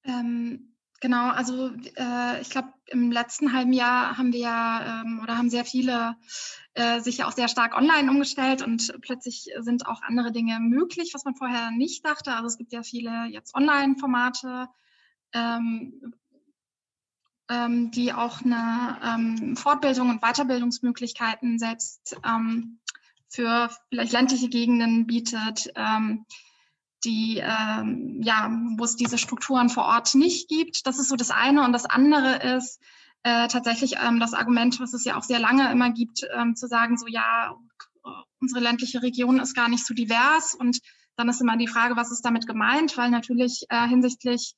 [0.04, 0.71] Ähm,
[1.02, 5.50] Genau, also äh, ich glaube, im letzten halben Jahr haben wir ja ähm, oder haben
[5.50, 6.14] sehr viele
[6.74, 11.10] äh, sich ja auch sehr stark online umgestellt und plötzlich sind auch andere Dinge möglich,
[11.12, 12.32] was man vorher nicht dachte.
[12.32, 14.68] Also es gibt ja viele jetzt Online-Formate,
[15.32, 16.14] ähm,
[17.50, 22.78] ähm, die auch eine ähm, Fortbildung und Weiterbildungsmöglichkeiten selbst ähm,
[23.28, 25.72] für vielleicht ländliche Gegenden bietet.
[27.04, 30.86] Die, ähm, ja, wo es diese Strukturen vor Ort nicht gibt.
[30.86, 31.64] Das ist so das eine.
[31.64, 32.80] Und das andere ist
[33.24, 36.68] äh, tatsächlich ähm, das Argument, was es ja auch sehr lange immer gibt, ähm, zu
[36.68, 37.56] sagen, so ja,
[38.40, 40.54] unsere ländliche Region ist gar nicht so divers.
[40.54, 40.80] Und
[41.16, 42.96] dann ist immer die Frage, was ist damit gemeint?
[42.96, 44.54] Weil natürlich äh, hinsichtlich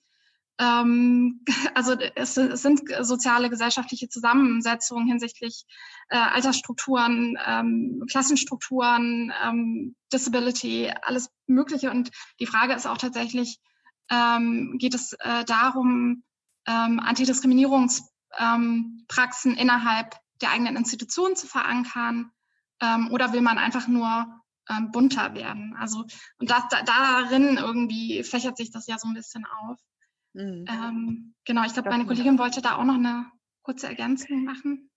[1.74, 5.64] also es, sind soziale, gesellschaftliche Zusammensetzungen hinsichtlich
[6.08, 11.90] äh, Altersstrukturen, ähm, Klassenstrukturen, ähm, Disability, alles Mögliche.
[11.90, 12.10] Und
[12.40, 13.58] die Frage ist auch tatsächlich,
[14.10, 16.22] ähm, geht es äh, darum,
[16.66, 22.30] ähm, Antidiskriminierungspraxen ähm, innerhalb der eigenen Institutionen zu verankern
[22.80, 24.26] ähm, oder will man einfach nur
[24.68, 25.74] ähm, bunter werden?
[25.78, 26.04] Also
[26.38, 29.78] und das, da, darin irgendwie fächert sich das ja so ein bisschen auf.
[30.34, 30.66] Mhm.
[30.68, 33.26] Ähm, genau, ich glaube, meine Kollegin wollte da auch noch eine
[33.62, 34.90] kurze Ergänzung machen.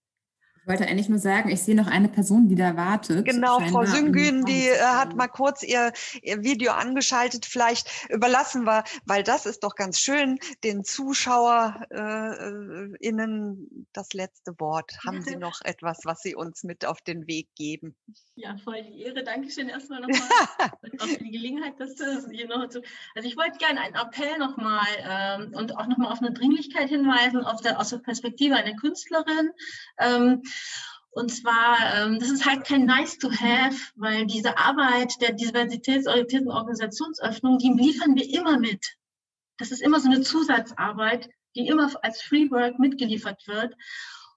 [0.68, 3.24] Ich wollte eigentlich nur sagen, ich sehe noch eine Person, die da wartet.
[3.24, 7.46] Genau, Frau Süngün, die äh, hat mal kurz ihr, ihr, Video angeschaltet.
[7.46, 14.92] Vielleicht überlassen wir, weil das ist doch ganz schön, den ZuschauerInnen äh, das letzte Wort.
[15.06, 17.96] Haben Sie noch etwas, was Sie uns mit auf den Weg geben?
[18.36, 19.24] Ja, voll die Ehre.
[19.24, 20.20] Dankeschön erstmal nochmal
[21.00, 22.82] für die Gelegenheit, dass das hier noch zu.
[23.16, 27.46] Also ich wollte gerne einen Appell nochmal ähm, und auch nochmal auf eine Dringlichkeit hinweisen,
[27.46, 29.52] auf der, aus der Perspektive einer Künstlerin.
[29.98, 30.44] Ähm,
[31.18, 36.52] und zwar, ähm, das ist halt kein nice to have, weil diese Arbeit der diversitätsorientierten
[36.52, 38.86] Organisationsöffnung, die liefern wir immer mit.
[39.58, 43.74] Das ist immer so eine Zusatzarbeit, die immer als Free Work mitgeliefert wird.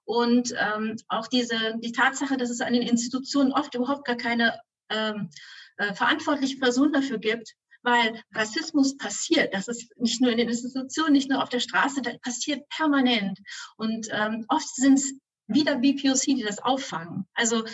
[0.05, 4.59] Und ähm, auch diese, die Tatsache, dass es an den Institutionen oft überhaupt gar keine
[4.89, 5.29] ähm,
[5.77, 9.55] äh, verantwortliche Person dafür gibt, weil Rassismus passiert.
[9.55, 13.39] Das ist nicht nur in den Institutionen, nicht nur auf der Straße, das passiert permanent.
[13.77, 15.13] Und ähm, oft sind es
[15.53, 17.27] wieder BPOC, die das auffangen.
[17.35, 17.65] Also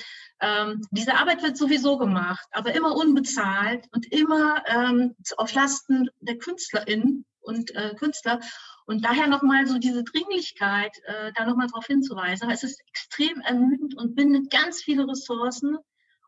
[0.40, 6.38] ähm, diese Arbeit wird sowieso gemacht, aber immer unbezahlt und immer ähm, auf Lasten der
[6.38, 8.40] KünstlerInnen und äh, Künstler.
[8.86, 12.50] Und daher nochmal so diese Dringlichkeit, äh, da nochmal darauf hinzuweisen.
[12.50, 15.78] Es ist extrem ermüdend und bindet ganz viele Ressourcen.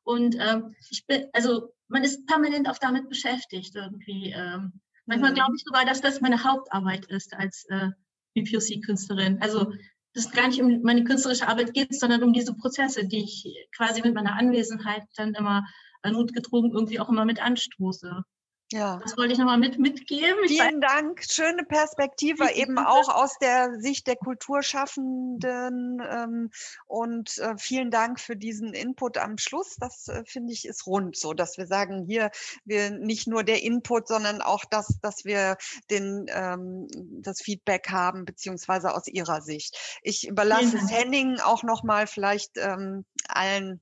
[0.05, 4.33] Und ähm, ich bin, also man ist permanent auch damit beschäftigt irgendwie.
[4.33, 5.37] Ähm, manchmal mhm.
[5.37, 7.91] glaube ich sogar, dass das meine Hauptarbeit ist als äh,
[8.35, 9.39] BPOC-Künstlerin.
[9.43, 9.73] Also
[10.19, 14.03] es gar nicht um meine künstlerische Arbeit geht, sondern um diese Prozesse, die ich quasi
[14.03, 15.65] mit meiner Anwesenheit dann immer
[16.05, 18.25] notgedrungen irgendwie auch immer mit anstoße.
[18.71, 18.99] Ja.
[19.03, 20.47] Das wollte ich nochmal mit, mitgeben.
[20.47, 21.23] Vielen Dank.
[21.29, 26.03] Schöne Perspektive, eben auch aus der Sicht der Kulturschaffenden.
[26.07, 26.51] Ähm,
[26.87, 29.77] und äh, vielen Dank für diesen Input am Schluss.
[29.77, 32.31] Das äh, finde ich ist rund, so dass wir sagen, hier
[32.65, 35.57] wir nicht nur der Input, sondern auch das, dass wir
[35.91, 36.89] den, ähm,
[37.23, 39.79] das Feedback haben, beziehungsweise aus Ihrer Sicht.
[40.03, 43.81] Ich überlasse es Henning auch nochmal vielleicht ähm, allen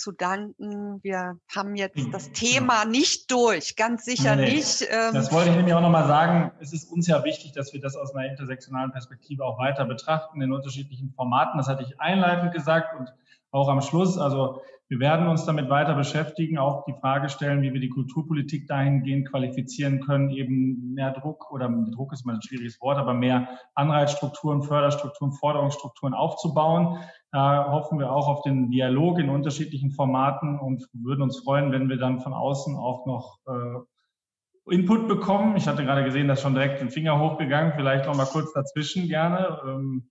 [0.00, 1.02] zu danken.
[1.02, 2.90] Wir haben jetzt das Thema genau.
[2.90, 4.82] nicht durch, ganz sicher nee, nicht.
[4.90, 6.52] Ähm, das wollte ich nämlich auch nochmal sagen.
[6.60, 10.40] Es ist uns ja wichtig, dass wir das aus einer intersektionalen Perspektive auch weiter betrachten
[10.40, 11.58] in unterschiedlichen Formaten.
[11.58, 13.12] Das hatte ich einleitend gesagt und
[13.52, 14.18] auch am Schluss.
[14.18, 18.66] Also wir werden uns damit weiter beschäftigen, auch die Frage stellen, wie wir die Kulturpolitik
[18.66, 23.48] dahingehend qualifizieren können, eben mehr Druck oder Druck ist mal ein schwieriges Wort, aber mehr
[23.74, 26.98] Anreizstrukturen, Förderstrukturen, Forderungsstrukturen aufzubauen.
[27.32, 31.88] Da hoffen wir auch auf den Dialog in unterschiedlichen Formaten und würden uns freuen, wenn
[31.88, 35.56] wir dann von außen auch noch äh, Input bekommen.
[35.56, 37.74] Ich hatte gerade gesehen, dass schon direkt den Finger hochgegangen.
[37.76, 39.60] Vielleicht noch mal kurz dazwischen gerne.
[39.64, 40.10] Ähm,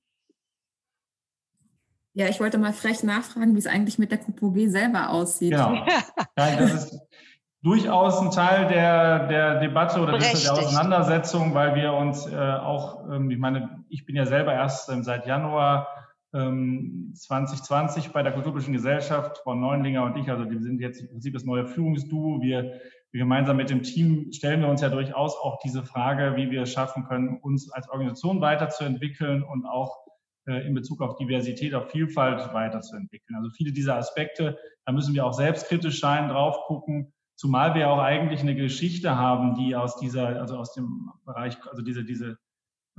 [2.13, 5.51] ja, ich wollte mal frech nachfragen, wie es eigentlich mit der KUPOG selber aussieht.
[5.51, 5.73] Genau.
[6.37, 6.99] Ja, das ist
[7.61, 13.29] durchaus ein Teil der, der Debatte oder der Auseinandersetzung, weil wir uns äh, auch, ähm,
[13.29, 15.87] ich meine, ich bin ja selber erst ähm, seit Januar
[16.31, 21.33] 2020 bei der Kulturpolitischen Gesellschaft, Frau Neunlinger und ich, also wir sind jetzt im Prinzip
[21.33, 22.41] das neue Führungsduo.
[22.41, 22.79] Wir,
[23.11, 26.63] wir gemeinsam mit dem Team stellen wir uns ja durchaus auch diese Frage, wie wir
[26.63, 29.97] es schaffen können, uns als Organisation weiterzuentwickeln und auch
[30.45, 33.35] äh, in Bezug auf Diversität, auf Vielfalt weiterzuentwickeln.
[33.35, 37.99] Also viele dieser Aspekte, da müssen wir auch selbstkritisch sein, drauf gucken, zumal wir auch
[37.99, 42.37] eigentlich eine Geschichte haben, die aus dieser, also aus dem Bereich, also diese, diese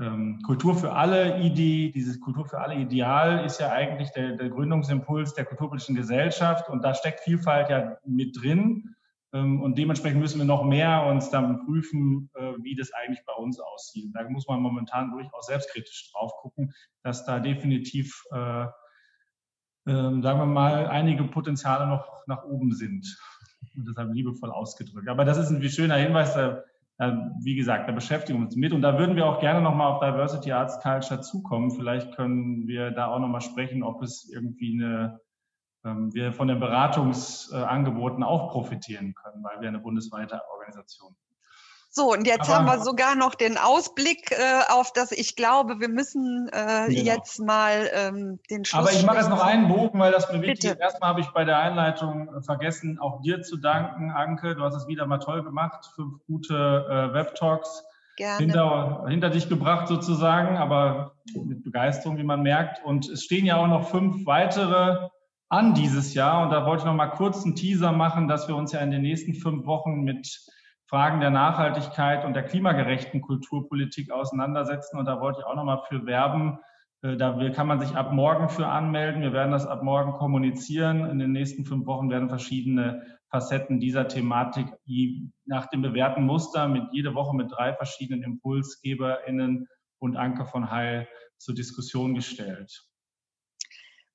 [0.01, 4.49] ähm, Kultur für alle Idee, dieses Kultur für alle Ideal ist ja eigentlich der, der
[4.49, 8.95] Gründungsimpuls der kulturpolitischen Gesellschaft und da steckt Vielfalt ja mit drin.
[9.33, 13.35] Ähm, und dementsprechend müssen wir noch mehr uns dann prüfen, äh, wie das eigentlich bei
[13.35, 14.11] uns aussieht.
[14.15, 16.73] Da muss man momentan durchaus selbstkritisch drauf gucken,
[17.03, 18.67] dass da definitiv, äh, äh,
[19.87, 23.07] sagen wir mal, einige Potenziale noch nach oben sind.
[23.77, 25.09] Und deshalb liebevoll ausgedrückt.
[25.09, 26.63] Aber das ist ein schöner Hinweis, da,
[27.01, 28.73] wie gesagt, da beschäftigen wir uns mit.
[28.73, 31.71] Und da würden wir auch gerne nochmal auf Diversity Arts Culture zukommen.
[31.71, 35.21] Vielleicht können wir da auch nochmal sprechen, ob es irgendwie eine
[35.85, 41.30] ähm, wir von den Beratungsangeboten auch profitieren können, weil wir eine bundesweite Organisation sind.
[41.93, 45.81] So, und jetzt Aber, haben wir sogar noch den Ausblick äh, auf das, ich glaube,
[45.81, 47.03] wir müssen äh, genau.
[47.03, 48.87] jetzt mal ähm, den Schluss.
[48.87, 50.79] Aber ich mache jetzt noch einen Bogen, weil das mir wichtig ist.
[50.79, 54.55] Erstmal habe ich bei der Einleitung äh, vergessen, auch dir zu danken, Anke.
[54.55, 55.85] Du hast es wieder mal toll gemacht.
[55.97, 57.83] Fünf gute äh, Web-Talks
[58.39, 62.85] hinter, hinter dich gebracht sozusagen, aber mit Begeisterung, wie man merkt.
[62.85, 65.09] Und es stehen ja auch noch fünf weitere
[65.49, 66.43] an dieses Jahr.
[66.43, 68.91] Und da wollte ich noch mal kurz einen Teaser machen, dass wir uns ja in
[68.91, 70.39] den nächsten fünf Wochen mit
[70.91, 74.99] Fragen der Nachhaltigkeit und der klimagerechten Kulturpolitik auseinandersetzen.
[74.99, 76.59] Und da wollte ich auch noch mal für werben.
[77.03, 79.23] Äh, da kann man sich ab morgen für anmelden.
[79.23, 81.09] Wir werden das ab morgen kommunizieren.
[81.09, 84.67] In den nächsten fünf Wochen werden verschiedene Facetten dieser Thematik
[85.45, 89.69] nach dem bewährten Muster mit jede Woche mit drei verschiedenen ImpulsgeberInnen
[90.01, 91.07] und Anke von Heil
[91.39, 92.90] zur Diskussion gestellt.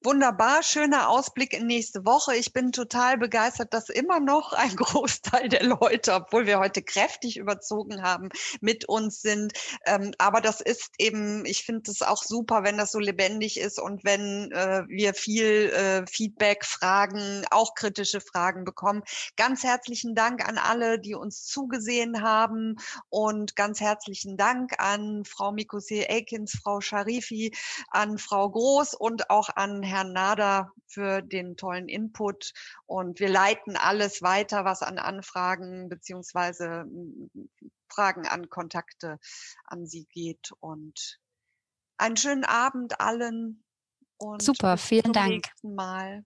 [0.06, 2.36] Wunderbar, schöner Ausblick in nächste Woche.
[2.36, 7.38] Ich bin total begeistert, dass immer noch ein Großteil der Leute, obwohl wir heute kräftig
[7.38, 8.30] überzogen haben,
[8.62, 9.54] mit uns sind.
[9.88, 13.80] Ähm, aber das ist eben, ich finde es auch super, wenn das so lebendig ist
[13.82, 19.02] und wenn äh, wir viel äh, Feedback, Fragen, auch kritische Fragen bekommen.
[19.38, 22.76] Ganz herzlichen Dank an alle, die uns zugesehen haben
[23.10, 27.56] und ganz herzlichen Dank an Frau Mikose Eikins, Frau Sharifi,
[27.90, 32.52] an Frau Groß und auch an Herrn Herrn Nader für den tollen Input
[32.86, 37.30] und wir leiten alles weiter, was an Anfragen beziehungsweise hm,
[37.90, 39.20] Fragen an Kontakte
[39.66, 41.20] an Sie geht und
[41.98, 43.64] einen schönen Abend allen
[44.18, 45.48] und Super, vielen Dank.
[45.64, 46.26] Mal.